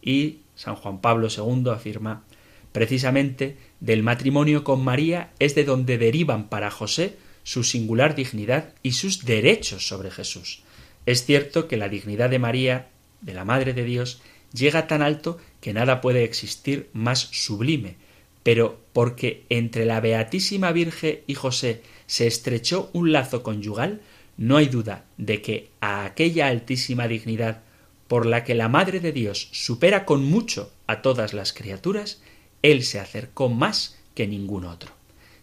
Y 0.00 0.38
San 0.54 0.76
Juan 0.76 1.00
Pablo 1.00 1.28
II 1.28 1.70
afirma 1.70 2.24
precisamente 2.72 3.56
del 3.80 4.02
matrimonio 4.02 4.64
con 4.64 4.82
María 4.82 5.32
es 5.38 5.54
de 5.54 5.64
donde 5.64 5.98
derivan 5.98 6.48
para 6.48 6.70
José 6.70 7.16
su 7.44 7.64
singular 7.64 8.14
dignidad 8.14 8.74
y 8.82 8.92
sus 8.92 9.24
derechos 9.24 9.86
sobre 9.86 10.10
Jesús. 10.10 10.62
Es 11.06 11.24
cierto 11.24 11.68
que 11.68 11.76
la 11.76 11.88
dignidad 11.88 12.30
de 12.30 12.38
María, 12.38 12.88
de 13.20 13.34
la 13.34 13.44
Madre 13.44 13.74
de 13.74 13.84
Dios, 13.84 14.22
llega 14.52 14.86
tan 14.86 15.02
alto 15.02 15.38
que 15.60 15.72
nada 15.72 16.00
puede 16.00 16.24
existir 16.24 16.88
más 16.92 17.28
sublime, 17.32 17.96
pero 18.42 18.80
porque 18.92 19.44
entre 19.48 19.84
la 19.84 20.00
Beatísima 20.00 20.72
Virgen 20.72 21.20
y 21.26 21.34
José 21.34 21.82
se 22.12 22.26
estrechó 22.26 22.90
un 22.92 23.10
lazo 23.10 23.42
conyugal, 23.42 24.02
no 24.36 24.58
hay 24.58 24.66
duda 24.66 25.06
de 25.16 25.40
que 25.40 25.70
a 25.80 26.04
aquella 26.04 26.48
altísima 26.48 27.08
dignidad 27.08 27.62
por 28.06 28.26
la 28.26 28.44
que 28.44 28.54
la 28.54 28.68
Madre 28.68 29.00
de 29.00 29.12
Dios 29.12 29.48
supera 29.52 30.04
con 30.04 30.22
mucho 30.22 30.70
a 30.86 31.00
todas 31.00 31.32
las 31.32 31.54
criaturas, 31.54 32.20
él 32.60 32.82
se 32.82 33.00
acercó 33.00 33.48
más 33.48 33.98
que 34.14 34.26
ningún 34.26 34.66
otro. 34.66 34.92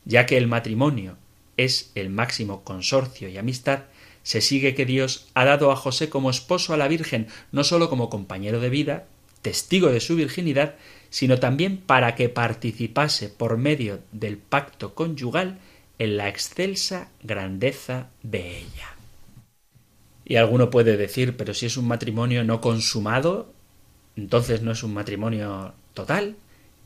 Ya 0.06 0.28
que 0.28 0.38
el 0.38 0.46
matrimonio 0.46 1.18
es 1.58 1.92
el 1.96 2.12
máximo 2.12 2.64
consorcio 2.64 3.30
y 3.30 3.40
amistad, 3.40 3.86
se 4.22 4.40
sigue 4.40 4.76
que 4.76 4.86
Dios 4.86 5.26
ha 5.34 5.46
dado 5.46 5.72
a 5.72 5.76
José 5.76 6.10
como 6.10 6.30
esposo 6.30 6.76
a 6.76 6.78
la 6.78 6.88
Virgen, 6.88 7.30
no 7.52 7.64
sólo 7.64 7.90
como 7.90 8.12
compañero 8.12 8.60
de 8.60 8.70
vida, 8.70 9.08
testigo 9.42 9.90
de 9.90 10.02
su 10.02 10.16
virginidad, 10.16 10.76
sino 11.10 11.40
también 11.40 11.78
para 11.78 12.14
que 12.14 12.30
participase 12.30 13.30
por 13.30 13.58
medio 13.58 14.02
del 14.12 14.38
pacto 14.38 14.94
conyugal 14.94 15.58
en 16.00 16.18
la 16.18 16.30
excelsa 16.30 17.10
grandeza 17.22 18.08
de 18.24 18.60
ella. 18.60 18.96
Y 20.26 20.38
alguno 20.38 20.70
puede 20.70 20.98
decir, 20.98 21.38
pero 21.38 21.54
si 21.54 21.66
es 21.66 21.78
un 21.78 21.88
matrimonio 21.88 22.44
no 22.44 22.62
consumado, 22.62 23.52
entonces 24.16 24.62
no 24.62 24.72
es 24.72 24.84
un 24.84 24.94
matrimonio 24.94 25.74
total. 25.94 26.36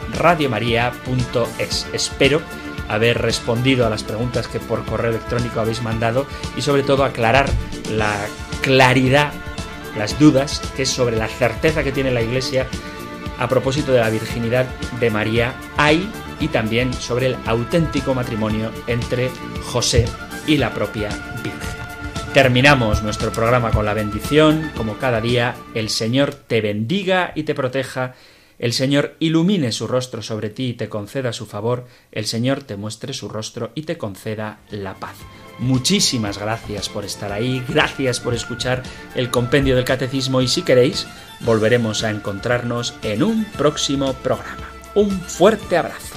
Espero 1.93 2.41
haber 2.88 3.22
respondido 3.22 3.86
a 3.86 3.89
las 3.89 4.03
preguntas 4.03 4.47
que 4.47 4.59
por 4.59 4.86
correo 4.86 5.11
electrónico 5.11 5.59
habéis 5.59 5.82
mandado 5.82 6.26
y 6.55 6.61
sobre 6.61 6.84
todo 6.84 7.03
aclarar 7.03 7.49
la 7.91 8.15
claridad, 8.61 9.32
las 9.97 10.18
dudas 10.20 10.61
que 10.76 10.86
sobre 10.86 11.18
la 11.18 11.28
certeza 11.28 11.84
que 11.84 11.91
tiene 11.91 12.11
la 12.11 12.22
Iglesia 12.22 12.68
a 13.39 13.47
propósito 13.47 13.91
de 13.91 13.99
la 13.99 14.09
virginidad 14.09 14.65
de 14.99 15.09
María 15.09 15.53
hay 15.78 16.09
y 16.39 16.47
también 16.47 16.93
sobre 16.93 17.28
el 17.28 17.38
auténtico 17.45 18.13
matrimonio 18.13 18.72
entre 18.88 19.32
José 19.65 20.05
y 20.45 20.57
la 20.57 20.74
propia 20.74 21.09
Virgen. 21.43 21.76
Terminamos 22.38 23.01
nuestro 23.01 23.31
programa 23.31 23.71
con 23.71 23.83
la 23.83 23.95
bendición, 23.95 24.71
como 24.77 24.99
cada 24.99 25.21
día, 25.21 25.55
el 25.73 25.89
Señor 25.89 26.35
te 26.35 26.61
bendiga 26.61 27.31
y 27.33 27.43
te 27.43 27.55
proteja, 27.55 28.13
el 28.59 28.73
Señor 28.73 29.15
ilumine 29.17 29.71
su 29.71 29.88
rostro 29.88 30.21
sobre 30.21 30.51
ti 30.51 30.67
y 30.67 30.73
te 30.73 30.88
conceda 30.88 31.33
su 31.33 31.47
favor, 31.47 31.88
el 32.11 32.27
Señor 32.27 32.61
te 32.61 32.77
muestre 32.77 33.13
su 33.13 33.27
rostro 33.27 33.71
y 33.73 33.81
te 33.81 33.97
conceda 33.97 34.59
la 34.69 34.93
paz. 34.93 35.15
Muchísimas 35.57 36.38
gracias 36.38 36.89
por 36.89 37.05
estar 37.05 37.31
ahí, 37.31 37.63
gracias 37.67 38.19
por 38.19 38.35
escuchar 38.35 38.83
el 39.15 39.31
compendio 39.31 39.75
del 39.75 39.83
catecismo 39.83 40.39
y 40.39 40.47
si 40.47 40.61
queréis, 40.61 41.07
volveremos 41.39 42.03
a 42.03 42.11
encontrarnos 42.11 42.93
en 43.01 43.23
un 43.23 43.45
próximo 43.45 44.13
programa. 44.13 44.69
Un 44.93 45.09
fuerte 45.09 45.75
abrazo. 45.75 46.16